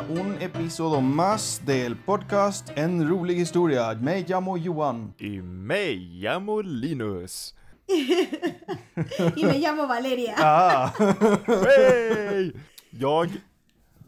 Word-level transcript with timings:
a 0.00 0.02
un 0.08 0.36
episodio 0.40 1.00
más 1.00 1.60
del 1.66 1.96
podcast 1.96 2.70
En 2.74 3.08
rolig 3.08 3.38
historia. 3.38 3.94
Me 4.00 4.22
llamo 4.22 4.56
Johan. 4.56 5.14
Y 5.18 5.42
me 5.42 5.94
llamo 5.94 6.62
Linus. 6.62 7.54
y 9.36 9.44
me 9.44 9.58
llamo 9.58 9.86
Valeria. 9.86 10.34
Ah. 10.38 10.94
Hey! 11.46 12.52
Jag 12.90 13.30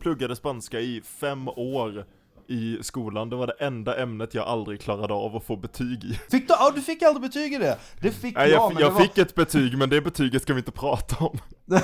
pluggade 0.00 0.36
spanska 0.36 0.80
i 0.80 1.02
fem 1.02 1.48
år 1.48 2.06
i 2.48 2.78
skolan. 2.80 3.30
Det 3.30 3.36
var 3.36 3.46
det 3.46 3.56
enda 3.58 4.02
ämnet 4.02 4.34
jag 4.34 4.46
aldrig 4.46 4.80
klarade 4.80 5.14
av 5.14 5.36
att 5.36 5.44
få 5.44 5.56
betyg 5.56 6.04
i. 6.04 6.14
Fick 6.30 6.48
du, 6.48 6.54
ja, 6.58 6.72
du 6.74 6.80
fick 6.80 7.02
aldrig 7.02 7.22
betyg 7.22 7.52
i 7.52 7.58
det? 7.58 7.78
Det 8.00 8.10
fick 8.10 8.36
Nej, 8.36 8.50
jag, 8.50 8.62
jag, 8.62 8.72
men 8.74 8.82
jag 8.82 8.90
det 8.90 8.94
var... 8.94 9.00
fick 9.00 9.18
ett 9.18 9.34
betyg, 9.34 9.78
men 9.78 9.90
det 9.90 10.00
betyget 10.00 10.42
ska 10.42 10.54
vi 10.54 10.58
inte 10.58 10.72
prata 10.72 11.24
om. 11.24 11.38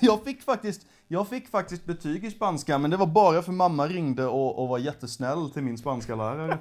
Jag 0.00 0.24
fick 0.24 0.42
faktiskt, 0.42 0.86
jag 1.08 1.28
fick 1.28 1.48
faktiskt 1.48 1.84
betyg 1.84 2.24
i 2.24 2.30
spanska, 2.30 2.78
men 2.78 2.90
det 2.90 2.96
var 2.96 3.06
bara 3.06 3.42
för 3.42 3.52
mamma 3.52 3.86
ringde 3.86 4.26
och, 4.26 4.62
och 4.62 4.68
var 4.68 4.78
jättesnäll 4.78 5.50
till 5.50 5.62
min 5.62 5.78
spanska 5.78 6.16
lärare. 6.16 6.58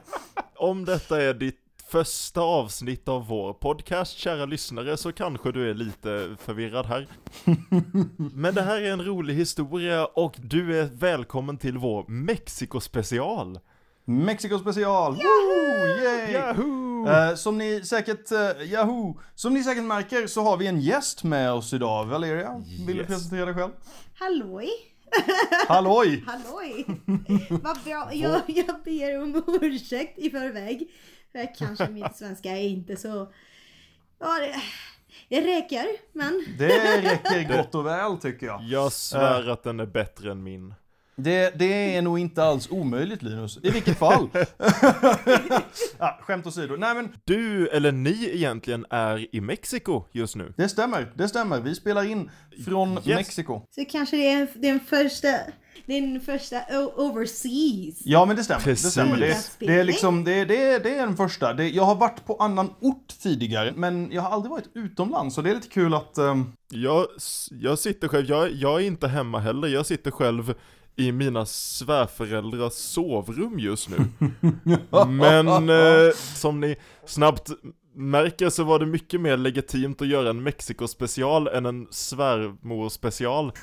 Om 0.55 0.85
detta 0.85 1.21
är 1.21 1.33
ditt 1.33 1.59
första 1.91 2.41
avsnitt 2.41 3.07
av 3.07 3.27
vår 3.27 3.53
podcast, 3.53 4.17
kära 4.17 4.45
lyssnare, 4.45 4.97
så 4.97 5.11
kanske 5.11 5.51
du 5.51 5.69
är 5.69 5.73
lite 5.73 6.35
förvirrad 6.39 6.85
här. 6.85 7.07
Men 8.33 8.55
det 8.55 8.61
här 8.61 8.81
är 8.81 8.91
en 8.91 9.05
rolig 9.05 9.33
historia 9.33 10.05
och 10.05 10.35
du 10.39 10.79
är 10.79 10.85
välkommen 10.85 11.57
till 11.57 11.77
vår 11.77 12.05
Mexiko-special. 12.07 13.59
Mexiko 14.05 14.59
special! 14.59 15.13
Woo! 15.13 16.03
Yay! 16.03 16.31
Yahoo! 16.33 16.92
Eh, 17.07 17.35
som 17.35 17.57
ni 17.57 17.81
säkert, 17.85 18.31
uh, 18.31 18.63
Yahoo! 18.71 19.19
Som 19.35 19.53
ni 19.53 19.63
säkert 19.63 19.83
märker 19.83 20.27
så 20.27 20.41
har 20.41 20.57
vi 20.57 20.67
en 20.67 20.79
gäst 20.81 21.23
med 21.23 21.51
oss 21.51 21.73
idag. 21.73 22.05
Valeria, 22.05 22.63
vill 22.87 22.95
du 22.95 23.01
Yes. 23.01 23.07
presentera 23.07 23.45
dig 23.45 23.53
själv? 23.53 23.71
Halloj! 24.19 24.69
Halloj! 25.67 26.23
Halloj! 26.27 26.85
Vad 27.49 27.77
bra. 27.83 28.09
Jag, 28.13 28.41
jag 28.47 28.83
ber 28.85 29.21
om 29.21 29.43
ursäkt 29.61 30.19
i 30.19 30.29
förväg. 30.29 30.89
För 31.31 31.55
kanske 31.55 31.87
mitt 31.89 32.15
svenska 32.15 32.49
är 32.49 32.63
inte 32.63 32.95
så... 32.97 33.31
Ja, 34.19 34.39
det, 34.39 34.55
det 35.29 35.41
räcker, 35.57 35.85
men... 36.13 36.45
Det 36.57 37.01
räcker 37.01 37.57
gott 37.57 37.75
och 37.75 37.85
väl 37.85 38.17
tycker 38.17 38.45
jag. 38.45 38.61
Jag 38.63 38.91
svär 38.91 39.49
att 39.49 39.63
den 39.63 39.79
är 39.79 39.85
bättre 39.85 40.31
än 40.31 40.43
min. 40.43 40.73
Det, 41.15 41.59
det 41.59 41.95
är 41.95 42.01
nog 42.01 42.19
inte 42.19 42.43
alls 42.43 42.67
omöjligt 42.71 43.23
Linus. 43.23 43.59
I 43.63 43.69
vilket 43.69 43.97
fall. 43.97 44.29
ja, 45.97 46.19
skämt 46.21 46.47
åsido. 46.47 46.75
Nej 46.77 46.95
men 46.95 47.09
Du, 47.25 47.67
eller 47.67 47.91
ni 47.91 48.29
egentligen, 48.35 48.85
är 48.89 49.35
i 49.35 49.41
Mexiko 49.41 50.03
just 50.11 50.35
nu. 50.35 50.53
det 50.57 50.69
stämmer, 50.69 51.11
det 51.15 51.27
stämmer. 51.27 51.59
Vi 51.59 51.75
spelar 51.75 52.03
in 52.03 52.29
från 52.65 52.93
Yes. 52.93 53.05
Mexiko. 53.05 53.61
Så 53.75 53.85
kanske 53.85 54.15
det 54.17 54.29
är 54.31 54.47
den 54.55 54.79
första... 54.79 55.27
Den 55.85 56.21
första 56.21 56.61
overseas. 56.95 58.01
Ja 58.05 58.25
men 58.25 58.35
det 58.35 58.43
stämmer. 58.43 58.61
Precis. 58.63 58.85
Det, 58.85 58.91
stämmer. 58.91 59.17
Det, 59.17 59.35
det 59.59 59.73
är 59.73 59.83
liksom, 59.83 60.23
det, 60.23 60.45
det, 60.45 60.79
det 60.83 60.95
är 60.95 61.05
den 61.05 61.17
första. 61.17 61.53
Det, 61.53 61.69
jag 61.69 61.83
har 61.83 61.95
varit 61.95 62.25
på 62.25 62.35
annan 62.35 62.73
ort 62.81 63.07
tidigare, 63.21 63.73
men 63.75 64.11
jag 64.11 64.21
har 64.21 64.29
aldrig 64.29 64.51
varit 64.51 64.69
utomlands. 64.75 65.35
Så 65.35 65.41
det 65.41 65.49
är 65.49 65.55
lite 65.55 65.67
kul 65.67 65.93
att... 65.93 66.17
ehm, 66.17 66.53
Jag, 66.69 67.05
jag 67.51 67.79
sitter 67.79 68.07
själv, 68.07 68.29
jag, 68.29 68.51
jag 68.51 68.81
är 68.81 68.85
inte 68.87 69.07
hemma 69.07 69.39
heller, 69.39 69.67
jag 69.67 69.85
sitter 69.85 70.11
själv 70.11 70.53
i 70.95 71.11
mina 71.11 71.45
svärföräldrars 71.45 72.73
sovrum 72.73 73.59
just 73.59 73.89
nu. 73.89 73.97
Men 75.07 75.69
eh, 75.69 76.13
som 76.15 76.59
ni 76.59 76.75
snabbt 77.05 77.49
märker 77.95 78.49
så 78.49 78.63
var 78.63 78.79
det 78.79 78.85
mycket 78.85 79.21
mer 79.21 79.37
legitimt 79.37 80.01
att 80.01 80.07
göra 80.07 80.29
en 80.29 80.43
Mexiko-special 80.43 81.47
än 81.47 81.65
en 81.65 81.87
svärmor-special. 81.91 83.51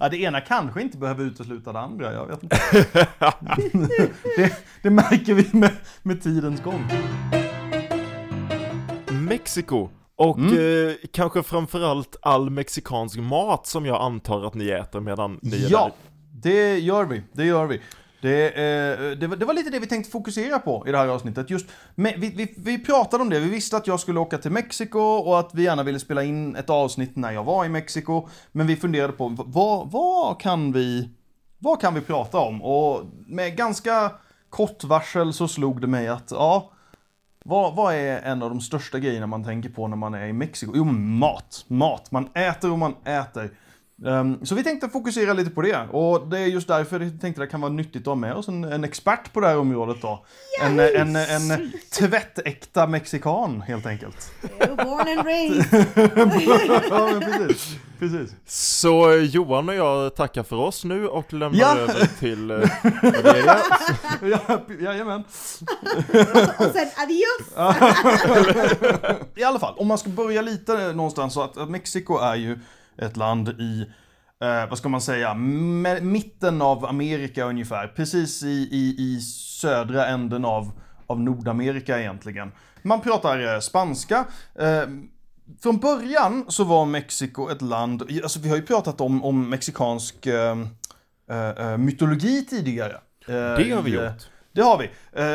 Ja, 0.00 0.08
det 0.08 0.16
ena 0.16 0.40
kanske 0.40 0.82
inte 0.82 0.98
behöver 0.98 1.24
utesluta 1.24 1.72
det 1.72 1.78
andra, 1.78 2.12
jag 2.12 2.26
vet 2.26 2.42
inte. 2.42 2.56
det, 4.36 4.52
det 4.82 4.90
märker 4.90 5.34
vi 5.34 5.58
med, 5.58 5.70
med 6.02 6.22
tidens 6.22 6.62
gång. 6.62 6.84
Mexiko! 9.08 9.88
Och 10.16 10.38
eh, 10.38 10.92
kanske 11.12 11.42
framförallt 11.42 12.16
all 12.22 12.50
mexikansk 12.50 13.18
mat 13.18 13.66
som 13.66 13.86
jag 13.86 14.02
antar 14.02 14.46
att 14.46 14.54
ni 14.54 14.68
äter 14.68 15.00
medan 15.00 15.38
ni 15.42 15.64
är 15.64 15.70
Ja, 15.70 15.84
där. 15.84 15.92
det 16.50 16.78
gör 16.78 17.04
vi. 17.04 17.22
Det 17.32 17.44
gör 17.44 17.66
vi. 17.66 17.80
Det, 18.22 18.46
eh, 18.48 19.10
det, 19.18 19.26
var, 19.26 19.36
det 19.36 19.44
var 19.44 19.54
lite 19.54 19.70
det 19.70 19.78
vi 19.78 19.86
tänkte 19.86 20.10
fokusera 20.10 20.58
på 20.58 20.84
i 20.86 20.92
det 20.92 20.98
här 20.98 21.08
avsnittet. 21.08 21.50
Just, 21.50 21.66
vi, 21.94 22.14
vi, 22.16 22.54
vi 22.56 22.78
pratade 22.84 23.22
om 23.22 23.30
det, 23.30 23.40
vi 23.40 23.48
visste 23.48 23.76
att 23.76 23.86
jag 23.86 24.00
skulle 24.00 24.20
åka 24.20 24.38
till 24.38 24.50
Mexiko 24.50 24.98
och 25.00 25.38
att 25.38 25.50
vi 25.54 25.62
gärna 25.62 25.82
ville 25.82 25.98
spela 26.00 26.22
in 26.24 26.56
ett 26.56 26.70
avsnitt 26.70 27.16
när 27.16 27.32
jag 27.32 27.44
var 27.44 27.64
i 27.64 27.68
Mexiko. 27.68 28.28
Men 28.52 28.66
vi 28.66 28.76
funderade 28.76 29.12
på 29.12 29.28
vad, 29.46 29.90
vad, 29.90 30.40
kan, 30.40 30.72
vi, 30.72 31.08
vad 31.58 31.80
kan 31.80 31.94
vi 31.94 32.00
prata 32.00 32.38
om? 32.38 32.62
Och 32.62 33.00
med 33.26 33.56
ganska 33.56 34.12
kort 34.50 34.84
varsel 34.84 35.32
så 35.32 35.48
slog 35.48 35.80
det 35.80 35.86
mig 35.86 36.08
att 36.08 36.30
ja, 36.30 36.70
vad, 37.46 37.74
vad 37.74 37.94
är 37.94 38.22
en 38.22 38.42
av 38.42 38.50
de 38.50 38.60
största 38.60 38.98
grejerna 38.98 39.26
man 39.26 39.44
tänker 39.44 39.68
på 39.68 39.88
när 39.88 39.96
man 39.96 40.14
är 40.14 40.26
i 40.26 40.32
Mexiko? 40.32 40.72
Jo, 40.74 40.84
mat. 40.84 41.64
Mat. 41.68 42.10
Man 42.10 42.28
äter 42.34 42.72
och 42.72 42.78
man 42.78 42.94
äter. 43.04 43.50
Ehm, 44.06 44.46
så 44.46 44.54
vi 44.54 44.64
tänkte 44.64 44.88
fokusera 44.88 45.32
lite 45.32 45.50
på 45.50 45.62
det. 45.62 45.88
Och 45.90 46.28
det 46.28 46.38
är 46.38 46.46
just 46.46 46.68
därför 46.68 46.98
vi 46.98 47.10
tänkte 47.10 47.42
det 47.42 47.46
kan 47.46 47.60
vara 47.60 47.72
nyttigt 47.72 48.02
att 48.02 48.06
ha 48.06 48.14
med 48.14 48.34
oss 48.34 48.48
en, 48.48 48.64
en 48.64 48.84
expert 48.84 49.32
på 49.32 49.40
det 49.40 49.46
här 49.46 49.58
området 49.58 50.02
då. 50.02 50.24
En, 50.62 50.80
en, 50.80 51.16
en, 51.16 51.50
en 51.50 51.72
tvättäkta 51.98 52.86
mexikan 52.86 53.60
helt 53.60 53.86
enkelt. 53.86 54.32
Born 54.58 55.18
and 55.18 55.26
raised. 55.26 55.86
ja, 56.90 57.20
precis. 57.20 57.76
Precis. 58.10 58.36
Så 58.46 59.12
Johan 59.14 59.68
och 59.68 59.74
jag 59.74 60.14
tackar 60.16 60.42
för 60.42 60.56
oss 60.56 60.84
nu 60.84 61.08
och 61.08 61.32
lämnar 61.32 61.58
Ja. 61.58 61.76
över 61.76 62.06
till 62.18 62.50
eh, 62.50 62.56
Valeria. 63.02 63.56
Ja, 64.46 64.60
jajamän. 64.80 65.20
Och 66.58 66.72
sen 66.72 66.88
adios! 66.96 67.52
I 69.36 69.44
alla 69.44 69.58
fall, 69.58 69.74
om 69.76 69.86
man 69.86 69.98
ska 69.98 70.08
börja 70.10 70.42
lite 70.42 70.92
någonstans 70.92 71.34
så 71.34 71.42
att, 71.42 71.56
att 71.58 71.70
Mexiko 71.70 72.18
är 72.18 72.34
ju 72.34 72.58
ett 72.98 73.16
land 73.16 73.48
i, 73.48 73.86
eh, 74.42 74.68
vad 74.68 74.78
ska 74.78 74.88
man 74.88 75.00
säga, 75.00 75.34
mitten 76.00 76.62
av 76.62 76.84
Amerika 76.86 77.44
ungefär. 77.44 77.86
Precis 77.88 78.42
i, 78.42 78.68
i, 78.70 78.94
i 78.98 79.20
södra 79.60 80.06
änden 80.06 80.44
av, 80.44 80.70
av 81.06 81.20
Nordamerika 81.20 82.00
egentligen. 82.00 82.52
Man 82.82 83.00
pratar 83.00 83.54
eh, 83.54 83.60
spanska. 83.60 84.24
Eh, 84.58 84.82
från 85.62 85.78
början 85.78 86.44
så 86.48 86.64
var 86.64 86.84
Mexiko 86.86 87.48
ett 87.50 87.62
land, 87.62 88.02
alltså 88.22 88.38
vi 88.40 88.48
har 88.48 88.56
ju 88.56 88.62
pratat 88.62 89.00
om, 89.00 89.24
om 89.24 89.48
mexikansk 89.50 90.26
eh, 90.26 91.76
mytologi 91.78 92.44
tidigare. 92.50 92.96
Det 93.26 93.70
har 93.74 93.82
vi 93.82 93.90
i, 93.90 93.94
gjort. 93.94 94.28
Det 94.52 94.62
har 94.62 94.78
vi. 94.78 94.90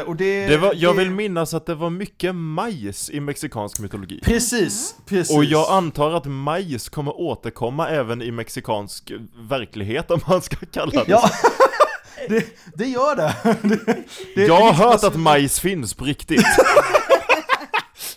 Och 0.06 0.16
det, 0.16 0.48
Det 0.48 0.58
var, 0.58 0.74
jag 0.76 0.96
det- 0.96 1.00
vill 1.04 1.12
minnas 1.12 1.54
att 1.54 1.66
det 1.66 1.76
var 1.76 1.90
mycket 1.90 2.36
majs 2.36 3.10
i 3.10 3.20
mexikansk 3.20 3.80
mytologi. 3.80 4.20
Precis, 4.24 4.96
precis. 5.06 5.38
Och 5.38 5.44
jag 5.46 5.72
antar 5.72 6.12
att 6.12 6.26
majs 6.26 6.90
kommer 6.90 7.20
återkomma 7.22 7.90
även 7.90 8.22
i 8.22 8.32
mexikansk 8.32 9.12
verklighet 9.50 10.12
om 10.12 10.20
man 10.28 10.42
ska 10.42 10.56
kalla 10.72 10.92
det 11.04 11.12
Ja, 11.12 11.30
det, 12.30 12.46
det 12.76 12.86
gör 12.86 13.16
det. 13.16 13.36
det, 13.68 13.86
det 14.36 14.46
Jag 14.46 14.60
har 14.62 14.70
det- 14.72 14.78
hört 14.78 15.04
att 15.04 15.16
majs 15.16 15.60
finns 15.60 15.94
på 15.94 16.06
riktigt. 16.06 16.46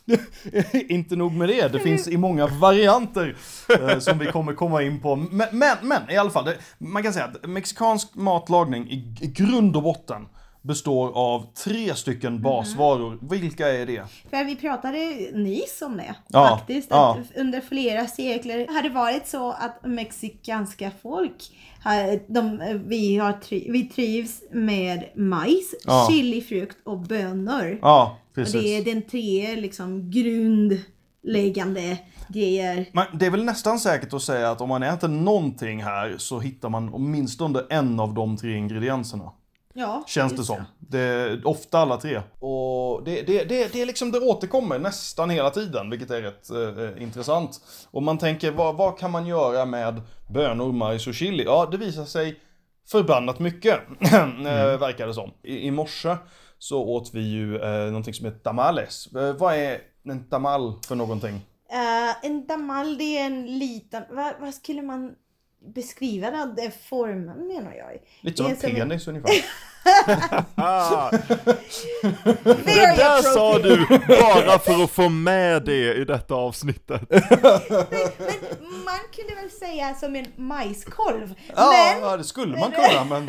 Inte 0.89 1.17
nog 1.17 1.33
med 1.33 1.49
det, 1.49 1.73
det 1.73 1.79
finns 1.81 2.09
i 2.09 2.17
många 2.17 2.47
varianter 2.47 3.37
eh, 3.81 3.99
som 3.99 4.19
vi 4.19 4.27
kommer 4.27 4.53
komma 4.55 4.83
in 4.83 5.01
på. 5.01 5.17
Men, 5.17 5.49
men, 5.53 5.77
men 5.83 6.11
i 6.11 6.17
alla 6.17 6.31
fall, 6.31 6.45
det, 6.45 6.57
man 6.79 7.03
kan 7.03 7.13
säga 7.13 7.25
att 7.25 7.47
mexikansk 7.49 8.15
matlagning 8.15 8.91
i, 8.91 9.15
i 9.21 9.27
grund 9.27 9.77
och 9.77 9.83
botten 9.83 10.27
består 10.65 11.13
av 11.17 11.47
tre 11.65 11.95
stycken 11.95 12.43
basvaror. 12.43 13.19
Vilka 13.31 13.69
är 13.69 13.87
det? 13.87 14.03
För 14.31 14.45
vi 14.45 14.57
pratade 14.57 14.99
nyss 15.35 15.83
om 15.83 15.97
det 15.97 16.15
Ja, 16.29 16.49
faktiskt. 16.59 16.87
ja. 16.91 17.19
Under 17.37 17.61
flera 17.61 18.07
sekler 18.07 18.67
har 18.69 18.83
det 18.83 18.89
varit 18.89 19.27
så 19.29 19.51
att 19.53 19.81
mexikanska 19.85 20.91
folk, 21.03 21.51
de, 22.27 22.61
vi, 22.87 23.17
har, 23.17 23.35
vi 23.73 23.83
trivs 23.89 24.43
med 24.53 25.05
majs, 25.17 25.75
Ja. 25.85 26.09
chilifrukt 26.11 26.77
och 26.85 26.99
bönor. 26.99 27.79
Ja, 27.83 28.19
och 28.37 28.45
det 28.45 28.59
är 28.59 28.63
precis. 28.63 28.85
den 28.85 29.03
tre 29.03 29.57
liksom 29.57 30.11
grundläggande 30.11 31.99
grejer. 32.29 32.87
Men 32.93 33.07
det 33.13 33.27
är 33.27 33.31
väl 33.31 33.45
nästan 33.45 33.79
säkert 33.79 34.13
att 34.13 34.23
säga 34.23 34.51
att 34.51 34.61
om 34.61 34.69
man 34.69 34.83
äter 34.83 35.09
någonting 35.09 35.83
här 35.83 36.15
så 36.19 36.41
hittar 36.41 36.69
man 36.69 36.91
åtminstone 36.93 37.65
en 37.71 38.01
av 38.01 38.15
de 38.15 38.37
tre 38.37 38.57
ingredienserna. 38.57 39.33
Ja, 39.75 40.05
Känns 40.07 40.33
det 40.33 40.45
som. 40.45 40.65
Det 40.79 40.99
är 40.99 41.47
ofta 41.47 41.79
alla 41.79 41.97
tre. 41.97 42.23
Och 42.39 43.05
det, 43.05 43.23
det, 43.23 43.45
det, 43.45 43.73
det 43.73 43.83
är 43.83 43.87
liksom, 43.87 44.13
det 44.13 44.21
återkommer 44.21 44.79
nästan 44.79 45.31
hela 45.31 45.51
tiden, 45.51 45.91
vilket 45.91 46.11
är 46.11 46.23
rätt 46.23 46.51
eh, 46.51 47.03
intressant. 47.03 47.61
Och 47.91 48.03
man 48.03 48.19
tänker, 48.19 48.51
vad, 48.51 48.77
vad 48.77 48.99
kan 48.99 49.11
man 49.11 49.27
göra 49.27 49.65
med 49.65 50.03
bönor, 50.29 50.73
majs 50.73 51.07
och 51.07 51.15
chili? 51.15 51.45
Ja, 51.45 51.69
det 51.71 51.77
visar 51.77 52.05
sig 52.05 52.41
förbannat 52.91 53.39
mycket, 53.39 53.81
mm. 54.13 54.45
verkar 54.81 55.07
det 55.07 55.15
som. 55.15 55.31
I, 55.43 55.67
I 55.67 55.71
morse 55.71 56.17
så 56.63 56.83
åt 56.83 57.11
vi 57.15 57.21
ju 57.21 57.57
eh, 57.63 57.87
någonting 57.87 58.15
som 58.15 58.27
heter 58.27 58.39
tamales. 58.39 59.07
Eh, 59.17 59.33
vad 59.37 59.55
är 59.55 59.79
en 60.09 60.25
tamal 60.29 60.75
för 60.89 60.95
någonting? 60.95 61.35
Eh, 61.73 62.27
en 62.27 62.47
damal 62.47 62.99
det 62.99 63.19
är 63.19 63.27
en 63.27 63.59
liten, 63.59 64.03
vad, 64.11 64.33
vad 64.41 64.55
skulle 64.55 64.83
man 64.83 65.15
beskriva 65.75 66.31
den 66.31 66.73
formen 66.89 67.47
menar 67.47 67.73
jag. 67.75 67.99
Lite 68.21 68.37
som 68.37 68.47
är 68.53 68.57
som 68.57 68.71
en- 68.71 68.77
penis 68.77 69.09
ungefär. 69.09 69.31
Ah, 70.55 71.11
Very 72.45 72.63
det 72.65 72.95
där 72.97 73.23
sa 73.23 73.59
du 73.59 73.87
bara 74.09 74.59
för 74.59 74.85
att 74.85 74.91
få 74.91 75.09
med 75.09 75.63
det 75.65 75.95
i 75.95 76.05
detta 76.05 76.35
avsnittet. 76.35 77.03
Men 77.11 77.21
man 78.93 79.13
kunde 79.13 79.43
väl 79.43 79.51
säga 79.51 79.95
som 79.95 80.17
en 80.17 80.27
majskolv. 80.37 81.35
Ja, 81.57 81.73
Men 81.73 82.03
ja, 82.03 82.17
det 82.17 82.25
skulle 82.25 82.59
man 82.59 82.73
kunna 82.73 83.05
men 83.05 83.29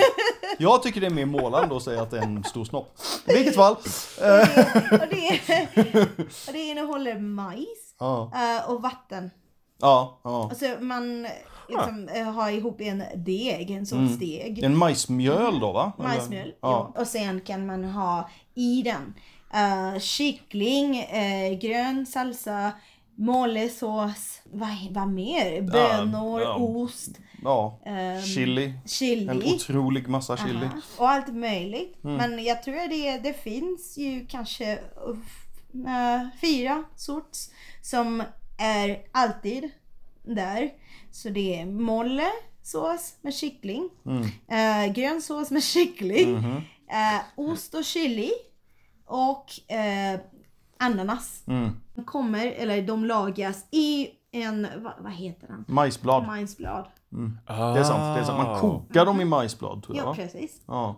jag 0.57 0.83
tycker 0.83 1.01
det 1.01 1.07
är 1.07 1.11
mer 1.11 1.25
målande 1.25 1.77
att 1.77 1.83
säga 1.83 2.01
att 2.01 2.11
det 2.11 2.17
är 2.17 2.23
en 2.23 2.43
stor 2.43 2.65
snopp. 2.65 2.97
I 3.25 3.33
vilket 3.33 3.55
fall. 3.55 3.73
eh, 4.21 5.01
och 5.01 5.07
det, 5.09 5.39
och 6.47 6.53
det 6.53 6.59
innehåller 6.59 7.19
majs 7.19 7.95
Ja, 7.99 8.31
eh, 8.35 8.71
och 8.71 8.81
vatten. 8.81 9.31
ja, 9.81 10.19
ja. 10.23 10.49
Alltså 10.49 10.65
man 10.79 11.27
liksom 11.67 12.09
eh, 12.13 12.31
har 12.31 12.49
ihop 12.49 12.81
en 12.81 13.03
deg, 13.15 13.71
en 13.71 13.85
sorts 13.85 14.17
deg. 14.19 14.63
En 14.63 14.77
majsmjöl 14.77 15.59
då 15.59 15.71
va? 15.71 15.91
Majsmjöl. 15.97 16.53
Ja. 16.61 16.93
Och 16.95 17.07
sen 17.07 17.41
kan 17.41 17.65
man 17.65 17.83
ha 17.83 18.29
i 18.55 18.81
den 18.81 19.13
uh, 19.53 19.99
kyckling, 19.99 20.97
eh, 20.97 21.59
grön 21.59 22.05
salsa, 22.05 22.71
mollesås, 23.15 24.41
vad, 24.45 24.69
vad 24.91 25.07
mer? 25.07 25.61
Bönor, 25.61 26.41
ja. 26.41 26.55
ost, 26.55 27.09
Ja, 27.43 27.79
ehm, 27.85 28.21
chili. 28.21 28.73
chili. 28.85 29.27
En 29.29 29.43
otrolig 29.43 30.07
massa 30.07 30.37
chili. 30.37 30.65
Aha. 30.65 30.81
Och 30.97 31.09
allt 31.09 31.33
möjligt. 31.33 32.03
Mm. 32.03 32.15
Men 32.17 32.43
jag 32.43 32.63
tror 32.63 32.89
det, 32.89 33.17
det 33.17 33.33
finns 33.43 33.97
ju 33.97 34.25
kanske 34.25 34.79
uh, 35.75 36.27
fyra 36.41 36.83
sorts 36.95 37.49
som 37.81 38.23
är 38.59 39.01
alltid 39.11 39.69
där. 40.23 40.69
Så 41.11 41.29
det 41.29 41.59
är 41.59 41.65
molle 41.65 42.27
sås 42.63 43.13
med 43.21 43.33
kyckling, 43.33 43.89
Mm. 44.05 44.23
eh, 44.87 44.93
grön 44.93 45.21
sås 45.21 45.51
med 45.51 45.63
kyckling, 45.63 46.33
Mhm. 46.33 46.55
eh, 46.89 47.21
ost 47.35 47.73
och 47.73 47.83
chili 47.85 48.31
och 49.05 49.71
eh, 49.71 50.19
ananas. 50.85 51.43
Mm. 51.47 51.69
De 51.95 52.05
kommer, 52.05 52.45
eller 52.45 52.81
de 52.81 53.05
lagas 53.05 53.65
i 53.71 54.07
en, 54.31 54.67
vad, 54.75 54.93
vad 54.99 55.11
heter 55.11 55.47
den? 55.47 55.65
Majsblad. 55.67 56.25
Majsblad. 56.25 56.85
Det 57.47 57.53
är 57.53 57.83
sant. 57.83 58.15
Det 58.15 58.21
är 58.21 58.23
sant. 58.23 58.47
Man 58.47 58.59
kokar 58.59 59.05
dem 59.05 59.21
i 59.21 59.25
majsblad 59.25 59.83
tror 59.83 59.97
jag. 59.97 60.07
Ja, 60.07 60.15
precis. 60.15 60.61
Ja. 60.67 60.95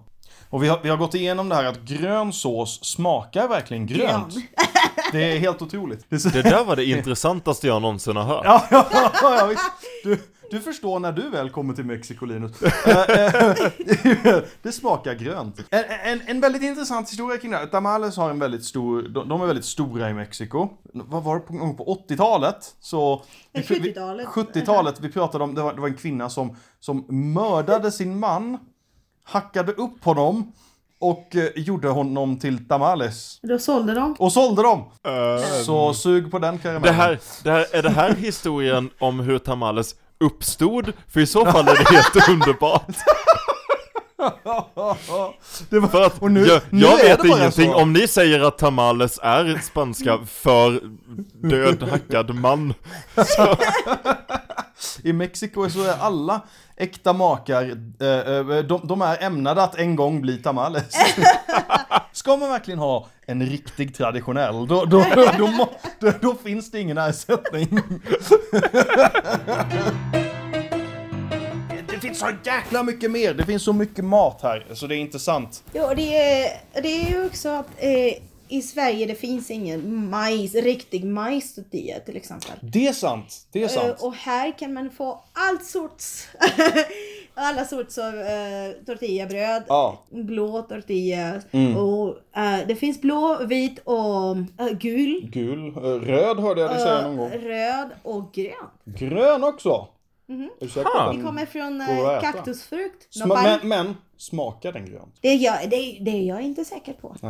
Och 0.49 0.63
vi 0.63 0.67
har, 0.67 0.79
vi 0.83 0.89
har 0.89 0.97
gått 0.97 1.15
igenom 1.15 1.49
det 1.49 1.55
här 1.55 1.65
att 1.65 1.81
grön 1.81 2.33
sås 2.33 2.83
smakar 2.83 3.47
verkligen 3.47 3.87
grönt. 3.87 4.33
Grön. 4.33 4.43
Det 5.11 5.35
är 5.35 5.39
helt 5.39 5.61
otroligt. 5.61 6.09
Det 6.09 6.41
där 6.41 6.65
var 6.65 6.75
det 6.75 6.85
intressantaste 6.85 7.67
jag 7.67 7.81
någonsin 7.81 8.15
har 8.15 8.23
hört. 8.23 8.41
Ja, 8.45 8.63
ja, 8.71 8.85
ja, 9.21 9.37
ja, 9.39 9.45
visst. 9.45 9.71
Du, 10.03 10.19
du 10.51 10.59
förstår 10.59 10.99
när 10.99 11.11
du 11.11 11.29
väl 11.29 11.49
kommer 11.49 11.73
till 11.73 11.85
Mexiko, 11.85 12.25
Linus. 12.25 12.51
Eh, 12.87 13.25
eh, 13.25 14.37
det 14.61 14.71
smakar 14.71 15.13
grönt. 15.13 15.59
En, 15.69 15.83
en, 16.03 16.21
en 16.27 16.41
väldigt 16.41 16.61
intressant 16.63 17.09
historia 17.11 17.37
kring 17.37 17.51
det 17.51 17.57
här. 17.57 17.65
Tamales 17.65 18.17
har 18.17 18.29
en 18.29 18.39
väldigt 18.39 18.63
stor, 18.65 19.01
de, 19.01 19.29
de 19.29 19.41
är 19.41 19.45
väldigt 19.45 19.65
stora 19.65 20.09
i 20.09 20.13
Mexiko. 20.13 20.69
Vad 20.93 21.23
var 21.23 21.35
det 21.35 21.41
på, 21.41 21.53
gång 21.53 21.77
på 21.77 22.03
80-talet? 22.09 22.75
Så... 22.79 23.23
vi- 23.53 23.61
vi- 23.61 23.79
70-talet. 23.93 24.27
70-talet, 24.27 24.99
vi 24.99 25.09
pratade 25.11 25.43
om, 25.43 25.55
det 25.55 25.61
var, 25.61 25.73
det 25.73 25.81
var 25.81 25.87
en 25.87 25.95
kvinna 25.97 26.29
som, 26.29 26.55
som 26.79 27.05
mördade 27.33 27.91
sin 27.91 28.19
man, 28.19 28.57
hackade 29.23 29.71
upp 29.71 30.03
honom 30.03 30.51
och 30.99 31.35
eh, 31.35 31.49
gjorde 31.55 31.87
honom 31.89 32.39
till 32.39 32.67
tamales. 32.67 33.39
Då 33.41 33.59
sålde 33.59 33.93
de. 33.93 34.15
Och 34.19 34.31
sålde 34.33 34.61
dem! 34.63 34.79
Eh, 35.07 35.63
Så 35.65 35.93
sug 35.93 36.31
på 36.31 36.39
den 36.39 36.57
karamellen. 36.57 36.95
det 36.97 37.01
här, 37.03 37.19
det 37.43 37.51
här, 37.51 37.65
är 37.71 37.83
det 37.83 37.89
här 37.89 38.13
historien 38.15 38.89
om 38.99 39.19
hur 39.19 39.39
tamales 39.39 39.95
uppstod? 40.25 40.93
För 41.13 41.19
i 41.19 41.27
så 41.27 41.45
fall 41.45 41.67
är 41.67 41.73
det 41.77 41.89
helt 41.95 42.29
underbart. 42.29 42.87
det 45.69 45.79
var, 45.79 45.87
För 45.87 46.01
att 46.05 46.21
Och 46.21 46.31
nu- 46.31 46.45
jag, 46.45 46.61
nu 46.69 46.81
jag 46.85 46.97
vet 46.97 47.25
ingenting, 47.25 47.71
så. 47.71 47.75
om 47.81 47.93
ni 47.93 48.07
säger 48.07 48.39
att 48.39 48.57
tamales 48.57 49.19
är 49.23 49.59
spanska 49.63 50.19
för 50.27 50.81
död 51.49 51.83
hackad 51.91 52.35
man. 52.35 52.73
I 55.03 55.13
Mexiko 55.13 55.69
så 55.69 55.83
är 55.83 55.97
alla 55.99 56.41
äkta 56.77 57.13
makar, 57.13 57.63
eh, 58.01 58.07
eh, 58.07 58.45
de, 58.63 58.87
de 58.87 59.01
är 59.01 59.23
ämnade 59.23 59.63
att 59.63 59.75
en 59.75 59.95
gång 59.95 60.21
bli 60.21 60.37
tamales. 60.37 60.85
Ska 62.11 62.37
man 62.37 62.49
verkligen 62.49 62.79
ha 62.79 63.07
en 63.25 63.45
riktig 63.45 63.95
traditionell, 63.95 64.67
då, 64.67 64.85
då, 64.85 65.05
då, 65.15 65.25
då, 65.37 65.47
må- 65.47 65.69
då, 65.99 66.11
då 66.21 66.35
finns 66.35 66.71
det 66.71 66.79
ingen 66.79 66.97
ersättning. 66.97 67.79
Det 71.89 71.99
finns 72.01 72.19
så 72.19 72.29
jäkla 72.43 72.83
mycket 72.83 73.11
mer, 73.11 73.33
det 73.33 73.43
finns 73.45 73.63
så 73.63 73.73
mycket 73.73 74.05
mat 74.05 74.39
här, 74.43 74.65
så 74.73 74.87
det 74.87 74.95
är 74.95 74.97
inte 74.99 75.19
sant. 75.19 75.63
Ja, 75.73 75.87
och 75.89 75.95
det 75.95 76.17
är, 76.17 76.61
det 76.81 76.87
är 76.87 77.09
ju 77.09 77.25
också 77.25 77.49
att 77.49 77.67
eh, 77.77 77.89
i 78.47 78.61
Sverige 78.61 79.05
det 79.05 79.15
finns 79.15 79.51
ingen 79.51 80.09
majs, 80.09 80.55
riktig 80.55 81.05
majstortilla 81.05 81.99
till 81.99 82.17
exempel. 82.17 82.51
Det 82.61 82.87
är 82.87 82.93
sant, 82.93 83.47
det 83.51 83.63
är 83.63 83.67
sant. 83.67 83.99
Eh, 83.99 84.05
och 84.05 84.15
här 84.15 84.57
kan 84.57 84.73
man 84.73 84.89
få 84.89 85.23
allt 85.33 85.65
sorts, 85.65 86.27
alla 87.33 87.65
sorts 87.65 87.97
av 87.97 88.19
eh, 88.19 88.71
tortillabröd. 88.85 89.63
Ja. 89.67 90.03
Blå 90.09 90.61
tortilla. 90.61 91.41
Mm. 91.51 91.77
Och 91.77 92.07
eh, 92.37 92.67
det 92.67 92.75
finns 92.75 93.01
blå, 93.01 93.37
vit 93.45 93.79
och 93.83 94.37
eh, 94.37 94.77
gul. 94.79 95.29
Gul, 95.31 95.73
röd 96.01 96.39
hörde 96.39 96.61
jag 96.61 96.69
dig 96.69 96.79
säga 96.79 97.01
någon 97.01 97.17
gång. 97.17 97.29
röd 97.31 97.89
och 98.03 98.33
grön. 98.33 98.69
Grön 98.85 99.43
också. 99.43 99.87
På 100.27 100.79
Ha. 100.81 101.09
att 101.09 101.15
Det 101.17 101.23
kommer 101.23 101.45
från 101.45 101.81
eh, 101.81 102.21
kaktusfrukt. 102.21 103.15
Sma- 103.15 103.27
Nopal. 103.27 103.43
men, 103.43 103.69
men, 103.69 103.95
smakar 104.17 104.71
den 104.71 104.85
grönt? 104.85 105.15
Det, 105.21 105.27
är 105.27 105.35
jag, 105.35 105.69
det, 105.69 105.97
det 106.01 106.11
är 106.11 106.23
jag 106.23 106.41
inte 106.41 106.65
säker 106.65 106.93
på. 106.93 107.15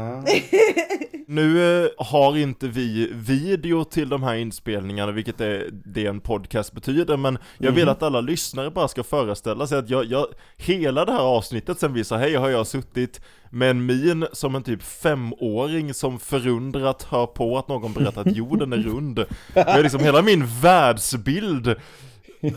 Nu 1.27 1.83
eh, 1.85 1.89
har 1.97 2.37
inte 2.37 2.67
vi 2.67 3.09
video 3.13 3.83
till 3.83 4.09
de 4.09 4.23
här 4.23 4.35
inspelningarna, 4.35 5.11
vilket 5.11 5.41
är 5.41 5.69
det 5.71 6.05
en 6.05 6.19
podcast 6.19 6.73
betyder, 6.73 7.17
men 7.17 7.37
jag 7.57 7.71
vill 7.71 7.89
att 7.89 8.03
alla 8.03 8.21
lyssnare 8.21 8.71
bara 8.71 8.87
ska 8.87 9.03
föreställa 9.03 9.67
sig 9.67 9.77
att 9.77 9.89
jag, 9.89 10.05
jag 10.05 10.27
hela 10.57 11.05
det 11.05 11.11
här 11.11 11.19
avsnittet 11.19 11.79
sen 11.79 11.93
vi 11.93 12.03
sa 12.03 12.17
hej 12.17 12.35
har 12.35 12.49
jag 12.49 12.67
suttit 12.67 13.21
med 13.49 13.69
en 13.69 13.85
min 13.85 14.27
som 14.33 14.55
en 14.55 14.63
typ 14.63 14.83
femåring 14.83 15.93
som 15.93 16.19
förundrat 16.19 17.03
hör 17.03 17.25
på 17.25 17.57
att 17.57 17.67
någon 17.67 17.93
berättar 17.93 18.21
att 18.21 18.35
jorden 18.35 18.73
är 18.73 18.77
rund. 18.77 19.15
Det 19.53 19.59
är 19.59 19.83
liksom 19.83 19.99
hela 19.99 20.21
min 20.21 20.45
världsbild 20.61 21.75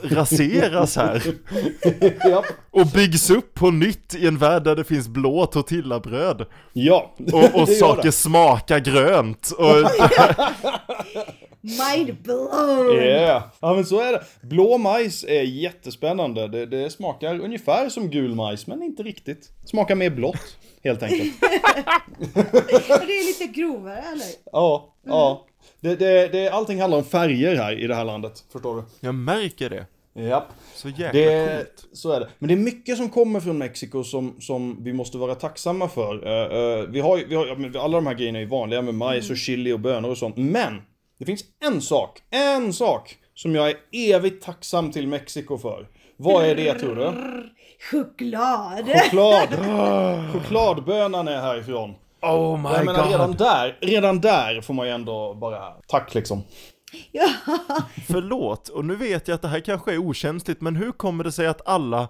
raseras 0.02 0.96
här 0.96 1.22
ja. 2.30 2.44
och 2.70 2.86
byggs 2.86 3.30
upp 3.30 3.54
på 3.54 3.70
nytt 3.70 4.14
i 4.14 4.26
en 4.26 4.38
värld 4.38 4.64
där 4.64 4.76
det 4.76 4.84
finns 4.84 5.08
blå 5.08 5.46
tortillabröd 5.46 6.46
ja. 6.72 7.14
och, 7.32 7.60
och 7.60 7.68
saker 7.78 8.02
det. 8.02 8.12
smakar 8.12 8.78
grönt 8.78 9.50
och 9.50 9.90
Mind 11.60 12.16
blown! 12.22 12.96
Yeah. 12.96 13.42
Ja 13.60 13.74
men 13.74 13.86
så 13.86 14.00
är 14.00 14.12
det. 14.12 14.24
Blå 14.42 14.78
majs 14.78 15.24
är 15.24 15.42
jättespännande. 15.42 16.48
Det, 16.48 16.66
det 16.66 16.90
smakar 16.90 17.40
ungefär 17.40 17.88
som 17.88 18.10
gul 18.10 18.34
majs, 18.34 18.66
men 18.66 18.82
inte 18.82 19.02
riktigt. 19.02 19.50
Smakar 19.64 19.94
mer 19.94 20.10
blått, 20.10 20.56
helt 20.84 21.02
enkelt. 21.02 21.34
Och 21.42 23.06
det 23.06 23.12
är 23.12 23.26
lite 23.26 23.60
grovare 23.60 23.98
eller? 23.98 24.26
Ja, 24.52 24.94
ja. 25.06 25.46
Det, 25.80 25.96
det, 25.96 26.28
det, 26.28 26.48
allting 26.48 26.80
handlar 26.80 26.98
om 26.98 27.04
färger 27.04 27.56
här 27.56 27.78
i 27.78 27.86
det 27.86 27.94
här 27.94 28.04
landet, 28.04 28.44
förstår 28.52 28.76
du? 28.76 28.82
Jag 29.00 29.14
märker 29.14 29.70
det. 29.70 29.86
Japp. 30.22 30.48
Så 30.74 30.88
jäkla 30.88 31.12
Det, 31.12 31.56
coolt. 31.56 31.96
så 31.96 32.12
är 32.12 32.20
det. 32.20 32.28
Men 32.38 32.48
det 32.48 32.54
är 32.54 32.58
mycket 32.58 32.96
som 32.96 33.08
kommer 33.08 33.40
från 33.40 33.58
Mexiko 33.58 34.04
som, 34.04 34.40
som 34.40 34.84
vi 34.84 34.92
måste 34.92 35.18
vara 35.18 35.34
tacksamma 35.34 35.88
för. 35.88 36.26
Eh, 36.26 36.58
eh, 36.58 36.86
vi 36.88 37.00
har, 37.00 37.16
vi 37.28 37.34
har, 37.34 37.76
alla 37.84 37.96
de 37.96 38.06
här 38.06 38.14
grejerna 38.14 38.38
är 38.40 38.46
vanliga 38.46 38.82
med 38.82 38.94
majs 38.94 39.30
och 39.30 39.36
chili 39.36 39.72
och 39.72 39.80
bönor 39.80 40.10
och 40.10 40.18
sånt. 40.18 40.36
Men! 40.36 40.82
Det 41.18 41.24
finns 41.24 41.44
en 41.64 41.80
sak, 41.80 42.22
en 42.30 42.72
sak 42.72 43.16
som 43.34 43.54
jag 43.54 43.68
är 43.70 43.76
evigt 43.92 44.44
tacksam 44.44 44.92
till 44.92 45.08
Mexiko 45.08 45.58
för. 45.58 45.88
Vad 46.16 46.44
är 46.44 46.54
det 46.54 46.74
tror 46.74 46.94
du? 46.94 47.12
Choklad! 47.90 48.86
Choklad! 48.86 49.48
Chokladbönan 50.32 51.28
är 51.28 51.40
härifrån. 51.40 51.94
Oh 52.22 52.56
my 52.62 52.68
Jag 52.68 52.84
menar 52.84 53.02
god. 53.02 53.10
redan 53.12 53.32
där, 53.32 53.78
redan 53.80 54.20
där 54.20 54.60
får 54.60 54.74
man 54.74 54.86
ju 54.86 54.92
ändå 54.92 55.34
bara 55.34 55.72
tack 55.86 56.14
liksom. 56.14 56.42
Ja. 57.12 57.28
Förlåt, 58.06 58.68
och 58.68 58.84
nu 58.84 58.96
vet 58.96 59.28
jag 59.28 59.34
att 59.34 59.42
det 59.42 59.48
här 59.48 59.60
kanske 59.60 59.92
är 59.92 59.98
okänsligt, 59.98 60.60
men 60.60 60.76
hur 60.76 60.92
kommer 60.92 61.24
det 61.24 61.32
sig 61.32 61.46
att 61.46 61.68
alla, 61.68 62.08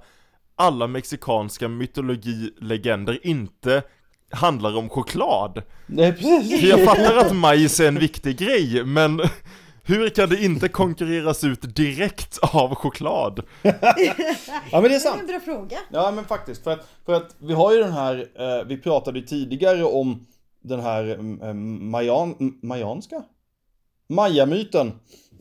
alla 0.56 0.86
mexikanska 0.86 1.68
mytologilegender 1.68 3.26
inte 3.26 3.82
handlar 4.30 4.76
om 4.76 4.88
choklad? 4.88 5.62
Nej 5.86 6.12
precis. 6.12 6.60
För 6.60 6.66
jag 6.66 6.84
fattar 6.84 7.16
att 7.16 7.36
majs 7.36 7.80
är 7.80 7.88
en 7.88 7.98
viktig 7.98 8.38
grej, 8.38 8.84
men 8.84 9.20
hur 9.88 10.08
kan 10.08 10.28
det 10.28 10.44
inte 10.44 10.68
konkurreras 10.68 11.44
ut 11.44 11.76
direkt 11.76 12.38
av 12.42 12.74
choklad? 12.74 13.42
Ja 13.62 14.80
men 14.80 14.82
det 14.82 14.86
är 14.86 14.88
Det 14.88 14.94
är 14.94 14.98
sant. 14.98 15.20
en 15.20 15.26
bra 15.26 15.40
fråga. 15.40 15.76
Ja 15.92 16.10
men 16.10 16.24
faktiskt, 16.24 16.64
för 16.64 16.70
att, 16.70 16.88
för 17.06 17.12
att 17.12 17.36
vi 17.38 17.52
har 17.54 17.72
ju 17.72 17.78
den 17.82 17.92
här, 17.92 18.26
eh, 18.38 18.66
vi 18.66 18.76
pratade 18.76 19.18
ju 19.18 19.24
tidigare 19.24 19.84
om 19.84 20.26
den 20.62 20.80
här 20.80 21.18
eh, 21.42 21.54
mayan, 21.54 22.34
mayanska? 22.62 23.22
Maya-myten. 24.08 24.92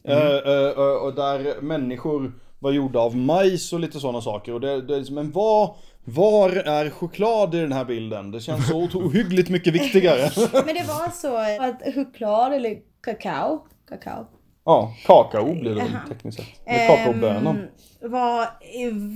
Eh, 0.04 0.18
eh, 0.18 0.70
eh, 0.70 1.04
och 1.04 1.16
där 1.16 1.62
människor 1.62 2.32
var 2.60 2.72
gjorda 2.72 3.00
av 3.00 3.16
majs 3.16 3.74
och 3.74 3.80
lite 3.80 4.00
sådana 4.00 4.22
saker. 4.22 4.54
Och 4.54 4.62
det, 4.62 4.82
det, 4.82 4.94
är 4.94 4.98
liksom, 4.98 5.16
men 5.16 5.32
vad, 5.32 5.76
var 6.06 6.50
är 6.50 6.90
choklad 6.90 7.56
i 7.56 7.60
den 7.60 7.72
här 7.72 7.86
bilden? 7.86 8.32
Det 8.32 8.40
känns 8.40 8.68
så 8.68 8.78
ohyggligt 8.94 9.50
mycket 9.50 9.74
viktigare. 9.74 10.30
Men 10.66 10.76
det 10.76 10.88
var 10.88 11.12
så 11.12 11.38
att 11.64 11.96
choklad 11.96 12.54
eller 12.54 12.78
kakao, 13.02 13.68
kakao 13.90 14.28
ja, 14.68 14.94
kakao 15.06 15.54
blir 15.54 15.76
det 15.76 15.82
väl 15.82 15.92
tekniskt 16.10 16.38
sett. 16.40 16.66
Med 16.66 16.88
kakaobönor. 16.88 17.52
ehm, 17.52 18.12
var 18.12 18.48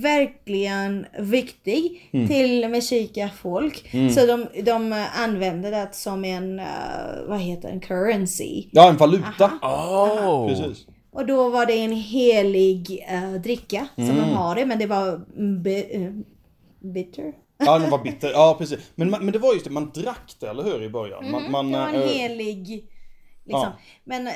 verkligen 0.02 1.06
viktig 1.18 2.08
Mm. 2.12 2.28
till 2.28 2.68
musikerfolk. 2.68 3.90
Så 4.14 4.26
de, 4.26 4.46
de 4.62 5.04
använde 5.16 5.70
det 5.70 5.88
som 5.92 6.24
en, 6.24 6.58
eh, 6.58 6.66
vad 7.28 7.40
heter 7.40 7.68
en 7.68 7.80
currency. 7.80 8.64
Ja, 8.70 8.88
en 8.88 8.96
valuta. 8.96 9.50
Oh. 9.62 10.48
Precis. 10.48 10.86
Och 11.12 11.26
då 11.26 11.48
var 11.48 11.66
det 11.66 11.72
en 11.72 11.92
helig 11.92 13.06
uh, 13.12 13.40
dricka 13.40 13.86
som 13.94 14.04
Mm. 14.04 14.16
de 14.16 14.22
har 14.34 14.54
det, 14.54 14.66
men 14.66 14.78
det 14.78 14.86
var 14.86 15.20
bi- 15.62 15.88
eh, 15.90 16.10
bitter. 16.92 17.32
Ja, 17.58 17.78
den 17.78 17.90
var 17.90 17.98
bitter. 17.98 18.30
Ja, 18.30 18.54
precis. 18.58 18.78
Men, 18.94 19.10
men 19.10 19.32
det 19.32 19.38
var 19.38 19.52
just 19.52 19.64
det, 19.64 19.70
man 19.70 19.90
drack 19.94 20.34
det, 20.40 20.46
eller 20.46 20.62
hur? 20.62 20.82
I 20.82 20.88
början. 20.88 21.30
Man, 21.30 21.50
man, 21.50 21.72
det 21.72 21.78
var 21.78 21.88
en 21.88 21.94
eh, 22.02 22.08
helig 22.08 22.84
Liksom. 23.44 23.60
Ja. 23.62 23.78
Men, 24.04 24.26
eh, 24.26 24.32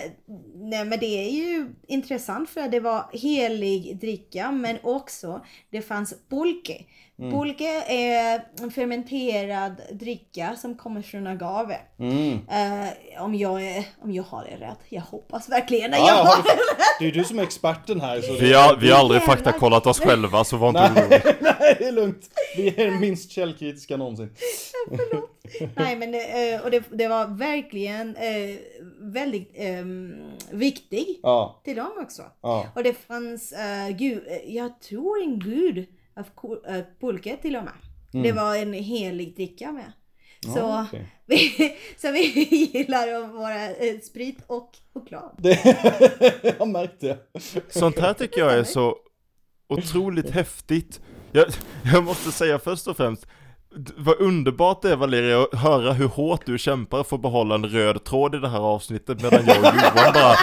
nej, 0.54 0.84
men 0.84 0.98
det 0.98 1.06
är 1.26 1.30
ju 1.30 1.68
intressant 1.88 2.50
för 2.50 2.68
det 2.68 2.80
var 2.80 3.04
helig 3.12 3.98
dricka 4.00 4.50
men 4.52 4.78
också 4.82 5.40
det 5.70 5.82
fanns 5.82 6.14
pulque. 6.30 6.84
Mm. 7.18 7.32
Pulque 7.32 7.82
är 7.88 8.44
en 8.60 8.70
fermenterad 8.70 9.80
dricka 9.92 10.56
som 10.56 10.75
kommer 10.76 11.02
från 11.02 11.26
agave. 11.26 11.76
Mm. 11.98 12.32
Eh, 12.32 13.22
om, 13.22 13.34
jag 13.34 13.62
är, 13.66 13.84
om 14.02 14.12
jag 14.12 14.22
har 14.22 14.44
det 14.44 14.66
rätt. 14.66 14.78
Jag 14.88 15.02
hoppas 15.02 15.48
verkligen 15.48 15.92
att 15.94 15.98
Ja, 15.98 16.08
jag 16.08 16.14
har 16.14 16.25
har- 16.25 16.42
det 16.42 16.48
rätt. 16.48 16.86
Det 17.00 17.06
är 17.06 17.12
du 17.12 17.25
som 17.25 17.38
är 17.38 17.42
experten 17.42 18.00
här. 18.00 18.20
Så 18.20 18.32
Vi 18.32 18.52
har, 18.52 18.76
vi 18.76 18.90
har 18.90 18.98
aldrig 18.98 19.22
faktakollat 19.22 19.86
oss 19.86 20.00
själva 20.00 20.44
så 20.44 20.56
var 20.56 20.68
inte 20.68 20.80
orolig. 20.80 21.20
Nej, 21.25 21.36
nej, 21.60 21.76
det 21.78 21.84
är 21.88 21.92
lugnt. 21.92 22.30
Vi 22.56 22.68
är 22.82 22.90
minst 22.90 23.30
källkritiska 23.30 23.96
någonsin. 23.96 24.30
Nej 25.76 25.96
men 25.96 26.12
det, 26.12 26.52
eh, 26.54 26.60
och 26.60 26.70
det, 26.70 26.82
det 26.90 27.08
var 27.08 27.26
verkligen 27.26 28.16
eh, 28.16 28.56
väldigt 29.12 29.50
ehm, 29.54 30.30
viktig 30.50 31.20
Ja, 31.22 31.60
till 31.64 31.76
dem 31.76 31.92
också. 32.02 32.22
ja. 32.40 32.66
Och 32.75 32.82
det 32.82 32.92
fanns, 32.92 33.52
uh, 33.52 33.96
gud, 33.96 34.22
eh, 34.26 34.54
jag 34.54 34.80
tror 34.80 35.22
en 35.22 35.38
gud 35.38 35.86
av 36.16 36.26
eh, 36.68 36.84
pulke 37.00 37.36
till 37.36 37.56
och 37.56 37.64
med. 37.64 37.75
Det 38.22 38.32
var 38.32 38.56
en 38.56 38.72
helig 38.72 39.36
dricka 39.36 39.72
med. 39.72 39.92
Så, 40.44 40.58
Ja, 40.58 40.86
okej. 40.88 41.12
vi, 41.26 41.76
så 41.96 42.12
vi 42.12 42.20
gillar 42.72 43.08
att 43.08 43.32
vara 43.32 43.70
eh, 43.70 44.00
sprit 44.00 44.38
och 44.46 44.70
choklad. 44.94 45.30
Det, 45.38 45.64
jag 46.42 46.58
har 46.58 46.66
märkt 46.66 47.00
det. 47.00 47.18
Sånt 47.68 47.98
här 47.98 48.14
tycker 48.14 48.40
jag 48.40 48.54
är 48.54 48.64
så 48.64 48.96
otroligt 49.68 50.30
häftigt. 50.30 51.00
Jag, 51.32 51.46
jag 51.92 52.04
måste 52.04 52.32
säga 52.32 52.58
först 52.58 52.86
och 52.86 52.96
främst, 52.96 53.26
vad 53.97 54.21
underbart 54.21 54.83
det 54.83 54.90
är 54.90 54.97
Valeria 54.97 55.42
att 55.42 55.54
höra 55.59 55.92
hur 55.92 56.09
hårt 56.09 56.47
du 56.47 56.59
kämpar 56.59 57.02
för 57.02 57.16
att 57.16 57.23
behålla 57.23 57.54
en 57.54 57.66
röd 57.66 58.04
tråd 58.04 58.35
i 58.35 58.38
det 58.38 58.49
här 58.49 58.61
avsnittet 58.61 59.23
medan 59.23 59.47
jag 59.47 59.59
och 59.59 59.64
Johan 59.64 60.12
bara 60.14 60.35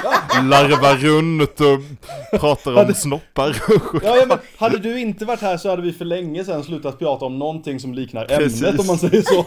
larvar 0.42 0.96
runt 0.96 1.60
och 1.62 2.40
pratar 2.40 2.86
om 2.88 2.94
snoppar. 2.94 3.56
Ja, 4.04 4.18
ja, 4.18 4.26
men 4.28 4.38
hade 4.58 4.78
du 4.78 5.00
inte 5.00 5.26
varit 5.26 5.42
här 5.42 5.58
så 5.58 5.70
hade 5.70 5.82
vi 5.82 5.94
för 5.94 6.06
länge 6.06 6.46
sedan 6.46 6.64
slutat 6.64 7.00
prata 7.00 7.26
om 7.26 7.40
någonting 7.40 7.80
som 7.80 7.94
liknar 7.94 8.26
Precis. 8.26 8.64
ämnet 8.64 8.80
om 8.80 8.88
man 8.88 8.98
säger 8.98 9.22
så. 9.22 9.46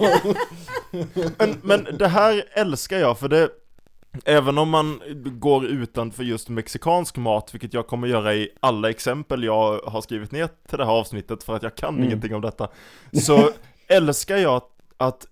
Men, 1.38 1.54
men 1.62 1.96
det 1.98 2.08
här 2.08 2.44
älskar 2.52 2.98
jag 2.98 3.18
för 3.18 3.28
det 3.28 3.48
Även 4.24 4.58
om 4.58 4.70
man 4.70 5.00
går 5.24 5.66
utanför 5.66 6.22
just 6.24 6.48
mexikansk 6.48 7.16
mat, 7.16 7.54
vilket 7.54 7.74
jag 7.74 7.86
kommer 7.86 8.08
göra 8.08 8.34
i 8.34 8.48
alla 8.60 8.90
exempel 8.90 9.44
jag 9.44 9.78
har 9.78 10.00
skrivit 10.00 10.32
ner 10.32 10.48
till 10.68 10.78
det 10.78 10.84
här 10.84 10.92
avsnittet 10.92 11.42
för 11.44 11.56
att 11.56 11.62
jag 11.62 11.74
kan 11.74 11.94
Mm. 11.94 12.04
ingenting 12.04 12.34
om 12.34 12.40
detta 12.40 12.68
Så 13.22 13.36
älskar 13.88 14.36
jag 14.36 14.62
att, 14.96 15.26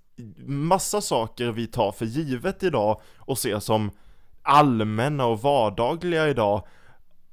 massa 0.47 1.01
saker 1.01 1.51
vi 1.51 1.67
tar 1.67 1.93
för 1.93 2.05
givet 2.05 2.63
idag 2.63 3.01
och 3.19 3.39
ser 3.39 3.59
som 3.61 3.91
allmänna 4.43 5.27
och 5.27 5.43
vardagliga 5.43 6.29
idag 6.29 6.67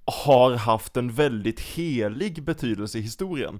har 0.06 0.56
haft 0.56 0.98
en 0.98 1.12
väldigt 1.12 1.60
helig 1.60 2.44
betydelse 2.44 2.98
i 2.98 3.02
historien. 3.02 3.60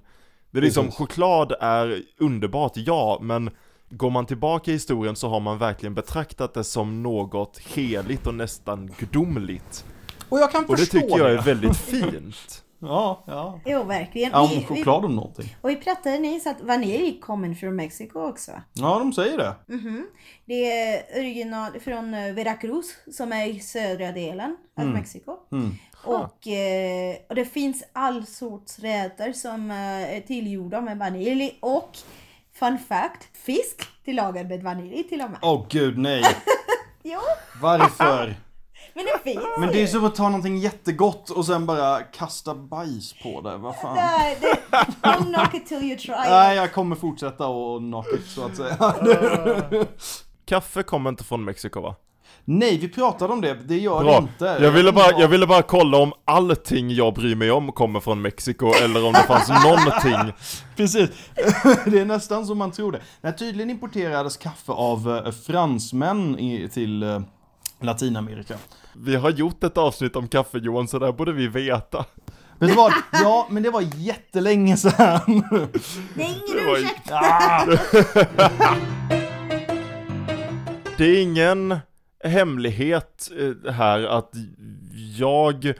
Det 0.50 0.58
är 0.58 0.62
liksom, 0.62 0.84
Precis. 0.84 0.98
choklad 0.98 1.52
är 1.60 2.02
underbart, 2.18 2.72
ja, 2.74 3.18
men 3.22 3.50
går 3.90 4.10
man 4.10 4.26
tillbaka 4.26 4.70
i 4.70 4.74
historien 4.74 5.16
så 5.16 5.28
har 5.28 5.40
man 5.40 5.58
verkligen 5.58 5.94
betraktat 5.94 6.54
det 6.54 6.64
som 6.64 7.02
något 7.02 7.58
heligt 7.58 8.26
och 8.26 8.34
nästan 8.34 8.90
gudomligt. 8.98 9.84
Och 10.28 10.38
jag 10.38 10.52
kan 10.52 10.64
Och 10.64 10.70
det 10.70 10.76
förstå 10.76 11.00
tycker 11.00 11.18
jag 11.18 11.32
är 11.32 11.42
väldigt 11.42 11.76
fint. 11.92 12.64
Ja, 12.84 13.24
ja. 13.26 13.60
Jo, 13.64 13.82
verkligen. 13.82 14.30
Ja, 14.32 14.48
Vi- 14.52 14.56
om 14.58 14.64
choklad 14.64 15.04
om 15.04 15.16
någonting. 15.16 15.56
och 15.60 15.70
vi 15.70 15.76
pratade 15.76 16.18
nyss 16.18 16.46
att 16.46 16.60
vanilj 16.60 17.20
kommer 17.20 17.54
från 17.54 17.76
Mexiko 17.76 18.20
också. 18.28 18.50
Ja, 18.72 18.98
de 18.98 19.12
säger 19.12 19.38
det. 19.38 19.54
Mhm. 19.74 20.06
Det 20.44 20.72
är 20.72 21.02
original 21.20 21.80
från 21.80 22.14
eh, 22.14 22.32
Veracruz 22.34 22.86
som 23.12 23.32
är 23.32 23.46
i 23.46 23.60
södra 23.60 24.12
delen 24.12 24.56
av 24.78 24.86
Mexiko. 24.86 25.36
Mm. 25.52 25.74
Och, 26.04 26.46
eh, 26.48 27.16
och 27.28 27.34
det 27.34 27.44
finns 27.44 27.84
all 27.92 28.26
sorts 28.26 28.78
rätter 28.78 29.32
som 29.32 29.70
eh, 29.70 30.16
är 30.16 30.20
tillgjorda 30.20 30.80
med 30.80 30.98
vanilj 30.98 31.58
och 31.60 31.90
fun 32.54 32.78
fact, 32.88 33.28
fisk 33.36 34.04
tillagad 34.04 34.48
med 34.48 34.62
vanilj 34.62 35.02
till 35.08 35.20
och 35.22 35.30
med. 35.30 35.38
Åh 35.42 35.66
gud, 35.70 35.98
nej. 35.98 36.22
Jo, 37.04 37.18
Varför? 37.62 38.34
men 38.94 39.04
det 39.04 39.30
finns 39.30 39.44
Men 39.58 39.68
det 39.68 39.76
är 39.78 39.80
ju. 39.80 39.86
som 39.88 40.04
att 40.04 40.14
ta 40.14 40.22
någonting 40.22 40.58
jättegott 40.58 41.30
och 41.30 41.46
sen 41.46 41.66
bara 41.66 42.00
kasta 42.02 42.54
bajs 42.54 43.14
på 43.22 43.40
det. 43.40 43.56
Vad 43.56 43.76
fan? 43.76 43.94
Nej, 43.94 44.38
det, 44.40 44.76
don't 45.02 45.34
knock 45.34 45.54
it 45.54 45.66
till 45.66 45.82
you 45.82 45.98
try 45.98 46.14
Nej, 46.28 46.54
it. 46.56 46.60
jag 46.60 46.72
kommer 46.72 46.96
fortsätta 46.96 47.46
och 47.46 47.78
knock 47.80 48.06
it 48.14 48.26
så 48.30 48.44
att 48.46 48.56
säga. 48.56 48.76
Kaffe 50.46 50.82
kommer 50.82 51.10
inte 51.10 51.24
från 51.24 51.44
Mexiko 51.44 51.80
va? 51.80 51.94
Nej, 52.44 52.78
vi 52.78 52.88
pratade 52.88 53.32
om 53.32 53.40
det. 53.40 53.54
Det 53.54 53.78
gör 53.78 53.98
det 53.98 54.04
Bra. 54.04 54.18
inte. 54.18 54.44
Jag 54.64 54.70
ville, 54.70 54.92
bara, 54.92 55.20
jag 55.20 55.28
ville 55.28 55.46
bara 55.46 55.62
kolla 55.62 55.98
om 55.98 56.12
allting 56.24 56.90
jag 56.90 57.14
bryr 57.14 57.34
mig 57.34 57.50
om 57.50 57.72
kommer 57.72 58.00
från 58.00 58.22
Mexiko 58.22 58.72
eller 58.82 59.06
om 59.06 59.12
det 59.12 59.22
fanns 59.22 59.48
någonting. 59.64 60.32
Precis. 60.76 61.10
Det 61.86 61.98
är 62.00 62.04
nästan 62.04 62.46
som 62.46 62.58
man 62.58 62.70
tror 62.72 62.92
det. 62.92 63.00
Nej, 63.20 63.36
tydligen 63.36 63.70
importerades 63.70 64.36
kaffe 64.36 64.72
av 64.72 65.22
eh, 65.26 65.32
fransmän 65.32 66.38
i, 66.38 66.68
till 66.68 67.02
eh, 67.02 67.20
Latinamerika. 67.82 68.54
Vi 68.92 69.16
har 69.16 69.30
gjort 69.30 69.64
ett 69.64 69.78
avsnitt 69.78 70.16
om 70.16 70.28
kaffe 70.28 70.58
Johan, 70.58 70.88
så 70.88 70.98
där 70.98 71.12
borde 71.12 71.32
vi 71.32 71.48
veta. 71.48 72.04
Vet 72.58 72.70
du 72.70 72.76
vad? 72.76 72.92
Ja, 73.12 73.46
men 73.50 73.62
det 73.62 73.70
var 73.70 73.84
jättelänge 73.96 74.76
sedan. 74.76 75.20
Det 76.14 76.22
är 76.22 76.26
ingen 76.26 76.56
Det 76.56 76.64
var 76.66 76.78
ursäkt. 76.78 77.10
Ah! 77.10 77.66
Det 80.98 81.04
är 81.04 81.22
ingen 81.22 81.78
hemlighet 82.24 83.30
eh, 83.38 83.72
här 83.72 84.04
att 84.04 84.30
jag, 85.18 85.74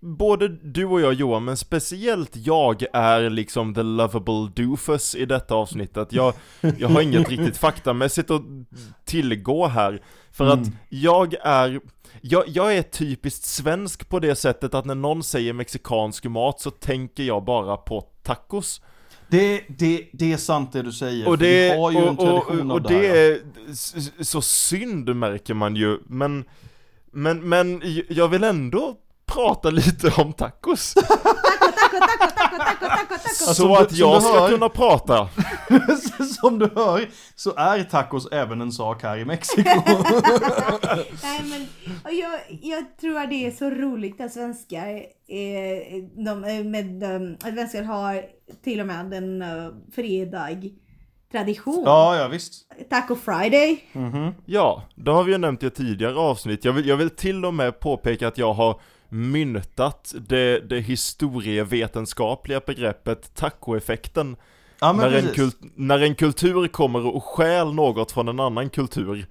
både 0.00 0.48
du 0.48 0.84
och 0.84 1.00
jag 1.00 1.12
Johan, 1.12 1.44
men 1.44 1.56
speciellt 1.56 2.30
jag 2.36 2.82
är 2.92 3.30
liksom 3.30 3.74
the 3.74 3.82
lovable 3.82 4.52
doofus 4.54 5.14
i 5.14 5.26
detta 5.26 5.54
avsnittet. 5.54 6.12
Jag, 6.12 6.34
jag 6.78 6.88
har 6.88 7.00
inget 7.00 7.28
riktigt 7.28 7.56
faktamässigt 7.56 8.30
att 8.30 8.42
tillgå 9.04 9.66
här, 9.66 10.02
för 10.32 10.46
att 10.46 10.58
Mm. 10.58 10.76
jag 10.88 11.34
är 11.42 11.80
jag, 12.20 12.44
jag 12.48 12.76
är 12.76 12.82
typiskt 12.82 13.44
svensk 13.44 14.08
på 14.08 14.20
det 14.20 14.36
sättet 14.36 14.74
att 14.74 14.84
när 14.84 14.94
någon 14.94 15.22
säger 15.22 15.52
mexikansk 15.52 16.24
mat 16.24 16.60
så 16.60 16.70
tänker 16.70 17.22
jag 17.22 17.44
bara 17.44 17.76
på 17.76 18.00
tacos. 18.22 18.80
Det, 19.30 19.62
det, 19.68 20.08
det 20.12 20.32
är 20.32 20.36
sant 20.36 20.72
det 20.72 20.82
du 20.82 20.92
säger. 20.92 21.28
Och 21.28 21.38
det, 21.38 21.72
vi 21.74 21.80
har 21.80 21.90
ju 21.90 21.98
en 21.98 22.04
och, 22.04 22.10
och, 22.10 22.18
tradition 22.18 22.70
och, 22.70 22.76
av 22.76 22.82
och 22.82 22.90
det 22.90 22.98
det 23.00 23.18
är 23.18 24.24
så 24.24 24.42
synd 24.42 25.16
märker 25.16 25.54
man 25.54 25.76
ju, 25.76 25.98
men, 26.06 26.44
men, 27.12 27.48
men 27.48 27.82
jag 28.08 28.28
vill 28.28 28.44
ändå 28.44 28.96
prata 29.26 29.70
lite 29.80 30.12
om 30.16 30.32
tacos. 30.32 30.94
Taco, 32.00 32.34
taco, 32.34 32.56
taco, 32.58 32.58
taco, 32.58 32.86
taco, 32.86 33.08
taco. 33.08 33.14
Alltså, 33.14 33.54
så 33.54 33.76
att 33.76 33.92
jag 33.92 34.16
du 34.16 34.20
ska 34.20 34.40
hör- 34.40 34.48
kunna 34.50 34.68
prata. 34.68 35.28
Som 36.40 36.58
du 36.58 36.70
hör 36.74 37.08
så 37.34 37.54
är 37.56 37.84
tacos 37.84 38.28
även 38.32 38.60
en 38.60 38.72
sak 38.72 39.02
här 39.02 39.18
i 39.18 39.24
Mexiko. 39.24 39.62
Nej, 41.22 41.40
men, 41.44 41.66
och 42.04 42.12
jag, 42.12 42.40
jag 42.62 42.96
tror 43.00 43.18
att 43.18 43.30
det 43.30 43.46
är 43.46 43.50
så 43.50 43.70
roligt 43.70 44.20
att 44.20 44.32
svenskar, 44.32 44.88
eh, 45.28 46.02
de, 46.24 46.44
eh, 46.44 46.64
med, 46.64 47.02
um, 47.02 47.34
att 47.34 47.54
svenskar 47.54 47.82
har 47.82 48.22
till 48.64 48.80
och 48.80 48.86
med 48.86 49.14
en 49.14 49.42
uh, 49.42 49.72
fredag 49.94 50.48
tradition. 51.32 51.82
ja, 51.86 52.16
ja 52.16 52.28
visst. 52.28 52.52
Taco 52.90 53.14
Friday. 53.14 53.84
Mhm. 53.92 54.34
Ja, 54.46 54.82
det 54.94 55.10
har 55.10 55.24
vi 55.24 55.32
ju 55.32 55.38
nämnt 55.38 55.62
i 55.62 55.66
ett 55.66 55.74
tidigare 55.74 56.16
avsnitt. 56.16 56.64
Jag 56.64 56.72
vill, 56.72 56.86
jag 56.88 56.96
vill 56.96 57.10
till 57.10 57.44
och 57.44 57.54
med 57.54 57.80
påpeka 57.80 58.28
att 58.28 58.38
jag 58.38 58.52
har 58.52 58.80
myntat 59.08 60.14
det, 60.28 60.60
det 60.60 60.80
historievetenskapliga 60.80 62.60
begreppet 62.66 63.34
tacoeffekten. 63.34 64.36
Ja, 64.80 64.92
när, 64.92 65.04
en 65.06 65.12
precis. 65.12 65.32
kult, 65.36 65.56
när 65.74 65.98
en 66.02 66.14
kultur 66.14 66.68
kommer 66.68 67.06
och 67.16 67.24
stjäl 67.24 67.74
något 67.74 68.12
från 68.12 68.28
en 68.28 68.40
annan 68.40 68.70
kultur 68.70 69.26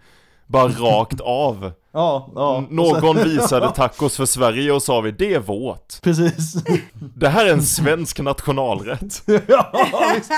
Bara 0.48 0.68
rakt 0.68 1.22
av. 1.24 1.72
Ja, 1.92 2.32
ja. 2.36 2.64
Någon 2.70 3.18
visade 3.24 3.72
tacos 3.72 4.18
för 4.18 4.26
Sverige 4.26 4.72
och 4.72 4.84
sa 4.84 5.02
vi, 5.02 5.12
det 5.12 5.34
är 5.34 5.40
vårt. 5.40 6.02
Precis. 6.02 6.54
Det 7.16 7.30
här 7.30 7.46
är 7.46 7.54
en 7.54 7.64
svensk 7.64 8.20
nationalrätt. 8.20 9.24
ja, 9.48 9.72
visst. 10.16 10.32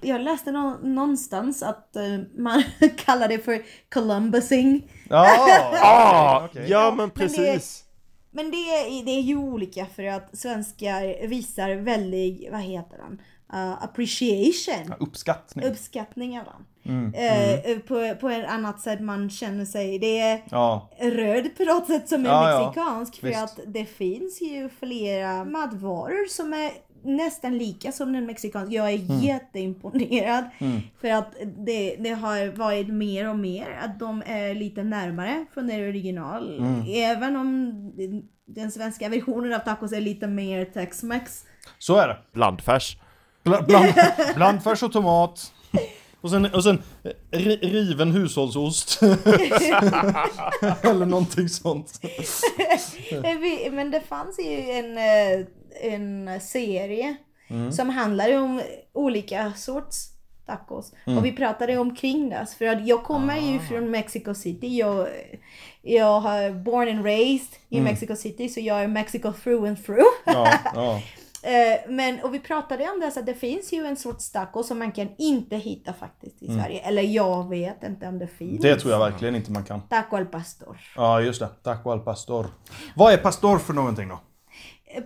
Jag 0.00 0.20
läste 0.20 0.52
nå- 0.52 0.78
någonstans 0.82 1.62
att 1.62 1.96
eh, 1.96 2.02
man 2.38 2.62
kallar 3.04 3.28
det 3.28 3.38
för 3.44 3.58
Columbusing. 3.94 4.82
Ja, 5.08 5.26
Ah, 5.82 6.44
okej. 6.44 6.66
ja 6.68 6.84
men 6.90 6.96
Men 6.96 7.08
det- 7.08 7.14
precis. 7.14 7.84
Men 8.30 8.50
det, 8.50 8.56
är- 8.56 9.04
det 9.04 9.10
är 9.10 9.20
ju 9.20 9.36
olika 9.36 9.86
för 9.86 10.04
att 10.04 10.38
svenskar 10.38 11.26
visar 11.26 11.74
väldigt, 11.74 12.52
vad 12.52 12.60
heter 12.60 12.98
den? 12.98 13.20
Uh, 13.54 13.84
appreciation. 13.84 14.94
Uppskattning. 15.00 15.64
Uppskattning 15.64 16.38
av 16.38 16.44
den. 16.44 16.64
Mm, 16.84 17.14
Eh, 17.14 17.78
på, 17.78 18.14
på 18.20 18.28
ett 18.28 18.46
annat 18.48 18.80
sätt 18.80 19.00
man 19.00 19.30
känner 19.30 19.64
sig, 19.64 19.98
det 19.98 20.18
är 20.20 20.42
Ja, 20.50 20.90
röd 21.00 21.56
på 21.56 21.64
något 21.64 21.86
sätt 21.86 22.08
som 22.08 22.24
är 22.26 22.28
Ja, 22.28 22.50
ja. 22.50 22.66
mexikansk 22.66 23.20
för 23.20 23.32
att 23.44 23.60
det 23.66 23.84
finns 23.84 24.40
ju 24.40 24.68
flera 24.80 25.44
matvaror 25.44 26.28
som 26.28 26.52
är 26.52 26.70
nästan 27.02 27.58
lika 27.58 27.92
som 27.92 28.12
den 28.12 28.26
mexikanska. 28.26 28.74
Jag 28.74 28.90
är 28.92 28.98
Mm. 28.98 29.20
jätteimponerad 29.20 30.44
för 31.00 31.08
att 31.08 31.32
det, 31.66 31.96
det 31.98 32.10
har 32.10 32.56
varit 32.56 32.88
mer 32.88 33.28
och 33.28 33.38
mer 33.38 33.78
att 33.84 33.98
de 33.98 34.22
är 34.26 34.54
lite 34.54 34.82
närmare 34.84 35.46
från 35.54 35.66
det 35.66 35.88
original. 35.88 36.58
Mm. 36.58 36.84
Även 36.88 37.36
om 37.36 37.72
den 38.46 38.70
svenska 38.72 39.08
versionen 39.08 39.52
av 39.54 39.58
tacos 39.58 39.92
är 39.92 40.00
lite 40.00 40.26
mer 40.26 40.64
tex-mex. 40.64 41.44
så 41.78 41.96
är 41.96 42.08
det. 42.08 42.16
Blandfärs. 42.32 42.96
Bland, 43.44 43.66
bland, 43.66 43.92
blandfärs 44.34 44.82
och 44.82 44.92
tomat. 44.92 45.52
Och 46.22 46.30
sen, 46.30 46.44
och 46.54 46.64
sen 46.64 46.82
eh, 47.04 47.38
ri, 47.38 47.56
riven 47.56 48.12
hushållsost. 48.12 49.00
Eller 50.82 51.06
någonting 51.06 51.48
sånt. 51.48 52.00
Men 53.72 53.90
det 53.90 54.00
fanns 54.00 54.38
ju 54.38 54.70
en, 54.70 54.98
eh, 54.98 55.46
en 55.80 56.40
serie 56.40 57.16
som 57.72 57.88
handlade 57.90 58.38
om 58.38 58.62
olika 58.92 59.52
sorts 59.56 60.06
tacos. 60.46 60.92
Och 61.04 61.24
vi 61.24 61.32
pratade 61.32 61.78
omkring 61.78 62.28
det. 62.30 62.46
För 62.58 62.66
att 62.66 62.86
jag 62.86 63.04
kommer 63.04 63.36
ju 63.38 63.58
från 63.58 63.90
Mexico 63.90 64.34
City. 64.34 64.78
Jag, 64.78 65.08
jag 65.82 66.20
har 66.20 66.50
born 66.50 66.88
and 66.88 67.04
raised 67.04 67.54
i 67.68 67.80
Mexico 67.80 68.16
City 68.16 68.48
så 68.48 68.60
jag 68.60 68.82
är 68.82 68.88
Mexico 68.88 69.32
through 69.32 69.68
and 69.68 69.84
through. 69.84 70.04
Ja, 70.26 70.52
ja. 70.74 71.02
Eh, 71.42 71.90
Men, 71.90 72.20
och 72.20 72.34
vi 72.34 72.40
pratade 72.40 72.84
om 72.84 73.00
det, 73.00 73.10
så 73.10 73.20
att 73.20 73.26
det 73.26 73.34
finns 73.34 73.72
ju 73.72 73.86
en 73.86 73.96
sorts 73.96 74.32
taco 74.32 74.62
som 74.62 74.78
man 74.78 74.92
kan 74.92 75.08
inte 75.18 75.56
hitta 75.56 75.92
faktiskt 75.92 76.42
i 76.42 76.46
Sverige. 76.46 76.80
Eller 76.80 77.02
jag 77.02 77.48
vet 77.48 77.82
inte 77.82 78.08
om 78.08 78.18
det 78.18 78.26
finns. 78.26 78.62
Det 78.62 78.76
tror 78.76 78.92
jag 78.92 78.98
verkligen 78.98 79.34
inte 79.36 79.52
man 79.52 79.64
kan. 79.64 79.80
Taco 79.80 80.16
al 80.16 80.26
pastor. 80.26 80.80
Ja, 80.96 81.20
just 81.20 81.40
det. 81.40 81.48
Taco 81.62 81.90
al 81.90 82.00
pastor. 82.00 82.46
Vad 82.94 83.12
är 83.12 83.16
pastor 83.16 83.58
för 83.58 83.72
någonting 83.72 84.08
då? 84.08 84.20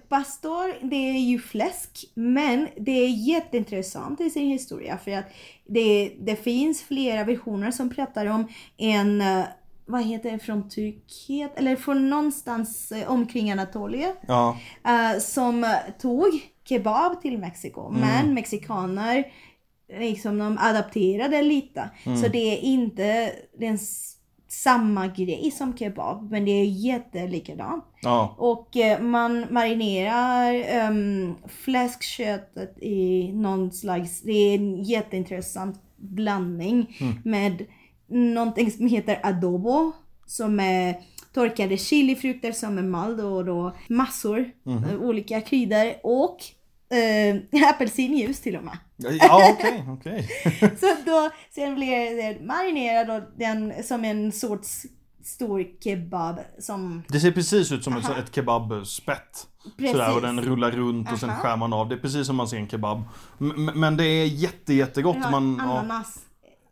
Pastor, 0.09 0.87
det 0.91 0.97
är 0.97 1.19
ju 1.19 1.39
fläsk, 1.39 2.05
men 2.15 2.69
det 2.77 2.93
är 2.93 3.09
jätteintressant 3.09 4.21
i 4.21 4.31
sin 4.31 4.51
historia 4.51 4.99
för 4.99 5.11
att 5.11 5.25
det, 5.67 6.13
det 6.21 6.37
finns 6.37 6.83
flera 6.83 7.25
versioner 7.25 7.71
som 7.71 7.91
pratar 7.91 8.27
om 8.27 8.49
en, 8.77 9.21
eh, 9.21 9.45
vad 9.87 10.05
heter 10.05 10.33
det, 10.33 10.39
från 10.39 10.69
Turkiet 10.69 11.59
eller 11.59 11.77
från 11.77 12.11
någonstans 12.11 12.93
eh, 12.93 13.11
omkring 13.11 13.53
Anatolien 13.53 14.13
Ja, 14.29 14.59
eh, 14.85 15.21
som 15.21 15.77
tog 15.99 16.41
kebab 16.65 17.23
till 17.23 17.39
Mexiko, 17.39 17.91
men 17.91 18.35
mexikaner 18.35 19.25
liksom 19.99 20.39
de 20.39 20.59
adapterade 20.61 21.43
lite. 21.43 21.91
Så 22.05 22.29
det 22.29 22.55
är 22.55 22.59
inte 22.59 23.33
den 23.59 23.79
samma 24.63 25.07
grej 25.07 25.51
som 25.51 25.77
kebab, 25.77 26.31
men 26.31 26.45
det 26.45 26.51
är 26.51 26.65
jättelikadant. 26.65 27.85
ja, 28.03 28.35
Och 28.39 28.77
eh, 28.77 29.01
man 29.01 29.47
marinerar 29.51 30.55
um, 30.91 31.35
fläskköttet 31.49 32.79
i 32.83 33.33
någon 33.33 33.73
slags, 33.73 34.23
det 34.23 34.33
är 34.33 34.55
en 34.55 34.83
jätteintressant 34.83 35.81
blandning 35.97 36.99
med 37.25 37.65
någonting 38.09 38.71
som 38.71 38.87
heter 38.87 39.21
adobo. 39.23 39.93
Som 40.27 40.61
är 40.61 40.97
torkade 41.35 41.77
chilifrukter 41.77 42.53
som 42.53 42.79
är 42.79 42.83
mald 42.83 43.21
och 43.21 43.45
då 43.45 43.77
massor 43.89 44.51
av 44.95 45.03
olika 45.03 45.41
kryddor 45.41 45.93
och 46.03 46.37
eh, 46.95 47.69
apelsinjuice 47.71 48.41
till 48.41 48.57
och 48.57 48.65
med. 48.65 48.79
ja 49.21 49.51
okej, 49.53 49.85
okej. 49.89 50.29
Så 50.81 50.87
då, 51.07 51.31
sen 51.55 51.75
blir 51.75 52.17
det 52.17 52.45
marinerad 52.47 53.11
och 53.11 53.29
den 53.39 53.83
som 53.85 54.05
en 54.05 54.33
sorts 54.33 54.87
stor 55.25 55.65
kebab 55.81 56.41
som 56.59 57.03
Det 57.09 57.21
ser 57.21 57.33
precis 57.33 57.73
ut 57.73 57.85
som 57.85 57.97
ett, 57.97 58.11
ett 58.19 58.35
kebabspett. 58.35 59.47
Precis. 59.77 59.93
Sådär, 59.93 60.15
och 60.15 60.23
den 60.23 60.41
rullar 60.43 60.71
runt 60.71 61.13
och 61.13 61.19
sen 61.19 61.31
Aha. 61.31 61.39
skär 61.43 61.57
man 61.57 61.73
av. 61.73 61.89
Det 61.89 61.95
är 61.95 61.99
precis 61.99 62.27
som 62.27 62.37
man 62.37 62.49
ser 62.49 62.57
en 62.57 62.69
kebab. 62.69 63.03
M- 63.41 63.71
Men 63.75 63.97
det 63.97 64.05
är 64.05 64.27
jätte, 64.27 64.75
jättegott. 64.75 65.17
Man, 65.31 65.57
ja. 65.59 65.65
ananas. 65.79 66.19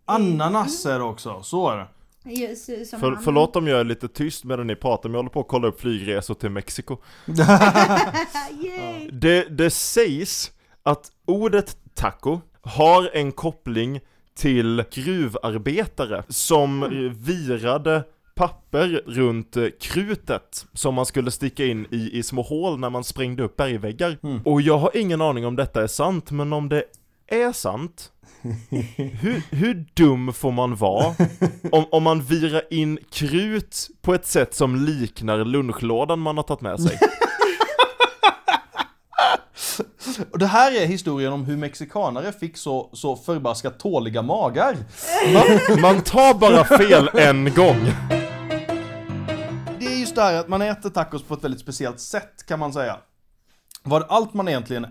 Ananas 0.04 0.86
är 0.86 0.98
det 0.98 1.04
också, 1.04 1.42
så 1.42 1.70
är 1.70 1.76
det. 1.76 1.86
Just, 2.24 2.64
som 2.90 3.00
För, 3.00 3.18
förlåt 3.24 3.56
om 3.56 3.66
jag 3.66 3.80
är 3.80 3.84
lite 3.84 4.08
tyst 4.08 4.44
medan 4.44 4.66
ni 4.66 4.76
pratar, 4.76 5.08
men 5.08 5.14
jag 5.14 5.18
håller 5.18 5.30
på 5.30 5.40
att 5.40 5.48
kolla 5.48 5.68
upp 5.68 5.80
flygresor 5.80 6.34
till 6.34 6.50
Mexiko. 6.50 6.96
Det, 9.12 9.48
det 9.50 9.70
sägs 9.70 10.52
att 10.82 11.10
ordet 11.26 11.76
taco 11.94 12.40
har 12.62 13.10
en 13.12 13.32
koppling 13.32 14.00
till 14.34 14.84
gruvarbetare 14.92 16.24
som 16.28 16.88
virade 17.16 18.04
papper 18.34 19.02
runt 19.06 19.56
eh, 19.56 19.66
krutet 19.80 20.66
som 20.72 20.94
man 20.94 21.06
skulle 21.06 21.30
sticka 21.30 21.64
in 21.64 21.86
i, 21.90 22.18
i 22.18 22.22
små 22.22 22.42
hål 22.42 22.78
när 22.78 22.90
man 22.90 23.04
sprängde 23.04 23.42
upp 23.42 23.56
bergväggar. 23.56 24.18
Och 24.44 24.62
jag 24.62 24.78
har 24.78 24.96
ingen 24.96 25.20
aning 25.20 25.46
om 25.46 25.56
detta 25.56 25.82
är 25.82 25.86
sant, 25.86 26.30
men 26.30 26.52
om 26.52 26.68
det 26.68 26.84
är 27.32 27.52
sant, 27.52 28.12
hur, 29.20 29.56
hur 29.56 29.86
dum 29.94 30.32
får 30.32 30.52
man 30.52 30.76
vara 30.76 31.14
om, 31.72 31.84
om 31.90 32.02
man 32.02 32.22
virar 32.22 32.62
in 32.70 32.98
krut 33.10 33.88
på 34.02 34.14
ett 34.14 34.26
sätt 34.26 34.54
som 34.54 34.76
liknar 34.76 35.44
lunchlådan 35.44 36.18
man 36.18 36.36
har 36.36 36.44
tagit 36.44 36.60
med 36.60 36.80
sig? 36.80 36.98
Och 40.32 40.38
det 40.38 40.46
här 40.46 40.82
är 40.82 40.86
historien 40.86 41.32
om 41.32 41.44
hur 41.44 41.56
mexikanare 41.56 42.32
fick 42.32 42.56
så, 42.56 42.90
så 42.92 43.16
förbaskat 43.16 43.78
tåliga 43.78 44.22
magar. 44.22 44.76
Man, 45.32 45.80
man 45.80 46.02
tar 46.02 46.34
bara 46.34 46.64
fel 46.64 47.10
en 47.14 47.54
gång. 47.54 47.80
Det 49.78 49.86
är 49.86 50.00
just 50.00 50.14
det 50.14 50.22
här 50.22 50.34
att 50.34 50.48
man 50.48 50.62
äter 50.62 50.90
tacos 50.90 51.22
på 51.22 51.34
ett 51.34 51.44
väldigt 51.44 51.60
speciellt 51.60 52.00
sätt 52.00 52.46
kan 52.48 52.58
man 52.58 52.72
säga. 52.72 52.96
Vad 53.82 54.04
allt 54.08 54.34
man 54.34 54.48
egentligen 54.48 54.86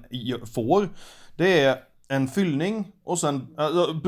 får, 0.54 0.90
det 1.36 1.60
är 1.60 1.78
en 2.12 2.28
fyllning 2.28 2.92
och 3.04 3.20
sen 3.20 3.48
äh, 3.58 3.66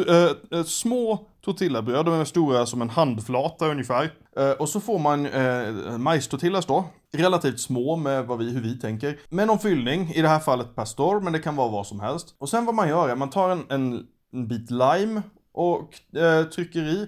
äh, 0.07 0.59
äh, 0.59 0.63
små 0.65 1.27
tortillabröd, 1.41 2.05
de 2.05 2.13
är 2.13 2.25
stora 2.25 2.65
som 2.65 2.81
en 2.81 2.89
handflata 2.89 3.67
ungefär. 3.67 4.11
Äh, 4.37 4.51
och 4.51 4.69
så 4.69 4.79
får 4.79 4.99
man 4.99 5.25
äh, 5.25 5.97
majstortillas 5.97 6.65
då, 6.65 6.85
relativt 7.13 7.59
små 7.59 7.95
med 7.95 8.25
vad 8.25 8.37
vi, 8.37 8.51
hur 8.51 8.61
vi 8.61 8.79
tänker. 8.79 9.19
Med 9.29 9.47
någon 9.47 9.59
fyllning, 9.59 10.11
i 10.13 10.21
det 10.21 10.27
här 10.27 10.39
fallet 10.39 10.75
pastor, 10.75 11.21
men 11.21 11.33
det 11.33 11.39
kan 11.39 11.55
vara 11.55 11.71
vad 11.71 11.87
som 11.87 11.99
helst. 11.99 12.35
Och 12.37 12.49
sen 12.49 12.65
vad 12.65 12.75
man 12.75 12.89
gör 12.89 13.09
är, 13.09 13.15
man 13.15 13.29
tar 13.29 13.49
en, 13.49 13.65
en, 13.69 14.07
en 14.33 14.47
bit 14.47 14.71
lime 14.71 15.21
och 15.53 16.17
äh, 16.17 16.43
trycker 16.43 16.81
i 16.81 17.07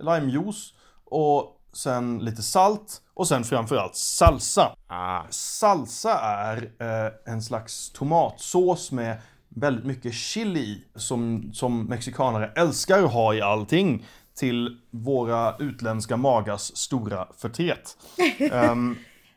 limejuice 0.00 0.74
och 1.04 1.58
sen 1.72 2.18
lite 2.18 2.42
salt 2.42 3.02
och 3.14 3.28
sen 3.28 3.44
framförallt 3.44 3.96
salsa. 3.96 4.76
Ah. 4.86 5.22
Salsa 5.30 6.20
är 6.20 6.56
eh, 6.56 7.32
en 7.32 7.42
slags 7.42 7.92
tomatsås 7.92 8.92
med 8.92 9.16
väldigt 9.54 9.84
mycket 9.84 10.14
chili 10.14 10.78
som, 10.94 11.50
som 11.52 11.84
mexikanare 11.84 12.52
älskar 12.56 13.02
att 13.02 13.12
ha 13.12 13.34
i 13.34 13.40
allting 13.40 14.04
till 14.34 14.76
våra 14.90 15.56
utländska 15.58 16.16
magars 16.16 16.60
stora 16.60 17.28
förtret. 17.38 17.96
Ehm, 18.52 18.96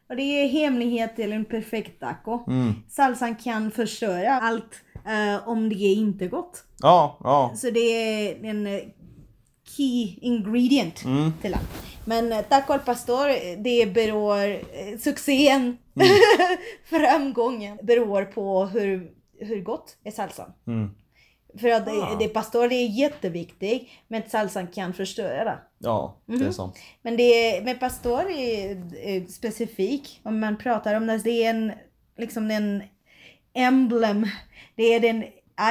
Och 0.10 0.16
det 0.16 0.22
är 0.22 0.48
hemlighet 0.48 1.16
till 1.16 1.34
en 1.34 1.46
perfekt 1.46 2.00
taco. 2.00 2.44
Mm. 2.52 2.74
Salsan 2.90 3.36
kan 3.36 3.72
förstöra 3.72 4.34
allt 4.42 4.76
eh, 5.06 5.48
om 5.48 5.70
det 5.70 5.76
är 5.76 5.94
inte 5.96 6.28
gott. 6.28 6.64
ja, 6.82 7.20
ja. 7.24 7.54
Så 7.56 7.70
det 7.70 7.80
är 7.80 8.46
en 8.46 8.68
eh, 8.68 8.80
key 9.78 10.16
ingredient 10.22 11.06
Mm. 11.06 11.34
till 11.42 11.54
allt. 11.54 11.70
Men 12.06 12.32
eh, 12.32 12.42
taco 12.42 12.74
al 12.74 12.80
pastor, 12.80 13.28
det 13.64 13.94
beror, 13.94 14.60
succén, 14.98 15.78
Mm. 15.98 16.08
framgången 16.86 17.78
beror 17.84 18.26
på 18.26 18.66
hur, 18.66 19.12
hur 19.40 19.62
gott 19.62 19.98
är 20.04 20.12
salsan. 20.12 20.54
Mm. 20.68 20.96
För 21.58 21.70
att 21.70 21.88
Ah. 21.88 22.16
det, 22.20 22.28
pastor 22.28 22.72
är 22.72 22.88
jätteviktigt, 23.00 23.90
men 24.08 24.22
salsan 24.30 24.68
kan 24.68 24.94
förstöra. 24.94 25.60
Ja, 25.78 26.16
det 26.26 26.46
är 26.46 26.52
sant. 26.52 26.80
Men 27.02 27.18
det 27.18 27.62
med 27.66 27.80
pastor 27.80 28.22
är, 28.32 28.96
är 28.96 29.26
specifik. 29.26 30.22
Om 30.24 30.40
man 30.40 30.58
pratar 30.58 30.96
om 30.96 31.08
det, 31.08 31.18
det 31.18 31.44
är 31.46 31.50
en 31.50 31.72
liksom 32.18 32.52
en 32.52 32.84
emblem. 33.54 34.28
Det 34.76 34.84
är 34.84 35.00
den 35.00 35.24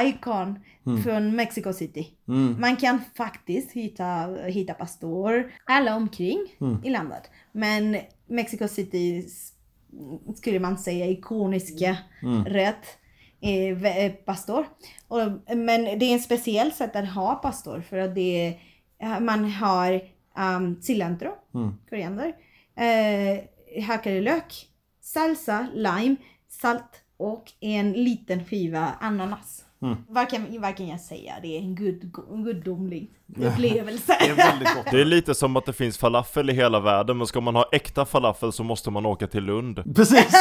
icon 0.05 0.59
från 1.03 1.35
Mexico 1.35 1.73
City. 1.73 2.07
Mm. 2.27 2.61
Man 2.61 2.75
kan 2.75 3.01
faktiskt 3.17 3.71
hitta, 3.71 4.35
hitta 4.45 4.73
pastor 4.73 5.51
alla 5.65 5.95
omkring 5.95 6.39
i 6.83 6.89
landet. 6.89 7.29
Men 7.51 7.97
Mexico 8.27 8.67
City 8.67 9.25
skulle 10.35 10.59
man 10.59 10.77
säga 10.77 11.05
ikoniska 11.07 11.97
rätt 12.45 12.85
är 13.45 13.75
vä- 13.75 14.09
pastor. 14.09 14.65
Och, 15.07 15.19
men 15.57 15.83
det 15.99 16.05
är 16.05 16.13
en 16.13 16.19
speciell 16.19 16.71
sätt 16.71 16.95
att 16.95 17.09
ha 17.09 17.35
pastor 17.35 17.81
för 17.81 17.97
att 17.97 18.15
det 18.15 18.59
är, 18.99 19.19
man 19.19 19.51
har 19.51 20.01
um, 20.37 20.81
cilantro, 20.81 21.31
koriander, 21.89 22.33
eh, 22.75 23.83
hackad 23.83 24.23
lök, 24.23 24.67
salsa, 25.01 25.67
lime, 25.73 26.15
salt 26.49 27.01
och 27.17 27.51
en 27.59 27.91
liten 27.91 28.45
skiva 28.45 28.93
ananas. 28.99 29.64
Vad, 30.07 30.29
kan, 30.29 30.61
vad 30.61 30.77
kan 30.77 30.87
jag 30.87 31.01
säga? 31.01 31.33
Det 31.41 31.57
är 31.57 31.59
en 31.59 31.75
gud, 31.75 32.11
gudomlig 32.29 33.11
upplevelse. 33.37 34.17
Det 34.19 34.29
är 34.29 34.35
väldigt 34.35 34.73
gott. 34.75 34.85
Det 34.91 35.01
är 35.01 35.05
lite 35.05 35.35
som 35.35 35.55
att 35.55 35.65
det 35.65 35.73
finns 35.73 35.97
falafel 35.97 36.49
i 36.49 36.53
hela 36.53 36.79
världen, 36.79 37.17
men 37.17 37.27
ska 37.27 37.41
man 37.41 37.55
ha 37.55 37.69
äkta 37.71 38.05
falafel 38.05 38.51
så 38.51 38.63
måste 38.63 38.91
man 38.91 39.05
åka 39.05 39.27
till 39.27 39.43
Lund. 39.43 39.95
Precis! 39.95 40.31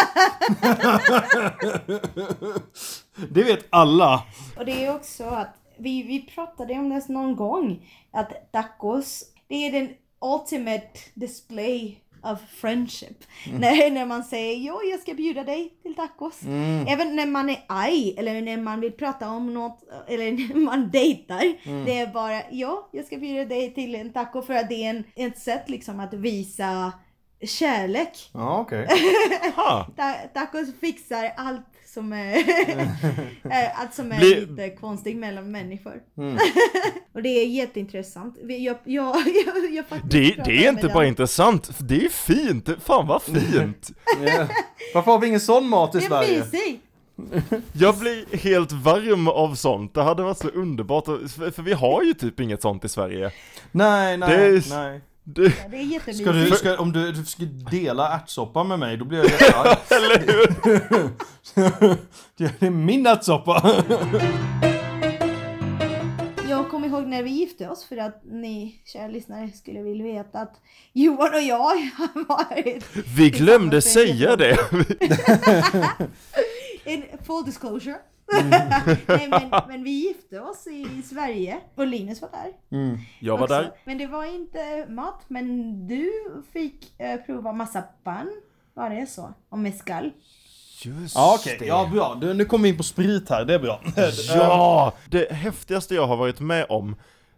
det 3.30 3.42
vet 3.42 3.66
alla. 3.70 4.22
Och 4.56 4.64
det 4.64 4.84
är 4.84 4.94
också 4.94 5.24
att 5.24 5.54
vi, 5.78 6.02
vi 6.02 6.20
pratade 6.34 6.74
om 6.74 6.88
det 6.88 7.08
någon 7.08 7.36
gång. 7.36 7.90
Att 8.12 8.52
tacos, 8.52 9.24
det 9.48 9.54
är 9.54 9.72
den 9.72 9.88
ultimate 10.20 10.98
display 11.14 12.00
of 12.32 12.38
friendship. 12.48 13.24
När, 13.52 13.90
när 13.90 14.06
man 14.06 14.24
säger 14.24 14.56
jo 14.56 14.80
jag 14.90 15.00
ska 15.00 15.14
bjuda 15.14 15.44
dig 15.44 15.72
till 15.82 15.94
tacos. 15.94 16.40
Även 16.88 17.16
när 17.16 17.26
man 17.26 17.50
är 17.50 17.64
arg 17.68 18.14
eller 18.18 18.40
när 18.42 18.56
man 18.56 18.80
vill 18.80 18.92
prata 18.92 19.28
om 19.30 19.54
något 19.54 19.84
eller 20.08 20.32
när 20.32 20.54
man 20.60 20.90
dejtar. 20.90 21.54
Det 21.84 21.98
är 21.98 22.06
bara 22.06 22.42
ja 22.50 22.88
jag 22.92 23.04
ska 23.04 23.16
bjuda 23.16 23.44
dig 23.44 23.74
till 23.74 23.94
en 23.94 24.12
taco 24.12 24.42
för 24.42 24.54
att 24.54 24.68
det 24.68 24.84
är 24.84 24.90
en, 24.90 25.04
ett 25.16 25.38
sätt 25.38 25.68
liksom 25.68 26.00
att 26.00 26.14
visa 26.14 26.92
kärlek. 27.42 28.30
Ja, 28.34 28.60
okej. 28.60 28.88
Ha. 29.56 29.86
Ta- 29.96 30.28
tacos 30.40 30.68
fixar 30.80 31.32
allt 31.36 31.66
som 31.94 32.12
är, 32.12 32.36
allt 33.74 33.94
som 33.94 34.12
är 34.12 34.18
Bli- 34.18 34.40
lite 34.46 34.70
konstigt 34.70 35.16
mellan 35.16 35.50
människor. 35.50 36.02
Mm. 36.18 36.38
och 37.14 37.22
det 37.22 37.28
är 37.28 37.46
jätteintressant. 37.46 38.38
Jag, 38.42 38.58
jag, 38.58 38.76
jag, 38.86 39.16
jag 39.72 39.84
Det, 40.10 40.34
det 40.44 40.66
är 40.66 40.68
inte 40.68 40.88
bara 40.88 41.06
intressant, 41.06 41.70
det 41.78 42.04
är 42.04 42.08
fint! 42.08 42.68
Fan 42.84 43.06
vad 43.06 43.22
fint! 43.22 43.90
Ja. 44.26 44.46
Varför 44.94 45.12
har 45.12 45.18
vi 45.18 45.26
ingen 45.26 45.40
sån 45.40 45.68
mat 45.68 45.94
i 45.94 45.98
Det 45.98 46.04
Sverige? 46.04 46.38
mysigt! 46.38 46.80
Jag 47.72 47.96
blir 47.98 48.36
helt 48.36 48.72
varm 48.72 49.28
av 49.28 49.54
sånt, 49.54 49.94
det 49.94 50.02
hade 50.02 50.22
varit 50.22 50.38
så 50.38 50.48
underbart, 50.48 51.04
för, 51.04 51.62
vi 51.62 51.72
har 51.72 52.02
ju 52.02 52.14
typ 52.14 52.40
inget 52.40 52.62
sånt 52.62 52.84
i 52.84 52.88
Sverige. 52.88 53.30
Nej, 53.72 54.16
nej, 54.16 54.56
är- 54.56 54.70
nej. 54.70 55.00
Det, 55.26 55.42
Ja, 55.42 55.68
det 55.70 55.76
är 55.76 55.82
jättemysigt. 55.82 56.28
Ska 56.28 56.32
du, 56.32 56.50
ska, 56.50 56.78
om 56.78 56.92
du, 56.92 57.12
du 57.12 57.24
ska 57.24 57.44
dela 57.44 58.14
ärtsoppa 58.16 58.64
med 58.64 58.78
mig, 58.78 58.96
då 58.96 59.04
blir 59.04 59.18
jag 59.18 59.26
jättearg. 59.30 59.78
eller 59.90 60.18
hur? 60.26 60.54
Det 62.36 62.62
är 62.66 62.70
min 62.70 63.06
ärtsoppa! 63.06 63.84
Jag 66.48 66.70
kommer 66.70 66.88
ihåg 66.88 67.06
när 67.06 67.22
vi 67.22 67.30
gifte 67.30 67.68
oss 67.68 67.84
för 67.84 67.96
att 67.96 68.22
ni 68.24 68.80
kära 68.84 69.08
lyssnare 69.08 69.50
skulle 69.50 69.82
vilja 69.82 70.04
veta 70.04 70.38
att 70.40 70.60
Johan 70.92 71.34
och 71.34 71.42
jag 71.42 71.58
har 71.58 72.28
varit 72.28 72.84
Vi 73.16 73.30
glömde 73.30 73.82
säga 73.82 74.36
det! 74.36 74.58
En 76.84 77.02
full 77.26 77.44
disclosure. 77.44 77.96
Mm. 78.32 78.50
Nej, 79.08 79.28
men, 79.30 79.50
men 79.68 79.84
vi 79.84 79.90
gifte 79.90 80.40
oss 80.40 80.66
i, 80.66 80.86
i 80.98 81.02
Sverige 81.02 81.60
och 81.74 81.86
Linus 81.86 82.22
var 82.22 82.28
där. 82.30 82.78
Mm. 82.78 82.98
Jag 83.20 83.36
var 83.36 83.42
också. 83.44 83.54
där. 83.54 83.70
Men 83.84 83.98
det 83.98 84.06
var 84.06 84.24
inte 84.24 84.86
mat, 84.88 85.20
men 85.28 85.86
du 85.88 86.10
fick 86.52 87.00
eh, 87.00 87.16
prova 87.20 87.52
massa 87.52 87.82
pan. 87.82 88.30
Var 88.74 88.90
det 88.90 89.06
så? 89.06 89.34
Och 89.48 89.58
mescal. 89.58 90.10
Just 90.84 91.14
Ja, 91.14 91.36
okej. 91.40 91.56
det. 91.60 91.66
Ja, 91.66 91.88
bra. 91.92 92.14
Du, 92.20 92.34
nu 92.34 92.44
kommer 92.44 92.62
vi 92.62 92.68
in 92.68 92.76
på 92.76 92.82
sprit 92.82 93.28
här, 93.30 93.44
det 93.44 93.54
är 93.54 93.58
bra. 93.58 93.80
Ja! 94.34 94.92
Det 95.10 95.32
häftigaste 95.32 95.94
jag 95.94 96.06
har 96.06 96.16
varit 96.16 96.40
med 96.40 96.66
om 96.68 96.96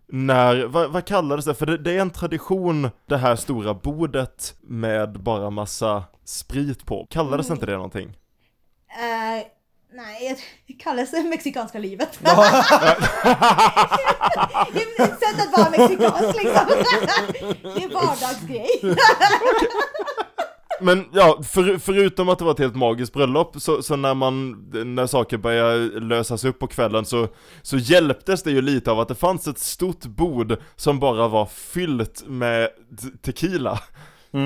när, 0.09 0.64
vad, 0.66 0.90
vad 0.92 1.05
kallades 1.05 1.44
det? 1.44 1.55
För 1.55 1.66
det, 1.66 1.79
det 1.79 1.92
är 1.92 2.01
en 2.01 2.11
tradition, 2.11 2.90
det 3.07 3.16
här 3.16 3.37
stora 3.37 3.75
bordet 3.75 4.55
med 4.61 5.20
bara 5.20 5.51
massa 5.51 6.05
sprit 6.25 6.87
på. 6.87 7.07
Kallades 7.11 7.51
inte 7.51 7.66
det 7.66 7.72
någonting? 7.77 8.16
Eh, 8.88 9.46
nej, 9.97 10.39
det 10.67 10.73
kallas 10.83 11.11
det 11.11 11.23
mexikanska 11.23 11.79
livet. 11.79 12.19
det 12.23 12.29
är 14.81 15.03
ett 15.03 15.21
sätt 15.21 15.41
att 15.41 15.59
vara 15.59 15.71
mexikansk 15.71 16.43
liksom. 16.43 16.67
det 17.63 17.85
är 17.85 17.95
vardagsgrej. 17.95 18.69
Men 20.81 21.05
ja, 21.13 21.43
för, 21.43 21.79
förutom 21.79 22.29
att 22.29 22.39
det 22.39 22.45
var 22.45 22.53
ett 22.53 22.59
helt 22.59 22.77
magiskt 22.77 23.13
bröllop, 23.13 23.57
så, 23.59 23.83
så 23.83 23.97
när 23.97 24.15
man, 24.15 24.51
när 24.95 25.07
saker 25.07 25.37
började 25.37 26.01
lösas 26.01 26.45
upp 26.45 26.59
på 26.59 26.67
kvällen 26.67 27.05
så, 27.05 27.29
så 27.63 27.77
hjälptes 27.77 28.43
det 28.43 28.51
ju 28.51 28.63
lite 28.63 28.91
av 28.91 29.01
att 29.01 29.09
det 29.09 29.15
fanns 29.15 29.47
ett 29.47 29.59
stort 29.59 30.05
bord 30.05 30.57
som 30.77 31.01
bara 31.01 31.29
var 31.29 31.47
fyllt 31.47 32.23
med 32.27 32.69
te- 33.01 33.33
tequila, 33.33 33.81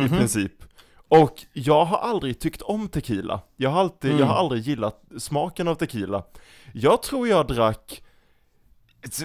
i 0.05 0.09
princip. 0.09 0.53
Och 1.11 1.47
jag 1.53 1.85
har 1.85 1.99
aldrig 1.99 2.39
tyckt 2.41 2.63
om 2.63 2.89
tequila. 2.89 3.41
Jag 3.57 3.71
har 3.71 3.81
alltid, 3.81 4.21
jag 4.21 4.27
har 4.27 4.35
aldrig 4.35 4.63
gillat 4.63 5.03
smaken 5.19 5.69
av 5.69 5.75
tequila. 5.75 6.23
Jag 6.73 7.03
tror 7.03 7.29
jag 7.29 7.47
drack 7.47 8.03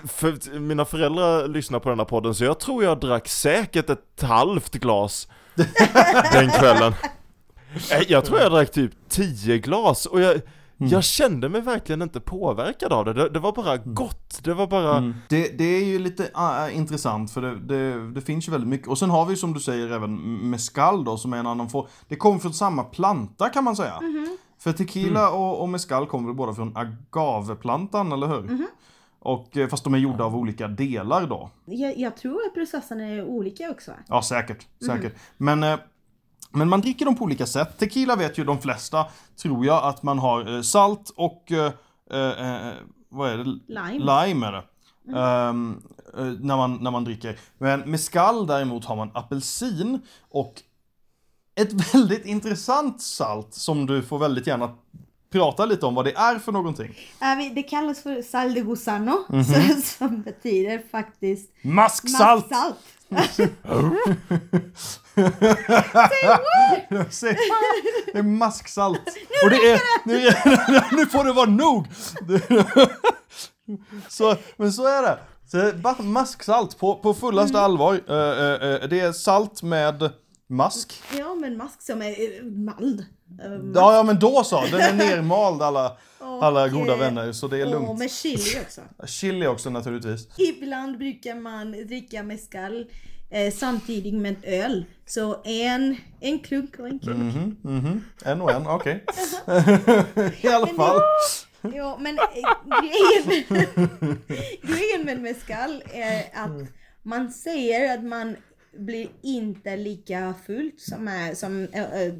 för 0.07 0.59
mina 0.59 0.85
föräldrar 0.85 1.47
lyssnar 1.47 1.79
på 1.79 1.89
den 1.89 1.99
här 1.99 2.05
podden, 2.05 2.35
så 2.35 2.43
jag 2.43 2.59
tror 2.59 2.83
jag 2.83 2.99
drack 2.99 3.27
säkert 3.27 3.89
ett 3.89 4.21
halvt 4.21 4.73
glas 4.73 5.27
den 6.33 6.49
kvällen. 6.49 6.93
Eh, 7.91 8.01
Jag 8.07 8.25
tror 8.25 8.39
jag 8.39 8.51
drack 8.51 8.71
typ 8.71 8.91
10 9.09 9.57
glas 9.57 10.05
och 10.05 10.21
jag, 10.21 10.41
jag 10.77 11.03
kände 11.03 11.49
mig 11.49 11.61
verkligen 11.61 12.01
inte 12.01 12.19
påverkad 12.19 12.93
av 12.93 13.05
det. 13.05 13.13
Det, 13.13 13.29
det 13.29 13.39
var 13.39 13.51
bara 13.51 13.77
gott. 13.77 14.39
Det 14.43 14.53
var 14.53 14.67
bara... 14.67 14.97
Mm. 14.97 15.13
Det, 15.29 15.57
det 15.57 15.63
är 15.63 15.85
ju 15.85 15.99
lite 15.99 16.31
äh, 16.35 16.77
intressant 16.77 17.31
för 17.31 17.41
det, 17.41 17.59
det, 17.59 18.11
det 18.11 18.21
finns 18.21 18.47
ju 18.47 18.51
väldigt 18.51 18.69
mycket. 18.69 18.87
Och 18.87 18.97
sen 18.97 19.09
har 19.09 19.25
vi 19.25 19.35
som 19.35 19.53
du 19.53 19.59
säger 19.59 19.91
även 19.91 20.15
mescal 20.49 21.03
då 21.03 21.17
som 21.17 21.33
är 21.33 21.37
en 21.37 21.47
annan 21.47 21.69
form. 21.69 21.87
Det 22.07 22.15
kommer 22.15 22.39
från 22.39 22.53
samma 22.53 22.83
planta 22.83 23.49
kan 23.49 23.63
man 23.63 23.75
säga. 23.75 23.99
För 24.59 24.71
tequila 24.71 25.31
och, 25.31 25.61
och 25.61 25.69
mescal 25.69 26.07
kommer 26.07 26.27
väl 26.27 26.35
båda 26.35 26.53
från 26.53 26.77
agaveplantan, 26.77 28.11
eller 28.11 28.27
hur? 28.27 28.67
Och, 29.19 29.57
eh, 29.57 29.67
fast 29.67 29.83
de 29.83 29.93
är 29.93 29.97
gjorda 29.97 30.23
av 30.23 30.35
olika 30.35 30.67
delar 30.67 31.27
då. 31.27 31.49
Jag, 31.65 31.97
jag 31.97 32.17
tror 32.17 32.45
att 32.47 32.53
processerna 32.53 33.03
är 33.03 33.23
olika 33.23 33.71
också. 33.71 33.91
Ja, 34.07 34.21
säkert. 34.21 34.67
säkert. 34.85 35.15
Men, 35.37 35.63
eh, 35.63 35.79
men 36.55 36.69
man 36.69 36.81
dricker 36.81 37.05
dem 37.05 37.15
på 37.15 37.23
olika 37.23 37.45
sätt. 37.45 37.77
Tequila 37.77 38.15
vet 38.15 38.37
ju 38.37 38.43
de 38.43 38.61
flesta, 38.61 39.05
tror 39.41 39.65
jag, 39.65 39.83
att 39.83 40.03
man 40.03 40.19
har 40.19 40.55
eh, 40.55 40.61
salt 40.61 41.11
och... 41.15 41.51
Eh, 41.51 41.71
eh, 42.11 42.67
eh, 42.67 42.73
vad 43.09 43.29
är 43.31 43.37
det? 43.37 43.43
Lime. 43.43 43.99
Lime 44.27 44.47
är 44.47 44.51
det. 44.51 44.63
Ehm, 45.19 45.81
eh, 46.17 46.23
när, 46.23 46.57
man, 46.57 46.77
när 46.81 46.91
man 46.91 47.03
dricker. 47.03 47.39
Men 47.57 47.79
mescal 47.79 48.47
däremot 48.47 48.85
har 48.85 48.95
man 48.95 49.11
apelsin 49.13 49.99
och 50.29 50.53
ett 51.55 51.73
väldigt 51.95 52.25
intressant 52.25 53.01
salt 53.01 53.53
som 53.53 53.85
du 53.85 54.01
får 54.03 54.19
väldigt 54.19 54.47
gärna 54.47 54.75
prata 55.31 55.65
lite 55.65 55.85
om 55.85 55.95
vad 55.95 56.05
det 56.05 56.13
är 56.15 56.39
för 56.39 56.51
någonting. 56.51 56.95
Äh, 57.21 57.53
det 57.55 57.63
kallas 57.63 58.03
för 58.03 58.21
sal 58.21 58.53
de 58.53 58.61
gusano, 58.61 59.17
Mhm. 59.29 59.43
så, 59.43 59.81
som 59.97 60.21
betyder 60.21 60.81
faktiskt 60.91 61.51
Masksalt! 61.63 62.51
masksalt. 63.09 63.51
Säg 67.09 67.37
Det 68.13 68.19
är 68.19 68.23
masksalt. 68.23 69.01
Och 69.43 69.49
det 69.49 69.55
är... 69.55 69.81
Nu, 70.07 70.15
nu 70.97 71.05
får 71.05 71.23
det 71.23 71.33
vara 71.33 71.49
nog! 71.49 71.87
Så, 74.09 74.35
men 74.57 74.73
så 74.73 74.87
är 74.87 75.01
det. 75.01 75.19
Så 75.45 75.73
masksalt 76.03 76.79
på, 76.79 76.95
på 76.95 77.13
fullaste 77.13 77.59
allvar. 77.59 78.01
Eh, 78.09 78.15
eh, 78.15 78.73
eh, 78.73 78.89
det 78.89 78.99
är 78.99 79.11
salt 79.11 79.63
med 79.63 80.09
mask. 80.47 81.01
Ja, 81.17 81.35
men 81.35 81.57
mask 81.57 81.81
som 81.81 82.01
är 82.01 82.43
mald. 82.43 83.05
Ja, 83.75 83.95
ja 83.95 84.03
men 84.03 84.19
då 84.19 84.43
så. 84.43 84.63
Den 84.71 84.81
är 84.81 84.93
nermald 84.93 85.61
alla, 85.61 85.97
och, 86.19 86.45
alla 86.45 86.69
goda 86.69 86.95
vänner. 86.95 87.31
Så 87.31 87.47
det 87.47 87.57
är 87.57 87.65
Och 87.65 87.71
lugnt. 87.71 87.99
med 87.99 88.11
chili 88.11 88.59
också. 88.65 88.81
Chili 89.05 89.47
också 89.47 89.69
naturligtvis. 89.69 90.27
Ibland 90.37 90.97
brukar 90.97 91.35
man 91.35 91.71
dricka 91.71 92.23
mescal 92.23 92.85
eh, 93.29 93.53
samtidigt 93.53 94.13
med 94.13 94.35
öl. 94.43 94.85
Så 95.05 95.41
en, 95.43 95.97
en 96.19 96.39
klunk 96.39 96.79
och 96.79 96.87
en 96.87 96.99
klunk. 96.99 97.35
Mhm, 97.35 97.57
mhm. 97.61 98.03
En 98.25 98.41
och 98.41 98.51
en, 98.51 98.67
okej. 98.67 99.03
I 100.41 100.47
alla 100.47 100.67
fall. 100.67 101.01
Ja, 101.73 101.97
men 102.01 102.19
eh, 102.19 102.25
grejen, 102.81 103.43
grejen 104.61 105.05
med 105.05 105.21
mescal 105.21 105.83
är 105.93 106.19
att 106.33 106.67
man 107.03 107.31
säger 107.31 107.97
att 107.97 108.03
man 108.03 108.35
blir 108.77 109.07
inte 109.23 109.77
lika 109.77 110.33
fullt 110.47 110.81
som, 110.81 111.07
är, 111.07 111.35
som 111.35 111.67
eh, 111.73 112.01
eh, 112.01 112.13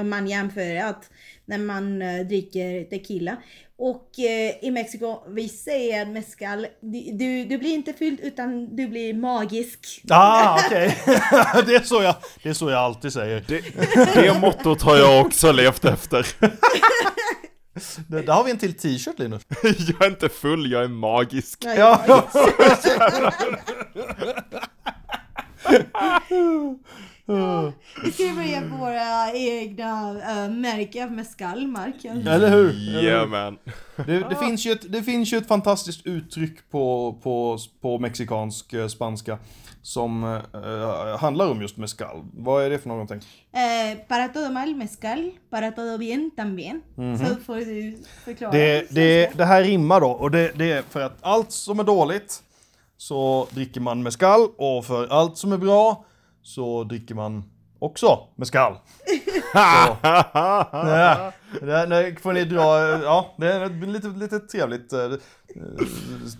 om 0.00 0.08
man 0.10 0.26
jämför 0.26 0.76
att 0.76 1.10
när 1.44 1.58
man 1.58 2.02
eh, 2.02 2.26
dricker 2.26 2.84
tequila. 2.84 3.36
Och 3.78 4.18
eh, 4.18 4.64
i 4.64 4.70
Mexiko, 4.70 5.22
vi 5.28 5.48
säger 5.48 6.06
mezcal, 6.06 6.66
du, 6.80 7.44
du, 7.44 7.58
blir 7.58 7.74
inte 7.74 7.92
fylld 7.92 8.20
utan 8.20 8.76
du 8.76 8.88
blir 8.88 9.14
magisk. 9.14 10.02
Ah, 10.08 10.60
okej. 10.66 10.96
det, 11.66 11.74
är 11.74 11.84
så 11.84 12.02
jag, 12.02 12.14
det 12.42 12.48
är 12.48 12.54
så 12.54 12.70
jag 12.70 12.78
alltid 12.78 13.12
säger. 13.12 13.44
Det, 13.46 13.62
det 14.14 14.40
mottot 14.40 14.82
har 14.82 14.96
jag 14.96 15.26
också 15.26 15.52
levt 15.52 15.84
efter. 15.84 16.26
Det, 18.06 18.22
där 18.26 18.32
har 18.32 18.44
vi 18.44 18.50
en 18.50 18.58
till 18.58 18.74
t-shirt 18.74 19.18
Linus. 19.18 19.42
Jag 19.62 20.02
är 20.02 20.10
inte 20.10 20.28
full, 20.28 20.72
jag 20.72 20.84
är 20.84 20.88
magisk. 20.88 21.64
Ja, 21.64 22.24
Ja. 27.30 27.72
Vi 28.04 28.12
ska 28.12 28.22
ju 28.22 28.34
börja 28.34 28.60
på 28.60 28.76
våra 28.76 29.32
egna 29.32 30.12
uh, 30.12 30.50
märken 30.50 31.16
med 31.16 31.26
skallmarken. 31.26 32.28
Eller 32.28 32.50
hur? 32.50 32.72
Yeah 33.04 33.28
man. 33.28 33.58
Det, 33.96 34.28
det, 34.28 34.36
finns 34.36 34.66
ju 34.66 34.72
ett, 34.72 34.92
det 34.92 35.02
finns 35.02 35.32
ju 35.32 35.38
ett 35.38 35.48
fantastiskt 35.48 36.06
uttryck 36.06 36.70
på, 36.70 37.16
på, 37.22 37.58
på 37.80 37.98
mexikansk 37.98 38.72
eh, 38.72 38.86
spanska 38.86 39.38
som 39.82 40.24
eh, 40.24 41.18
handlar 41.18 41.50
om 41.50 41.60
just 41.60 41.76
mezcal. 41.76 42.24
Vad 42.32 42.64
är 42.64 42.70
det 42.70 42.78
för 42.78 42.88
någonting? 42.88 43.20
Eh, 43.52 43.98
para 44.08 44.28
todo 44.28 44.50
mal 44.50 44.74
mezcal, 44.74 45.30
para 45.50 45.70
todo 45.72 45.98
bien 45.98 46.30
también. 46.36 46.82
Så 46.96 47.36
får 47.44 47.56
du 47.56 47.98
förklara. 48.24 48.52
Det, 48.52 48.86
det, 48.90 49.30
det 49.36 49.44
här 49.44 49.62
rimmar 49.62 50.00
då 50.00 50.10
och 50.10 50.30
det, 50.30 50.52
det 50.54 50.72
är 50.72 50.82
för 50.82 51.00
att 51.00 51.18
allt 51.20 51.52
som 51.52 51.80
är 51.80 51.84
dåligt 51.84 52.42
så 53.00 53.48
dricker 53.50 53.80
man 53.80 54.02
mezcal 54.02 54.48
och 54.56 54.84
för 54.84 55.06
allt 55.06 55.38
som 55.38 55.52
är 55.52 55.56
bra 55.56 56.04
så 56.42 56.84
dricker 56.84 57.14
man 57.14 57.44
också 57.78 58.18
mezcal. 58.36 58.74
Så, 59.52 59.58
ja, 60.02 61.32
det, 61.60 61.86
det 61.86 62.20
får 62.20 62.32
ni 62.32 62.44
dra, 62.44 62.78
ja 63.02 63.34
det 63.38 63.52
är 63.52 63.86
lite, 63.86 64.08
lite 64.08 64.38
trevligt 64.38 64.92
eh, 64.92 65.10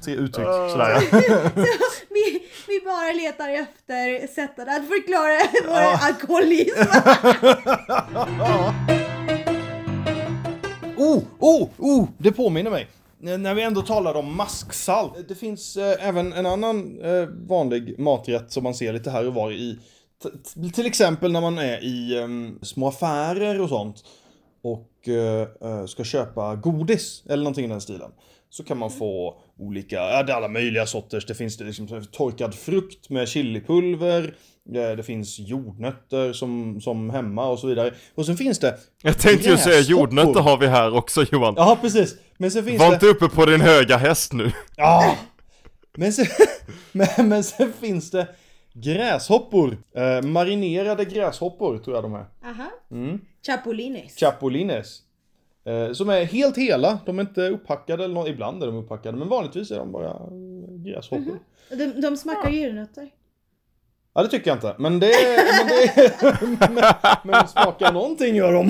tre 0.04 0.14
uttryck 0.14 0.46
sådär. 0.46 1.00
vi, 2.10 2.42
vi 2.68 2.80
bara 2.84 3.12
letar 3.12 3.48
efter 3.48 4.26
sätten 4.34 4.68
att 4.68 4.88
förklara 4.88 5.40
vår 5.66 6.06
alkoholism. 6.06 6.90
Oh, 11.02 11.22
oh, 11.38 11.68
oh! 11.78 12.08
Det 12.18 12.32
påminner 12.32 12.70
mig. 12.70 12.88
Eh, 13.26 13.38
när 13.38 13.54
vi 13.54 13.62
ändå 13.62 13.82
talar 13.82 14.14
om 14.14 14.36
masksalt. 14.36 15.28
Det 15.28 15.34
finns 15.34 15.76
eh, 15.76 16.08
även 16.08 16.32
en 16.32 16.46
annan 16.46 17.00
eh, 17.00 17.26
vanlig 17.26 17.98
maträtt 17.98 18.52
som 18.52 18.62
man 18.62 18.74
ser 18.74 18.92
lite 18.92 19.10
här 19.10 19.26
och 19.26 19.34
var 19.34 19.52
i. 19.52 19.78
T- 20.22 20.70
till 20.74 20.86
exempel 20.86 21.32
när 21.32 21.40
man 21.40 21.58
är 21.58 21.84
i 21.84 22.16
eh, 22.18 22.28
små 22.62 22.88
affärer 22.88 23.60
och 23.60 23.68
sånt. 23.68 24.04
Och 24.62 25.08
eh, 25.08 25.48
eh, 25.60 25.86
ska 25.86 26.04
köpa 26.04 26.54
godis 26.56 27.22
eller 27.28 27.42
någonting 27.44 27.64
i 27.64 27.68
den 27.68 27.80
stilen. 27.80 28.10
Så 28.52 28.64
kan 28.64 28.78
man 28.78 28.90
få 28.90 29.40
olika, 29.58 29.96
ja 29.96 30.22
det 30.22 30.32
är 30.32 30.36
alla 30.36 30.48
möjliga 30.48 30.86
sorters. 30.86 31.26
Det 31.26 31.34
finns 31.34 31.56
det 31.56 31.64
liksom 31.64 32.04
torkad 32.12 32.54
frukt 32.54 33.10
med 33.10 33.28
chilipulver. 33.28 34.34
eh, 34.74 34.96
Det 34.96 35.02
finns 35.02 35.38
jordnötter 35.38 36.32
som, 36.32 36.80
som 36.80 37.10
hemma 37.10 37.46
och 37.48 37.58
så 37.58 37.66
vidare. 37.66 37.94
Och 38.14 38.26
sen 38.26 38.36
finns 38.36 38.58
det 38.58 38.78
Jag 39.02 39.18
tänkte 39.18 39.48
ju 39.48 39.56
säga 39.56 39.80
jordnötter 39.80 40.40
har 40.40 40.56
vi 40.58 40.66
här 40.66 40.94
också 40.96 41.24
Johan. 41.32 41.54
Ja, 41.56 41.78
precis. 41.80 42.14
Men 42.38 42.50
sen 42.50 42.64
finns 42.64 42.80
Var 42.80 42.88
det... 42.88 42.94
inte 42.94 43.06
uppe 43.06 43.28
på 43.28 43.46
din 43.46 43.60
höga 43.60 43.96
häst 43.96 44.32
nu. 44.32 44.52
Ja! 44.76 45.16
Men 45.96 46.12
sen, 46.12 46.26
men, 46.92 47.28
men 47.28 47.44
sen 47.44 47.72
finns 47.80 48.10
det 48.10 48.28
gräshoppor. 48.74 49.76
Eh, 49.96 50.22
marinerade 50.22 51.04
gräshoppor 51.04 51.78
tror 51.78 51.96
jag 51.96 52.04
de 52.04 52.14
är. 52.14 52.26
Aha. 52.44 52.70
Mm. 52.90 53.20
Chapulines. 53.46 54.16
Chapulines. 54.16 54.98
Eh, 55.64 55.92
som 55.92 56.08
är 56.08 56.24
helt 56.24 56.56
hela. 56.56 56.98
De 57.06 57.18
är 57.18 57.22
inte 57.22 57.48
upphackade 57.48 58.04
eller 58.04 58.14
nå- 58.14 58.28
ibland 58.28 58.62
är 58.62 58.66
de 58.66 58.76
upphackade. 58.76 59.18
Men 59.18 59.28
vanligtvis 59.28 59.70
är 59.70 59.78
de 59.78 59.92
bara 59.92 60.08
eh, 60.10 60.84
gräshoppor. 60.84 61.38
de, 61.70 61.86
de 62.00 62.16
smakar 62.16 62.50
djurnötter. 62.50 63.10
Ja 64.14 64.22
det 64.22 64.28
tycker 64.28 64.50
jag 64.50 64.56
inte. 64.56 64.74
Men 64.78 65.00
det, 65.00 65.06
men 65.58 65.66
det 65.68 66.14
men, 66.70 66.84
men 67.24 67.48
smakar 67.48 67.92
någonting 67.92 68.34
gör 68.36 68.52
de. 68.52 68.66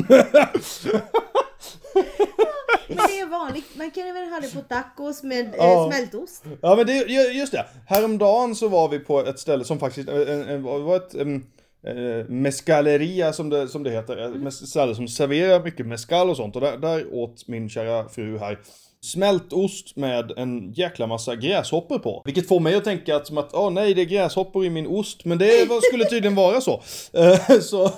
Men 2.88 2.96
det 2.96 3.20
är 3.20 3.26
vanligt. 3.31 3.64
Man 3.76 3.90
kan 3.90 4.07
även 4.07 4.33
ha 4.33 4.40
det 4.40 4.55
på 4.55 4.61
tacos 4.61 5.22
med 5.22 5.46
eh, 5.46 5.53
Ja. 5.57 5.90
smältost. 5.92 6.44
Ja 6.62 6.76
men 6.76 6.87
det, 6.87 6.92
ju- 6.92 7.33
just 7.38 7.53
det. 7.53 7.66
Häromdagen 7.87 8.55
så 8.55 8.68
var 8.68 8.88
vi 8.88 8.98
på 8.98 9.20
ett 9.20 9.38
ställe 9.38 9.64
som 9.64 9.79
faktiskt 9.79 10.09
eh, 10.09 10.14
en, 10.16 10.48
en, 10.48 10.62
var 10.62 10.96
ett 10.96 11.14
uh, 11.88 12.25
mescaleria 12.29 13.33
som 13.33 13.51
det, 13.51 13.69
som 13.69 13.83
det 13.83 13.90
heter. 13.90 14.51
Ställe 14.51 14.95
som 14.95 15.09
serverar 15.09 15.64
mycket 15.64 15.87
mescal 15.87 16.31
och 16.31 16.37
sånt. 16.37 16.55
Och 16.57 16.62
där, 16.62 16.77
där 16.77 17.14
åt 17.14 17.49
min 17.49 17.69
kära 17.69 18.09
fru 18.09 18.38
här 18.38 18.59
smältost 19.03 19.97
med 19.97 20.33
en 20.37 20.73
jäkla 20.73 21.07
massa 21.07 21.37
gräshoppor 21.37 21.99
på. 21.99 22.23
Vilket 22.25 22.49
får 22.49 22.61
mig 22.61 22.75
att 22.75 22.85
tänka 22.85 23.16
att 23.16 23.27
som 23.27 23.38
att, 23.38 23.55
åh 23.55 23.71
nej 23.71 23.95
det 23.95 24.01
är 24.01 24.07
gräshoppor 24.07 24.64
i 24.64 24.71
min 24.71 24.87
ost. 24.87 25.25
Men 25.25 25.38
det 25.38 25.69
var- 25.69 25.81
skulle 25.81 26.05
tydligen 26.05 26.35
vara 26.35 26.61
så. 26.61 26.83
Eh, 27.12 27.59
så, 27.61 27.88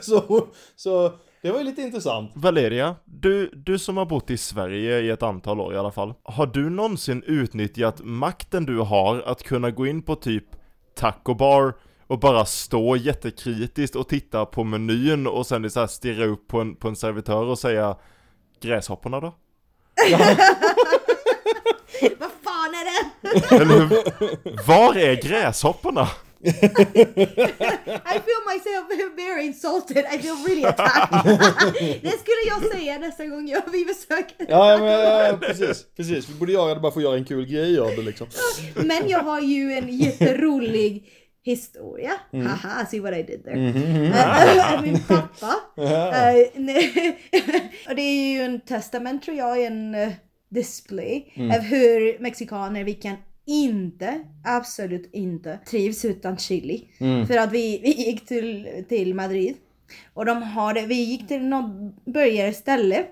så, 0.00 0.46
så 0.76 1.12
det 1.42 1.50
var 1.50 1.58
ju 1.58 1.64
lite 1.64 1.82
intressant. 1.82 2.30
Valeria, 2.34 2.96
du, 3.04 3.50
du 3.54 3.78
som 3.78 3.96
har 3.96 4.06
bott 4.06 4.30
i 4.30 4.36
Sverige 4.36 5.00
i 5.00 5.10
ett 5.10 5.22
antal 5.22 5.60
år 5.60 5.74
i 5.74 5.76
alla 5.76 5.92
fall. 5.92 6.14
Har 6.22 6.46
du 6.46 6.70
någonsin 6.70 7.22
utnyttjat 7.26 8.00
makten 8.04 8.64
du 8.64 8.78
har 8.78 9.22
att 9.26 9.42
kunna 9.42 9.70
gå 9.70 9.86
in 9.86 10.02
på 10.02 10.14
typ 10.14 10.44
taco 10.96 11.34
bar 11.34 11.74
och 12.08 12.18
bara 12.18 12.44
stå 12.44 12.96
jättekritiskt 12.96 13.96
och 13.96 14.08
titta 14.08 14.46
på 14.46 14.64
menyn 14.64 15.26
och 15.26 15.46
sen 15.46 15.70
så 15.70 15.80
här 15.80 15.86
stirra 15.86 16.24
upp 16.24 16.48
på 16.48 16.60
en, 16.60 16.76
på 16.76 16.88
en 16.88 16.96
servitör 16.96 17.44
och 17.44 17.58
säga 17.58 17.96
Gräshopporna 18.60 19.20
då? 19.20 19.26
Vad 22.18 22.30
fan 22.44 22.74
är 22.74 22.84
det? 22.84 23.10
Eller 23.56 23.74
hur? 23.74 24.66
Var 24.66 24.96
är 24.96 25.22
gräshopporna? 25.22 26.08
I 26.40 26.52
feel 28.24 28.42
myself 28.46 29.16
very 29.16 29.46
insulted. 29.46 30.04
I 30.14 30.18
feel 30.18 30.36
really 30.46 30.64
attacked. 30.64 31.24
det 32.02 32.18
skulle 32.18 32.44
jag 32.46 32.72
säga 32.72 32.98
nästa 32.98 33.26
gång 33.26 33.48
jag 33.48 33.62
vi 33.72 33.84
besöker. 33.84 34.46
Ja, 34.48 34.78
men, 34.78 34.88
ja, 34.88 35.38
precis, 35.40 35.86
precis. 35.96 36.28
Vi 36.28 36.34
borde 36.34 36.52
göra 36.52 36.74
det 36.74 36.80
bara 36.80 36.92
för 36.92 37.00
att 37.00 37.04
göra 37.04 37.16
en 37.16 37.24
kul 37.24 37.46
grej 37.46 37.80
av 37.80 37.90
det 37.96 38.02
liksom. 38.02 38.26
Men 38.74 39.08
jag 39.08 39.18
har 39.18 39.40
ju 39.40 39.72
en 39.72 39.98
jätterolig 39.98 41.04
historia. 41.42 42.12
Haha, 42.32 42.86
see 42.86 43.00
what 43.00 43.14
I 43.14 43.22
did 43.22 43.44
there. 43.44 43.56
Eh, 44.74 44.82
min 44.82 45.00
pappa. 45.00 45.54
eh, 45.76 46.48
och 47.88 47.96
det 47.96 48.02
är 48.02 48.32
ju 48.32 48.40
en 48.42 48.60
testament 48.60 49.22
tror 49.22 49.36
jag, 49.36 49.64
en 49.64 49.94
eh, 49.94 50.08
display 50.48 51.32
av 51.56 51.60
hur 51.60 52.18
mexikaner, 52.22 52.84
vi 52.84 52.94
kan 52.94 53.16
inte, 53.46 54.20
absolut 54.44 55.10
inte 55.12 55.58
trivs 55.70 56.04
utan 56.04 56.36
chili. 56.38 56.84
För 57.26 57.36
att 57.36 57.52
vi, 57.52 57.78
vi 57.82 57.88
gick 57.92 58.26
till, 58.26 58.68
till 58.88 59.14
Madrid 59.14 59.56
och 60.14 60.24
de 60.24 60.42
har 60.42 60.74
det, 60.74 60.86
vi 60.86 60.94
gick 60.94 61.28
till 61.28 61.44
något 61.44 62.04
burgarställe 62.04 63.04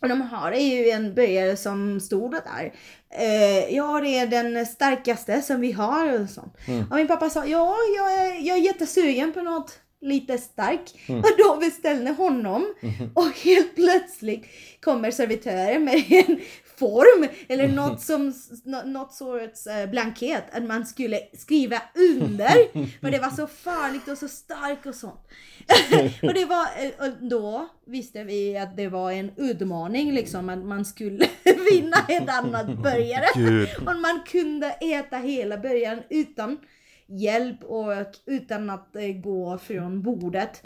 och 0.00 0.08
de 0.08 0.20
har 0.20 0.52
ju 0.52 0.90
en 0.90 1.14
burgare 1.14 1.56
som 1.56 2.00
stod 2.00 2.32
där. 2.32 2.72
Eh, 3.18 3.74
ja, 3.76 4.00
det 4.00 4.18
är 4.18 4.26
den 4.26 4.66
starkaste 4.66 5.42
som 5.42 5.60
vi 5.60 5.72
har 5.72 6.20
och 6.20 6.28
sånt. 6.28 6.56
Och 6.90 6.96
min 6.96 7.08
pappa 7.08 7.30
sa, 7.30 7.46
ja, 7.46 7.76
jag 7.96 8.12
är, 8.12 8.46
jag 8.46 8.56
är 8.56 8.62
jättesugen 8.62 9.32
på 9.32 9.42
något 9.42 9.78
lite 10.00 10.38
stark. 10.38 10.80
Och 11.08 11.30
då 11.38 11.56
beställde 11.60 12.10
honom. 12.10 12.74
Och 13.14 13.30
helt 13.44 13.74
plötsligt 13.74 14.46
kommer 14.80 15.10
servitören 15.10 15.84
med 15.84 16.04
en 16.08 16.40
form 16.76 17.28
eller 17.48 17.68
något 17.76 18.00
som 18.00 18.32
nå- 18.64 18.82
något 18.84 19.12
sorts 19.12 19.66
eh, 19.66 19.90
blankett 19.90 20.44
att 20.52 20.62
man 20.64 20.86
skulle 20.86 21.20
skriva 21.38 21.82
under. 21.94 22.50
För 23.00 23.10
det 23.10 23.18
var 23.18 23.30
så 23.30 23.46
farligt 23.46 24.08
och 24.08 24.18
så 24.18 24.28
starkt 24.28 24.86
och 24.86 24.94
sånt. 24.94 25.20
och 26.22 26.34
det 26.34 26.44
var, 26.44 26.62
eh, 26.78 27.06
och 27.06 27.28
då 27.28 27.68
visste 27.86 28.24
vi 28.24 28.58
att 28.58 28.76
det 28.76 28.88
var 28.88 29.12
en 29.12 29.30
utmaning 29.36 30.12
liksom 30.12 30.48
att 30.48 30.64
man 30.64 30.84
skulle 30.84 31.26
vinna 31.72 31.96
ett 32.08 32.28
annat 32.28 32.66
burgare. 32.66 33.66
Och 33.86 33.96
man 34.00 34.22
kunde 34.26 34.66
äta 34.70 35.16
hela 35.16 35.58
burgaren 35.58 36.02
utan 36.10 36.58
hjälp 37.06 37.64
och 37.64 37.92
utan 38.26 38.70
att 38.70 38.96
eh, 38.96 39.02
gå 39.08 39.58
från 39.58 40.02
bordet. 40.02 40.62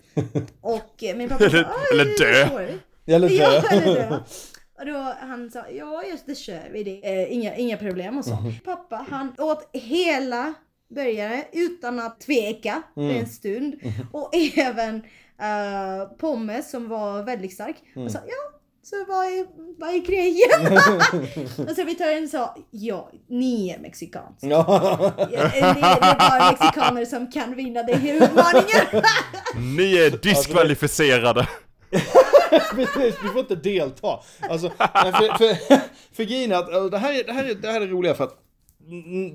Och 0.61 1.03
min 1.16 1.29
pappa 1.29 1.51
sa, 1.51 1.57
Eller- 1.57 1.64
"Ah, 1.64 1.75
eller 1.92 2.05
dö." 2.05 2.42
förstår 2.44 2.59
vi." 2.61 2.79
Eller 3.14 3.29
Ja, 3.29 3.51
dö. 3.61 3.68
eller 3.71 3.94
dö. 3.94 4.18
Och 4.79 4.87
då 4.87 5.14
han 5.21 5.51
sa, 5.51 5.64
ja 5.71 6.03
just 6.05 6.27
det 6.27 6.35
kör 6.35 6.71
vi 6.73 6.85
det. 6.85 7.23
Eh, 7.23 7.33
inga, 7.33 7.57
inga 7.57 7.77
problem 7.77 8.19
och 8.19 8.25
så. 8.25 8.38
Pappa 8.64 9.07
han 9.11 9.35
åt 9.38 9.71
hela 9.73 10.55
burgare 10.95 11.45
utan 11.53 11.99
att 11.99 12.21
tveka 12.21 12.83
för 12.95 13.11
en 13.11 13.27
stund. 13.29 13.75
Och 14.12 14.31
även 14.57 14.97
uh, 14.97 16.17
pommes 16.19 16.71
som 16.71 16.88
var 16.88 17.23
väldigt 17.23 17.55
stark. 17.55 17.77
Och 17.97 18.11
sa, 18.11 18.19
ja 18.19 18.59
Så 18.83 19.05
vad 19.09 19.27
är, 19.27 19.47
vad 19.79 19.91
är 19.91 19.99
grejen? 19.99 20.79
och 21.69 21.77
servitören 21.77 22.29
sa, 22.29 22.57
ja, 22.71 23.11
ni 23.29 23.71
är 23.71 23.79
mexikansk. 23.79 24.38
Ja. 24.41 25.12
Det 25.31 25.37
är 25.37 25.75
det 25.75 25.81
är 25.81 26.31
bara 26.31 26.51
mexikaner 26.51 27.05
som 27.05 27.31
kan 27.31 27.55
vinna 27.57 27.83
den 27.83 28.01
här 28.01 28.14
utmaningen. 28.14 29.05
Ni 29.77 29.97
är 29.97 30.11
diskvalificerade! 30.11 31.49
Precis, 32.75 33.15
du 33.23 33.29
får 33.29 33.41
inte 33.41 33.57
delta. 33.57 34.21
Alltså, 34.41 34.71
för, 34.71 35.39
för, 35.39 35.79
för 36.17 36.25
grejen 36.25 36.53
är 36.53 36.57
att 36.57 36.75
alltså, 36.75 36.89
det 36.89 36.99
här 36.99 37.15
är 37.21 37.25
det, 37.25 37.33
här 37.33 37.45
är, 37.45 37.55
det 37.55 37.69
här 37.69 37.81
är 37.81 37.87
roliga 37.87 38.15
för 38.15 38.25
att 38.25 38.37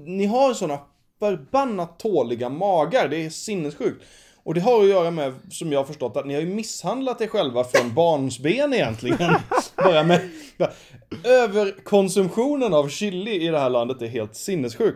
ni 0.06 0.26
har 0.26 0.54
sådana 0.54 0.80
förbannat 1.20 2.00
tåliga 2.00 2.50
magar. 2.50 3.08
Det 3.08 3.26
är 3.26 3.30
sinnessjukt. 3.30 4.04
Och 4.44 4.54
det 4.54 4.62
har 4.62 4.84
att 4.84 4.90
göra 4.90 5.12
med, 5.12 5.34
som 5.52 5.72
jag 5.72 5.80
har 5.80 5.86
förstått, 5.86 6.18
att 6.18 6.26
ni 6.26 6.34
har 6.34 6.42
ju 6.42 6.48
misshandlat 6.48 7.22
er 7.22 7.28
själva 7.28 7.64
från 7.64 7.94
barnsben 7.94 8.74
egentligen. 8.74 9.34
Bara 9.76 10.04
med, 10.04 10.30
bara, 10.58 10.72
överkonsumtionen 11.24 12.74
av 12.74 12.90
chili 12.90 13.48
i 13.48 13.48
det 13.48 13.60
här 13.60 13.70
landet 13.70 14.02
är 14.02 14.08
helt 14.08 14.36
sinnessjuk. 14.36 14.96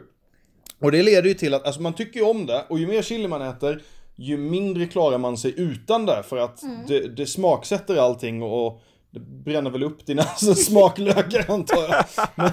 Och 0.79 0.91
det 0.91 1.03
leder 1.03 1.29
ju 1.29 1.33
till 1.33 1.53
att, 1.53 1.65
alltså 1.65 1.81
man 1.81 1.93
tycker 1.93 2.19
ju 2.19 2.25
om 2.25 2.45
det, 2.45 2.65
och 2.69 2.79
ju 2.79 2.87
mer 2.87 3.01
chili 3.01 3.27
man 3.27 3.41
äter, 3.41 3.81
ju 4.17 4.37
mindre 4.37 4.85
klarar 4.85 5.17
man 5.17 5.37
sig 5.37 5.53
utan 5.57 6.05
det. 6.05 6.23
För 6.23 6.37
att 6.37 6.63
det, 6.87 7.07
det 7.07 7.25
smaksätter 7.25 7.97
allting 7.97 8.43
och 8.43 8.81
det 9.11 9.19
bränner 9.19 9.69
väl 9.71 9.83
upp 9.83 10.05
dina 10.05 10.21
alltså, 10.27 10.55
smaklökar 10.55 11.51
antar 11.51 11.77
jag. 11.89 12.05
Men, 12.35 12.51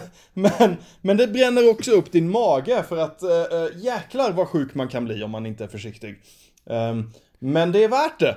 men, 0.59 0.77
men 1.00 1.16
det 1.16 1.27
bränner 1.27 1.70
också 1.70 1.90
upp 1.92 2.12
din 2.12 2.31
mage 2.31 2.83
för 2.88 2.96
att 2.96 3.22
äh, 3.22 3.29
jäklar 3.77 4.33
vad 4.33 4.48
sjuk 4.48 4.74
man 4.74 4.88
kan 4.88 5.05
bli 5.05 5.22
om 5.22 5.31
man 5.31 5.46
inte 5.46 5.64
är 5.64 5.68
försiktig. 5.68 6.22
Ehm, 6.70 7.11
men 7.38 7.72
det 7.72 7.85
är 7.85 7.88
värt 7.88 8.18
det. 8.20 8.37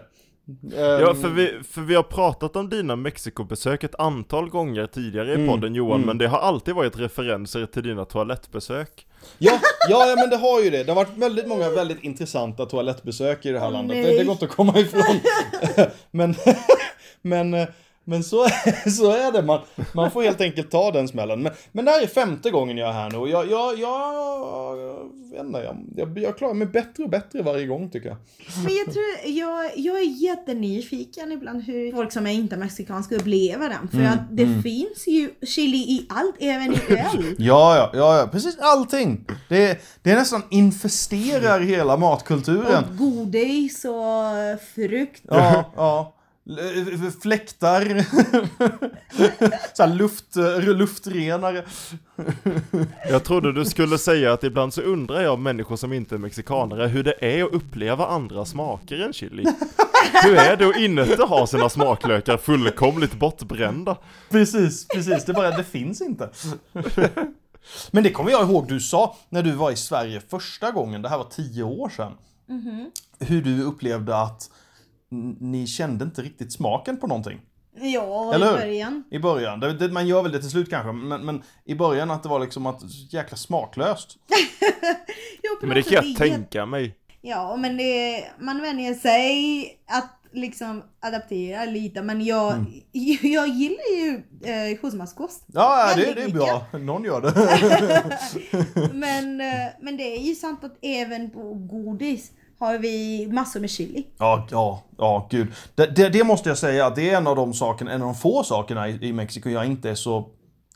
Ehm, 0.77 1.01
Ja, 1.01 1.15
för 1.15 1.29
vi, 1.29 1.59
för 1.63 1.81
vi 1.81 1.95
har 1.95 2.03
pratat 2.03 2.55
om 2.55 2.69
dina 2.69 2.95
Mexikobesök 2.95 3.83
ett 3.83 3.95
antal 3.95 4.49
gånger 4.49 4.87
tidigare 4.87 5.33
i 5.33 5.47
podden 5.47 5.75
Johan, 5.75 6.01
men 6.01 6.17
det 6.17 6.27
har 6.27 6.37
alltid 6.39 6.75
varit 6.75 6.99
referenser 6.99 7.65
till 7.65 7.83
dina 7.83 8.05
toalettbesök. 8.05 9.06
Ja, 9.37 9.59
ja, 9.89 10.07
ja, 10.07 10.15
men 10.15 10.29
det 10.29 10.37
har 10.37 10.61
ju 10.61 10.69
det. 10.69 10.83
Det 10.83 10.91
har 10.91 10.95
varit 10.95 11.17
väldigt 11.17 11.47
många 11.47 11.69
väldigt 11.69 12.03
intressanta 12.03 12.65
toalettbesök 12.65 13.45
i 13.45 13.51
det 13.51 13.59
här 13.59 13.67
Åh, 13.67 13.73
landet. 13.73 14.03
Det, 14.03 14.17
det 14.17 14.23
går 14.23 14.31
inte 14.31 14.45
att 14.45 14.51
komma 14.51 14.79
ifrån. 14.79 15.19
men, 16.11 16.35
men, 17.21 17.67
men 18.07 18.23
så, 18.23 18.47
så 18.97 19.11
är 19.11 19.31
det. 19.31 19.41
Man, 19.41 19.59
man 19.93 20.11
får 20.11 20.23
helt 20.23 20.41
enkelt 20.41 20.71
ta 20.71 20.91
den 20.91 21.07
smällen. 21.07 21.41
Men, 21.41 21.53
men 21.71 21.85
det 21.85 21.91
här 21.91 22.01
är 22.01 22.07
femte 22.07 22.51
gången 22.51 22.77
jag 22.77 22.89
är 22.89 22.93
här 22.93 23.09
nu 23.09 23.17
och 23.17 23.29
jag, 23.29 23.51
jag, 23.51 23.79
jag, 23.79 24.77
jag, 25.35 25.45
inte, 25.45 25.59
jag, 25.59 25.77
jag, 25.95 26.17
jag 26.17 26.37
klarar 26.37 26.53
mig 26.53 26.67
bättre 26.67 27.03
och 27.03 27.09
bättre 27.09 27.41
varje 27.41 27.67
gång 27.67 27.89
tycker 27.89 28.07
jag. 28.07 28.17
Men 28.63 28.75
jag 28.75 28.93
tror, 28.93 29.05
jag, 29.25 29.71
jag 29.75 29.97
är 29.97 30.23
jättenyfiken 30.23 31.31
ibland 31.31 31.63
hur 31.63 31.91
folk 31.91 32.11
som 32.11 32.27
är 32.27 32.31
inte 32.31 32.57
mexikanska 32.57 33.15
upplever 33.15 33.69
den. 33.69 33.87
För 33.87 34.13
att 34.13 34.21
det 34.31 34.61
finns 34.63 35.07
ju 35.07 35.31
chili 35.45 35.77
i 35.77 36.05
allt, 36.09 36.35
även 36.39 36.73
i 36.73 36.79
öl. 36.89 37.35
Ja, 37.37 37.77
ja, 37.77 37.91
ja, 37.93 38.19
ja, 38.19 38.27
precis 38.31 38.57
allting. 38.59 39.25
Det, 39.49 39.81
det 40.03 40.11
är 40.11 40.15
nästan 40.15 40.43
infesterar 40.49 41.59
hela 41.59 41.97
matkulturen. 41.97 42.83
Och 42.83 42.97
godis 42.97 43.85
och 43.85 44.61
frukt. 44.75 45.23
Ja, 45.27 45.71
ja. 45.75 46.13
Fläktar. 47.21 48.05
så 49.75 49.83
här 49.83 49.93
luft, 49.95 50.35
luftrenare. 50.77 51.65
Jag 53.09 53.23
trodde 53.23 53.53
du 53.53 53.65
skulle 53.65 53.97
säga 53.97 54.33
att 54.33 54.43
ibland 54.43 54.73
så 54.73 54.81
undrar 54.81 55.21
jag 55.21 55.39
människor 55.39 55.75
som 55.75 55.93
inte 55.93 56.15
är 56.15 56.19
mexikanare 56.19 56.87
hur 56.87 57.03
det 57.03 57.25
är 57.25 57.43
att 57.43 57.53
uppleva 57.53 58.07
andra 58.07 58.45
smaker 58.45 58.99
än 58.99 59.13
chili. 59.13 59.45
Hur 60.23 60.35
är 60.35 60.57
det 60.57 60.69
att 60.69 60.77
inte 60.77 61.23
ha 61.23 61.47
sina 61.47 61.69
smaklökar 61.69 62.37
fullkomligt 62.37 63.13
bortbrända? 63.13 63.97
Precis, 64.29 64.87
precis. 64.87 65.25
Det 65.25 65.33
bara, 65.33 65.51
det 65.51 65.63
finns 65.63 66.01
inte. 66.01 66.29
Men 67.91 68.03
det 68.03 68.11
kommer 68.11 68.31
jag 68.31 68.49
ihåg 68.49 68.67
du 68.67 68.79
sa 68.79 69.15
när 69.29 69.43
du 69.43 69.51
var 69.51 69.71
i 69.71 69.75
Sverige 69.75 70.21
första 70.29 70.71
gången, 70.71 71.01
det 71.01 71.09
här 71.09 71.17
var 71.17 71.27
tio 71.29 71.63
år 71.63 71.89
sedan. 71.89 72.11
Hur 73.19 73.41
du 73.41 73.63
upplevde 73.63 74.21
att 74.21 74.49
ni 75.39 75.67
kände 75.67 76.05
inte 76.05 76.21
riktigt 76.21 76.53
smaken 76.53 76.97
på 76.97 77.07
någonting. 77.07 77.39
Ja, 77.79 78.33
Eller 78.33 78.45
i 78.45 78.49
hur? 78.49 78.57
början. 78.57 79.03
I 79.11 79.19
början. 79.19 79.59
Det, 79.59 79.73
det, 79.73 79.89
man 79.91 80.07
gör 80.07 80.23
väl 80.23 80.31
det 80.31 80.39
till 80.39 80.49
slut 80.49 80.69
kanske, 80.69 80.91
men, 80.91 81.25
men 81.25 81.43
i 81.65 81.75
början 81.75 82.11
att 82.11 82.23
det 82.23 82.29
var 82.29 82.39
liksom 82.39 82.65
att 82.65 82.81
jäkla 83.13 83.37
smaklöst. 83.37 84.17
Jo, 85.43 85.67
Men 85.67 85.69
det 85.75 85.83
kan 85.83 86.07
jag 86.07 86.17
tänka 86.17 86.65
mig. 86.65 86.95
Ja, 87.21 87.55
men 87.55 87.77
det, 87.77 88.23
man 88.39 88.61
vänjer 88.61 88.93
sig 88.93 89.63
att 89.87 90.13
liksom 90.31 90.83
adaptera 90.99 91.65
lite. 91.65 92.01
Men 92.01 92.25
jag, 92.25 92.53
Mm. 92.53 92.65
jag 93.21 93.47
gillar 93.47 93.95
ju 93.95 94.23
eh, 94.43 94.79
husmanskost. 94.81 95.43
Ja, 95.47 95.93
det, 95.95 96.13
det 96.13 96.23
är 96.23 96.29
bra. 96.29 96.65
Någon 96.79 97.03
gör 97.03 97.21
det. 97.21 97.33
Men, 98.93 99.41
eh, 99.41 99.67
men 99.81 99.97
det 99.97 100.03
är 100.17 100.21
ju 100.21 100.35
sant 100.35 100.63
att 100.63 100.77
även 100.81 101.29
på 101.29 101.53
godis 101.53 102.31
har 102.59 102.77
vi 102.77 103.27
massor 103.31 103.59
med 103.59 103.69
chili. 103.69 104.05
Ja, 104.17 104.47
ja, 104.51 104.83
ja, 104.97 105.27
gud. 105.29 105.53
Det, 105.75 105.85
det, 105.95 106.09
det 106.09 106.23
måste 106.23 106.49
jag 106.49 106.57
säga, 106.57 106.89
det 106.89 107.09
är 107.09 107.17
en 107.17 107.27
av 107.27 107.35
de 107.35 107.53
sakerna, 107.53 107.91
en 107.91 108.01
av 108.01 108.07
de 108.07 108.15
få 108.15 108.43
sakerna 108.43 108.89
i, 108.89 109.07
i 109.07 109.13
Mexiko 109.13 109.49
jag 109.49 109.65
inte 109.65 109.89
är 109.89 109.95
så 109.95 110.29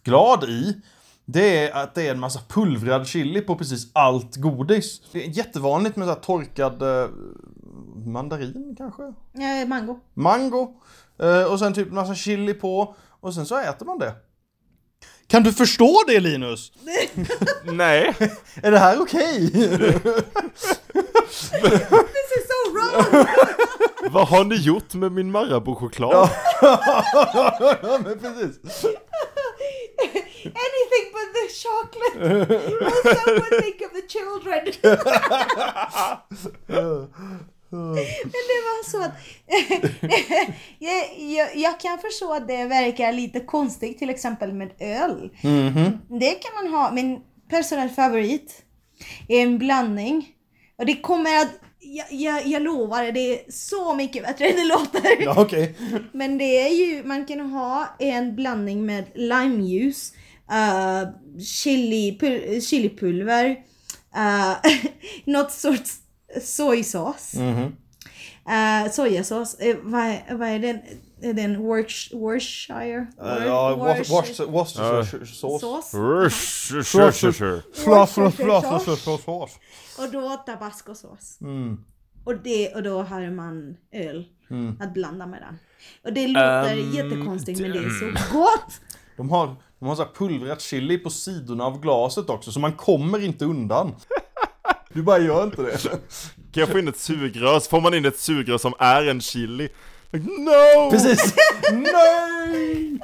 glad 0.04 0.44
i. 0.44 0.82
Det 1.26 1.68
är 1.68 1.84
att 1.84 1.96
det 1.96 2.08
är 2.08 2.12
en 2.12 2.20
massa 2.20 2.40
pulvrad 2.48 3.08
chili 3.08 3.42
på 3.42 3.56
precis 3.56 3.92
allt 3.94 4.36
godis. 4.36 5.02
Det 5.12 5.26
är 5.26 5.30
jättevanligt 5.30 5.96
med 5.96 6.08
så 6.08 6.14
här 6.14 6.20
torkad 6.20 6.82
eh, 6.82 7.10
mandarin 8.06 8.76
kanske? 8.78 9.04
Eh, 9.34 9.68
mango. 9.68 10.00
Mango. 10.14 10.74
Eh, 11.20 11.44
och 11.44 11.60
sen 11.60 11.74
typ 11.74 11.92
massa 11.92 12.16
chili 12.16 12.54
på. 12.54 12.96
Och 13.10 13.34
sen 13.34 13.46
så 13.46 13.60
äter 13.60 13.86
man 13.86 14.00
det. 14.00 14.14
Kan 15.32 15.44
du 15.44 15.54
förstå 15.54 16.04
det 16.08 16.20
Linus? 16.20 16.72
Nej, 17.64 18.16
Är 18.64 18.72
det 18.72 18.80
här 18.80 19.02
okej? 19.02 19.52
This 19.52 19.74
is 22.38 22.48
so 22.48 22.72
wrong! 22.74 23.26
vad 24.12 24.28
har 24.28 24.44
ni 24.44 24.56
gjort 24.56 24.94
med 24.94 25.12
min 25.12 25.32
Marabou-choklad? 25.32 26.30
ja, 26.62 28.00
men 28.04 28.20
precis. 28.20 28.60
Anything 30.44 31.06
but 31.14 31.34
the 31.34 31.48
chocolate! 31.64 32.16
Will 32.50 32.92
someone 33.16 33.62
think 33.62 33.82
of 33.82 33.92
the 33.94 34.06
children? 34.08 34.62
Men 37.78 38.32
det 38.32 38.62
var 38.68 38.90
så 38.90 39.04
att 39.04 39.12
jag, 40.80 41.20
jag, 41.20 41.56
jag 41.56 41.80
kan 41.80 42.00
förstå 42.00 42.34
att 42.34 42.48
det 42.48 42.66
verkar 42.66 43.14
lite 43.14 43.40
konstigt 43.40 44.00
till 44.00 44.10
exempel 44.10 44.54
med 44.54 44.72
öl. 44.80 45.30
Det 46.20 46.32
kan 46.32 46.64
man 46.64 46.74
ha, 46.74 46.92
min 46.92 47.20
personal 47.50 47.90
favorit 47.90 48.64
är 49.28 49.42
en 49.42 49.58
blandning. 49.58 50.30
Och 50.78 50.86
det 50.86 50.96
kommer 50.96 51.42
att, 51.42 51.52
jag, 51.80 52.06
jag, 52.12 52.48
jag 52.48 52.62
lovar, 52.62 53.12
det 53.12 53.20
är 53.20 53.52
så 53.52 53.94
mycket 53.94 54.24
bättre 54.24 54.46
än 54.50 54.56
det 54.56 54.66
låter. 54.66 55.24
Ja, 55.24 55.34
okej. 55.38 55.76
Men 56.12 56.38
det 56.38 56.68
är 56.68 56.70
ju, 56.70 57.04
man 57.04 57.26
kan 57.26 57.40
ha 57.40 57.96
en 58.00 58.36
blandning 58.36 58.86
med 58.86 59.06
limejuice, 59.16 60.14
uh, 60.52 61.10
chili, 61.42 62.18
pul- 62.22 62.62
chilipulver, 62.62 63.50
uh, 64.18 64.72
något 65.26 65.52
sorts 65.52 66.01
sojsås. 66.42 67.34
Mhm. 67.34 67.76
Uh, 68.48 68.92
sojasås, 68.92 69.58
uh, 69.62 69.76
vad, 69.84 70.02
är- 70.02 70.36
vad 70.36 70.48
är 70.50 70.60
den? 70.60 70.80
Är 71.24 71.34
den 71.34 71.62
Worcestershire? 71.64 73.08
Eh, 73.22 73.46
Ja, 73.46 73.76
Worcestershire 73.76 74.52
Worcestershire 74.52 75.26
sås. 75.26 75.62
sås. 75.62 75.94
Rush, 75.94 76.84
sure, 76.84 77.12
sure, 77.12 77.34
sure. 77.34 77.62
Fluff, 77.74 78.10
fluff, 78.12 78.18
Worcestershire 78.18 78.62
fluff, 78.62 78.84
fluff, 78.84 78.86
sås. 78.86 79.04
fluff, 79.04 79.24
fluff. 79.24 79.60
Och 80.00 80.12
då 80.12 80.30
tabascosås. 80.46 81.38
Mm. 81.42 81.78
Och, 82.24 82.36
det, 82.44 82.76
och 82.76 82.84
då 82.84 83.02
har 83.04 83.32
man 83.32 83.78
öl 83.92 84.26
att 84.80 84.94
blanda 84.94 85.26
med 85.28 85.42
den. 85.42 85.60
Och 86.04 86.14
det 86.14 86.28
låter 86.28 86.78
Ehm, 86.78 86.92
jättekonstigt 86.92 87.60
men 87.62 87.72
det 87.72 87.78
är 87.78 87.90
så 87.90 88.36
gott! 88.38 88.82
De 89.18 89.30
har, 89.30 89.56
de 89.80 89.86
har 89.88 89.96
så 89.96 90.04
här 90.04 90.10
pulvrat 90.16 90.62
chili 90.62 90.98
på 90.98 91.10
sidorna 91.10 91.64
av 91.66 91.82
glaset 91.82 92.30
också, 92.30 92.52
så 92.52 92.60
man 92.60 92.74
kommer 92.74 93.24
inte 93.26 93.46
undan. 93.46 93.96
Du 94.94 95.02
bara 95.02 95.18
gör 95.20 95.44
inte 95.44 95.62
det. 95.62 95.78
Kan 96.54 96.62
jag 96.62 96.70
få 96.70 96.80
in 96.80 96.88
ett 96.88 97.00
sugrör? 97.00 97.60
Så 97.60 97.70
får 97.70 97.82
man 97.82 97.94
in 97.94 98.06
ett 98.06 98.20
sugrör 98.20 98.58
som 98.58 98.74
är 98.80 99.08
en 99.08 99.22
chili. 99.22 99.70
No! 100.12 100.92
Precis. 100.92 101.34
Nej! 101.72 103.00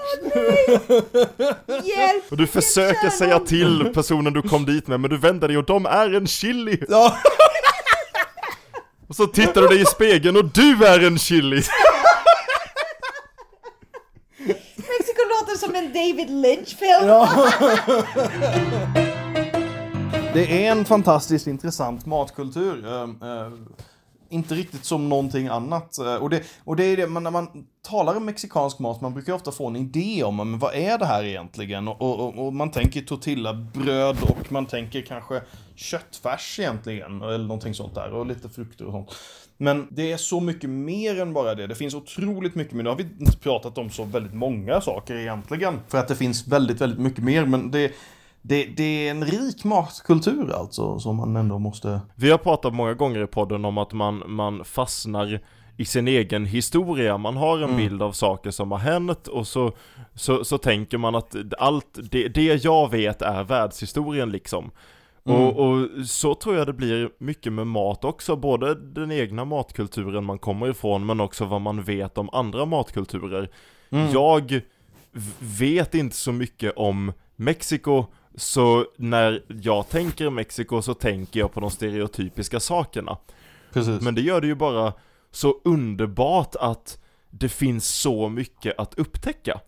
Hjälp! 1.68 2.24
Och 2.30 2.38
du 2.38 2.48
försöker 2.48 3.10
säga 3.10 3.40
till 3.40 3.92
personen 3.94 4.34
du 4.34 4.42
kom 4.42 4.66
dit 4.66 4.88
med, 4.88 5.00
men 5.00 5.10
du 5.10 5.18
vänder 5.18 5.48
dig 5.48 5.58
och 5.58 5.66
de 5.66 5.86
är 5.86 6.14
en 6.14 6.28
chili! 6.28 6.84
Ja. 6.90 7.18
Och 9.08 9.16
så 9.16 9.28
tittar 9.28 9.62
du 9.62 9.68
dig 9.68 9.82
i 9.82 9.86
spegeln 9.86 10.38
och 10.38 10.46
du 10.46 10.86
är 10.86 11.08
en 11.08 11.18
chili! 11.18 11.64
Mexiko 14.76 15.22
låter 15.30 15.58
som 15.58 15.76
en 15.76 15.94
David 15.94 16.30
Lynch-film. 16.30 17.08
Det 20.38 20.66
är 20.66 20.72
en 20.72 20.86
fantastiskt 20.86 21.48
intressant 21.48 22.06
matkultur. 22.06 22.86
Eh, 22.88 23.02
eh, 23.04 23.52
inte 24.30 24.56
riktigt 24.56 24.86
som 24.86 25.10
någonting 25.10 25.48
annat. 25.48 25.98
Eh, 25.98 26.16
och 26.16 26.30
det, 26.30 26.44
och 26.64 26.76
det 26.76 26.84
är 26.84 26.98
det, 26.98 27.08
man, 27.08 27.24
när 27.24 27.32
man 27.32 27.48
talar 27.88 28.16
om 28.16 28.26
mexikansk 28.26 28.80
mat, 28.80 29.02
man 29.02 29.14
brukar 29.14 29.34
ofta 29.34 29.52
få 29.52 29.68
en 29.68 29.76
idé 29.76 30.24
om 30.24 30.36
men 30.38 30.60
vad 30.60 30.74
är 30.76 30.98
det 30.98 31.06
här 31.06 31.24
egentligen? 31.24 31.88
Och, 31.88 32.02
och, 32.02 32.46
och- 32.48 32.54
man 32.54 32.72
tänker 32.72 33.02
tortillabröd 33.02 34.18
och 34.22 34.52
man 34.52 34.66
tänker 34.66 35.02
kanske 35.02 35.42
köttfärs 35.76 36.60
egentligen, 36.60 37.22
eller 37.22 37.38
någonting 37.46 37.74
sånt 37.74 37.96
där, 37.96 38.12
och 38.14 38.26
lite 38.26 38.50
frukter 38.50 38.86
och 38.86 38.92
sånt. 38.92 39.16
Men 39.58 39.88
det 39.92 40.12
är 40.12 40.18
så 40.18 40.40
mycket 40.40 40.70
mer 40.70 41.22
än 41.22 41.34
bara 41.34 41.56
det. 41.56 41.68
Det 41.68 41.76
finns 41.76 41.94
otroligt 41.96 42.56
mycket 42.56 42.74
men 42.74 42.84
Nu 42.84 42.90
har 42.90 42.98
vi 42.98 43.08
inte 43.20 43.38
pratat 43.38 43.78
om 43.78 43.90
så 43.90 44.04
väldigt 44.04 44.34
många 44.34 44.82
saker 44.82 45.16
egentligen. 45.16 45.80
För 45.88 45.98
att 45.98 46.08
det 46.08 46.16
finns 46.16 46.48
väldigt, 46.48 46.82
väldigt 46.82 47.00
mycket 47.00 47.24
mer. 47.24 47.46
Men 47.46 47.72
det, 47.72 47.92
det, 48.48 48.66
det 48.78 48.84
är 49.08 49.12
en 49.12 49.26
rik 49.26 49.64
matkultur 49.64 50.52
alltså, 50.54 51.00
som 51.00 51.16
man 51.16 51.36
ändå 51.36 51.60
måste... 51.60 52.02
Vi 52.16 52.32
har 52.32 52.38
pratat 52.38 52.74
många 52.74 52.94
gånger 52.94 53.24
i 53.24 53.28
podden 53.28 53.66
om 53.66 53.78
att 53.78 53.94
man, 53.94 54.24
man 54.28 54.66
fastnar 54.66 55.40
i 55.78 55.86
sin 55.86 56.08
egen 56.08 56.46
historia, 56.46 57.18
man 57.18 57.38
har 57.38 57.60
en 57.60 57.78
bild 57.78 58.02
av 58.02 58.12
saker 58.12 58.52
som 58.52 58.72
har 58.72 58.80
hänt 58.80 59.28
och 59.28 59.48
så, 59.48 59.72
så, 60.16 60.44
så 60.44 60.58
tänker 60.58 60.98
man 60.98 61.16
att 61.16 61.36
allt, 61.60 62.00
det, 62.12 62.28
det 62.28 62.64
jag 62.64 62.92
vet 62.92 63.22
är 63.22 63.44
världshistorien 63.44 64.30
liksom. 64.32 64.72
Och, 65.24 65.60
och 65.60 65.88
så 66.06 66.36
tror 66.36 66.56
jag 66.56 66.68
det 66.68 66.74
blir 66.74 67.10
mycket 67.18 67.54
med 67.54 67.68
mat 67.68 68.04
också, 68.06 68.36
både 68.36 68.76
den 68.76 69.12
egna 69.12 69.46
matkulturen 69.46 70.24
man 70.24 70.40
kommer 70.40 70.70
ifrån 70.70 71.06
men 71.06 71.20
också 71.20 71.46
vad 71.46 71.62
man 71.62 71.84
vet 71.84 72.18
om 72.18 72.30
andra 72.34 72.66
matkulturer. 72.66 73.50
Jag 74.14 74.52
v- 75.12 75.32
vet 75.40 75.96
inte 75.96 76.16
så 76.16 76.32
mycket 76.32 76.74
om 76.76 77.14
Mexiko, 77.36 78.06
så 78.38 78.86
när 78.98 79.44
jag 79.48 79.90
tänker 79.90 80.30
Mexiko 80.30 80.82
så 80.82 80.94
tänker 80.94 81.40
jag 81.40 81.54
på 81.54 81.60
de 81.60 81.72
stereotypiska 81.72 82.60
sakerna. 82.60 83.18
Precis. 83.74 84.02
Men 84.02 84.16
det 84.16 84.22
gör 84.22 84.42
det 84.42 84.48
ju 84.48 84.56
bara 84.56 84.94
så 85.32 85.56
underbart 85.64 86.56
att 86.56 87.00
det 87.30 87.50
finns 87.50 87.88
så 87.88 88.30
mycket 88.30 88.80
att 88.80 88.94
upptäcka. 88.94 89.60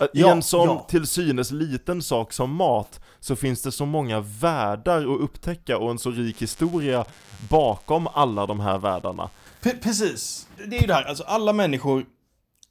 I 0.00 0.06
Ja, 0.12 0.30
en 0.32 0.42
sån 0.42 0.68
ja. 0.68 0.86
till 0.88 1.06
synes 1.06 1.50
liten 1.50 2.02
sak 2.02 2.32
som 2.32 2.50
mat 2.54 3.00
så 3.20 3.36
finns 3.36 3.62
det 3.62 3.72
så 3.72 3.86
många 3.86 4.20
världar 4.20 4.98
att 5.14 5.20
upptäcka 5.20 5.78
och 5.78 5.90
en 5.90 5.98
så 5.98 6.10
rik 6.10 6.42
historia 6.42 7.04
bakom 7.50 8.08
alla 8.12 8.46
de 8.46 8.60
här 8.60 8.78
världarna. 8.78 9.30
Pre- 9.62 9.82
precis. 9.82 10.48
Det 10.56 10.76
är 10.76 10.80
ju 10.80 10.86
det 10.86 10.94
här, 10.94 11.02
alltså 11.04 11.24
alla 11.24 11.52
människor, 11.52 12.04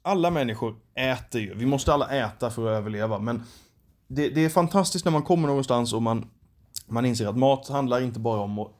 alla 0.02 0.30
människor 0.30 0.74
äter 0.94 1.40
ju. 1.40 1.54
Vi 1.54 1.66
måste 1.66 1.92
alla 1.94 2.08
äta 2.10 2.50
för 2.50 2.72
att 2.72 2.78
överleva, 2.78 3.18
men 3.18 3.42
det, 4.14 4.28
det 4.28 4.44
är 4.44 4.48
fantastiskt 4.48 5.04
när 5.04 5.12
man 5.12 5.22
kommer 5.22 5.48
någonstans 5.48 5.92
och 5.92 6.02
man, 6.02 6.26
man 6.86 7.06
inser 7.06 7.26
att 7.26 7.36
mat 7.36 7.68
handlar 7.68 8.00
inte 8.00 8.20
bara 8.20 8.40
om 8.40 8.58
att 8.58 8.70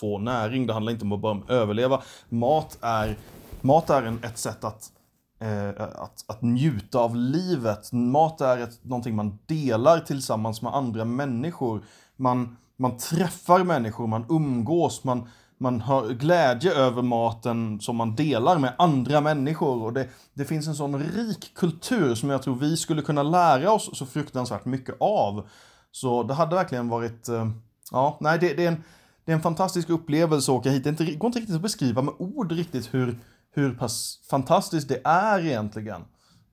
få 0.00 0.18
näring, 0.18 0.66
det 0.66 0.72
handlar 0.72 0.92
inte 0.92 1.04
bara 1.04 1.32
om 1.32 1.42
att 1.42 1.50
överleva. 1.50 2.02
Mat 2.28 2.78
är, 2.80 3.16
mat 3.60 3.90
är 3.90 4.02
en, 4.02 4.24
ett 4.24 4.38
sätt 4.38 4.64
att, 4.64 4.92
eh, 5.40 5.68
att, 5.78 6.24
att 6.26 6.42
njuta 6.42 6.98
av 6.98 7.16
livet. 7.16 7.92
Mat 7.92 8.40
är 8.40 8.58
ett, 8.58 8.84
någonting 8.84 9.16
man 9.16 9.38
delar 9.46 10.00
tillsammans 10.00 10.62
med 10.62 10.74
andra 10.74 11.04
människor. 11.04 11.84
Man, 12.16 12.56
man 12.76 12.96
träffar 12.96 13.64
människor, 13.64 14.06
man 14.06 14.24
umgås, 14.28 15.04
man, 15.04 15.28
man 15.58 15.80
har 15.80 16.08
glädje 16.08 16.72
över 16.74 17.02
maten 17.02 17.80
som 17.80 17.96
man 17.96 18.14
delar 18.14 18.58
med 18.58 18.74
andra 18.78 19.20
människor. 19.20 19.82
Och 19.82 19.92
det, 19.92 20.08
det 20.34 20.44
finns 20.44 20.66
en 20.66 20.74
sån 20.74 21.02
rik 21.02 21.54
kultur 21.54 22.14
som 22.14 22.30
jag 22.30 22.42
tror 22.42 22.54
vi 22.54 22.76
skulle 22.76 23.02
kunna 23.02 23.22
lära 23.22 23.72
oss 23.72 23.98
så 23.98 24.06
fruktansvärt 24.06 24.64
mycket 24.64 24.96
av. 25.00 25.48
Så 25.90 26.22
det 26.22 26.34
hade 26.34 26.56
verkligen 26.56 26.88
varit, 26.88 27.28
eh, 27.28 27.50
ja, 27.90 28.16
nej 28.20 28.38
det, 28.38 28.54
det, 28.54 28.64
är 28.64 28.68
en, 28.68 28.84
det 29.24 29.32
är 29.32 29.36
en 29.36 29.42
fantastisk 29.42 29.90
upplevelse 29.90 30.52
att 30.52 30.58
åka 30.58 30.70
hit. 30.70 30.84
Det 30.84 30.90
inte, 30.90 31.04
går 31.04 31.26
inte 31.26 31.38
riktigt 31.38 31.56
att 31.56 31.62
beskriva 31.62 32.02
med 32.02 32.14
ord 32.18 32.52
riktigt 32.52 32.94
hur, 32.94 33.18
hur 33.54 33.74
pass 33.74 34.20
fantastiskt 34.30 34.88
det 34.88 35.00
är 35.04 35.46
egentligen. 35.46 36.04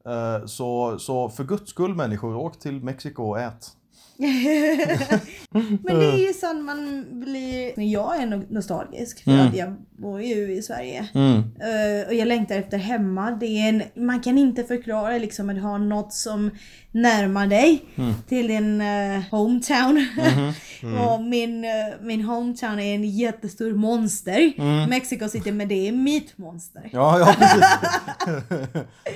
Eh, 0.05 0.45
så, 0.45 0.99
så 0.99 1.29
för 1.29 1.43
guds 1.43 1.69
skull 1.69 1.95
människor, 1.95 2.35
åk 2.35 2.59
till 2.59 2.83
Mexiko 2.83 3.23
och 3.23 3.39
ät. 3.39 3.71
Men 5.83 5.99
det 5.99 6.05
är 6.05 6.27
ju 6.27 6.33
sånt 6.33 6.63
man 6.65 7.05
blir... 7.19 7.71
Men 7.75 7.89
jag 7.91 8.21
är 8.21 8.53
nostalgisk 8.53 9.23
för 9.23 9.31
Mm. 9.31 9.47
att 9.47 9.55
jag 9.57 9.75
bor 9.97 10.21
ju 10.21 10.51
i 10.57 10.61
Sverige. 10.61 10.99
Eh, 11.13 12.07
och 12.07 12.13
jag 12.13 12.27
längtar 12.27 12.55
efter 12.55 12.77
hemma. 12.77 13.31
Det 13.31 13.45
är 13.45 13.69
en, 13.69 13.83
man 14.05 14.19
kan 14.21 14.37
inte 14.37 14.63
förklara 14.63 15.17
liksom 15.17 15.49
att 15.49 15.61
ha 15.61 15.77
något 15.77 16.13
som 16.13 16.51
närmar 16.91 17.47
dig 17.47 17.85
Mm. 17.95 18.13
till 18.27 18.47
din 18.47 18.81
eh, 18.81 19.21
hometown. 19.31 19.97
Mm-hmm. 20.17 20.97
och 21.13 21.21
min, 21.23 21.63
eh, 21.65 21.69
min 22.01 22.21
hometown 22.21 22.79
är 22.79 22.95
en 22.95 23.03
jättestor 23.09 23.73
monster. 23.73 24.53
Mm. 24.57 24.89
Mexico 24.89 25.27
City, 25.29 25.51
men 25.51 25.67
det 25.67 25.87
är 25.87 25.91
mitt 25.91 26.37
monster. 26.37 26.89
Ja, 26.91 27.19
ja 27.19 27.35
precis. 27.39 27.65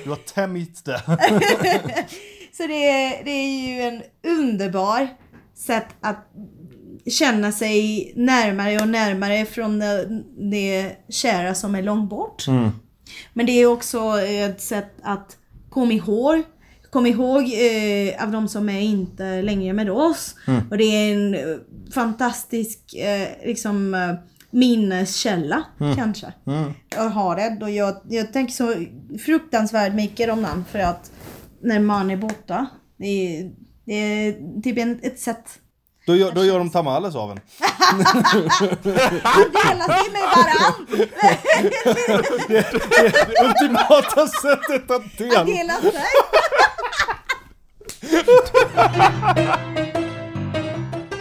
du 0.04 0.10
har 0.10 0.16
tämjt 0.34 0.84
det. 0.84 1.02
Så 2.58 2.66
det 2.66 2.88
är, 2.88 3.24
det 3.24 3.30
är 3.30 3.68
ju 3.68 3.80
en 3.80 4.02
underbar 4.38 5.08
sätt 5.54 5.86
att 6.00 6.28
känna 7.06 7.52
sig 7.52 8.12
närmare 8.16 8.76
och 8.76 8.88
närmare 8.88 9.46
från 9.46 9.78
det, 9.78 10.22
det 10.38 10.96
kära 11.08 11.54
som 11.54 11.74
är 11.74 11.82
långt 11.82 12.10
bort. 12.10 12.44
Men 13.32 13.46
det 13.46 13.52
är 13.52 13.66
också 13.66 14.20
ett 14.20 14.60
sätt 14.60 14.94
att 15.02 15.36
komma 15.70 15.92
ihåg 15.92 16.42
Kom 16.90 17.06
ihåg 17.06 17.42
eh, 17.42 18.24
av 18.24 18.30
de 18.30 18.48
som 18.48 18.68
är 18.68 18.80
inte 18.80 19.42
längre 19.42 19.72
med 19.72 19.90
oss. 19.90 20.34
Och 20.70 20.78
det 20.78 20.84
är 20.84 21.14
en 21.14 21.34
eh, 21.34 21.40
fantastisk 21.94 22.94
eh, 22.94 23.28
liksom, 23.46 23.94
eh, 23.94 24.14
minneskälla 24.50 25.64
kanske. 25.96 26.32
Jag 26.96 27.10
har 27.10 27.36
det 27.36 27.64
och 27.64 27.70
jag, 27.70 27.96
jag 28.08 28.32
tänker 28.32 28.52
så 28.52 28.74
fruktansvärt 29.18 29.94
mycket 29.94 30.30
om 30.30 30.42
den 30.42 30.64
för 30.70 30.78
att 30.78 31.10
när 31.62 31.80
man 31.80 32.10
är 32.10 32.16
borta, 32.16 32.66
det 32.98 33.06
är, 33.06 33.50
det 33.86 33.94
är 33.94 34.60
typ 34.62 34.78
en, 34.78 35.00
ett 35.02 35.18
sätt 35.20 35.58
Då 36.06 36.16
gör, 36.16 36.32
då 36.32 36.44
gör 36.44 36.58
de 36.58 36.70
tamales 36.70 37.14
av 37.16 37.30
en. 37.30 37.40
delas 39.52 39.86
det 39.86 40.12
med 40.12 40.22
varann. 40.36 40.86
Det 42.48 43.44
ultimata 43.44 44.26
sättet 44.26 44.90
att 44.90 45.18
dela. 45.18 45.44
Dela 45.44 45.72
sig. 45.80 46.02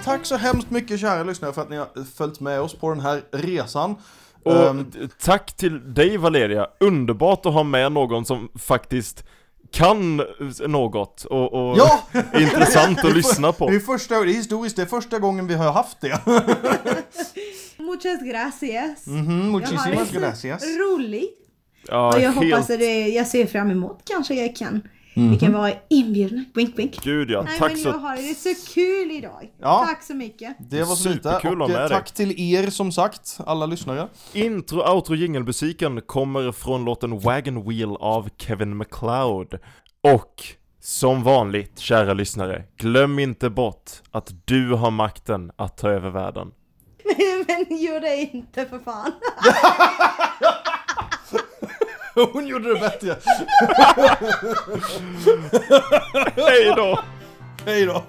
Tack 0.04 0.26
så 0.26 0.36
hemskt 0.38 0.70
mycket 0.70 1.00
kära 1.00 1.24
lyssnare 1.24 1.54
för 1.54 1.62
att 1.62 1.70
ni 1.70 1.78
har 1.78 1.88
följt 2.18 2.40
med 2.40 2.62
oss 2.62 2.74
på 2.76 2.90
den 2.90 3.00
här 3.00 3.22
resan. 3.32 3.96
Och 4.44 4.54
t- 4.94 5.00
tack 5.24 5.54
till 5.58 5.94
dig 5.94 6.18
Valeria, 6.18 6.68
underbart 6.80 7.46
att 7.46 7.54
ha 7.54 7.64
med 7.64 7.92
någon 7.92 8.26
som 8.26 8.50
faktiskt 8.60 9.24
kan 9.72 10.22
något 10.68 11.26
och, 11.26 11.53
och 11.53 11.78
Ja! 11.78 12.03
är 12.11 12.41
intressant 12.41 13.05
att 13.05 13.15
lyssna 13.15 13.51
på. 13.51 13.70
Det 13.70 13.76
är, 13.76 13.80
första, 13.80 14.20
det 14.20 14.32
är 14.32 14.34
historiskt, 14.34 14.76
det 14.76 14.82
är 14.82 14.86
första 14.86 15.20
gången 15.20 15.47
vi 15.47 15.53
har 15.53 15.72
haft 15.72 16.01
det. 16.01 16.22
Muchas 17.78 18.22
gracias. 18.24 19.03
Jag 19.05 19.13
har 19.13 19.51
muchísimas 19.51 20.11
gracias. 20.11 20.63
roligt. 20.63 21.43
Ja, 21.88 22.07
och 22.15 22.22
jag 22.22 22.32
helt, 22.32 22.53
hoppas 22.53 22.70
att 22.70 22.80
det, 22.80 23.07
jag 23.07 23.28
ser 23.28 23.45
fram 23.45 23.72
emot 23.72 24.01
kanske 24.05 24.34
jag 24.34 24.55
kan. 24.55 24.82
Vi 25.18 25.24
Mhm. 25.24 25.38
kan 25.39 25.53
vara 25.53 25.72
inbjudna. 25.89 26.43
Wink 26.55 26.80
wink. 26.80 27.03
Gud 27.03 27.30
ja, 27.30 27.41
Nej 27.41 27.57
tack 27.59 27.72
men 27.72 27.78
så 27.82 27.89
jag 27.89 27.93
har 27.97 28.15
det 28.18 28.36
så 28.55 28.74
kul 28.74 29.11
idag. 29.11 29.51
Ja. 29.61 29.86
Tack 29.88 30.03
så 30.03 30.13
mycket. 30.13 30.57
Det 30.59 30.80
var 30.84 30.95
så. 30.95 31.03
Superkul 31.13 31.32
att 31.32 31.43
Och 31.45 31.57
ha 31.57 31.65
eh, 31.65 31.70
med 31.70 31.82
dig. 31.82 31.89
tack 31.89 32.11
till 32.11 32.39
er 32.53 32.70
som 32.70 32.91
sagt, 32.91 33.38
alla 33.45 33.65
lyssnare. 33.65 34.07
Intro, 34.34 34.93
outro, 34.95 35.15
jingelmusiken 35.15 36.01
kommer 36.01 36.51
från 36.51 36.86
låten 36.86 37.20
Wagon 37.20 37.70
Wheel 37.70 37.95
av 37.99 38.30
Kevin 38.38 38.78
MacLeod. 38.78 39.53
Och 40.03 40.43
som 40.82 41.24
vanligt, 41.24 41.80
kära 41.80 42.13
lyssnare, 42.13 42.63
glöm 42.78 43.20
inte 43.20 43.49
bort 43.49 43.91
att 44.11 44.32
du 44.45 44.72
har 44.74 44.91
makten 44.91 45.51
att 45.55 45.78
ta 45.78 45.89
över 45.89 46.09
världen. 46.09 46.51
men 47.47 47.78
gör 47.78 47.99
det 48.01 48.15
inte 48.18 48.65
för 48.65 48.80
fan. 48.80 49.11
Hon 52.34 52.47
gjorde 52.47 52.74
det 52.74 52.80
bättre. 52.80 53.15
Hej 56.36 56.74
då! 56.76 56.99
Hej 57.65 57.86
då. 57.86 58.03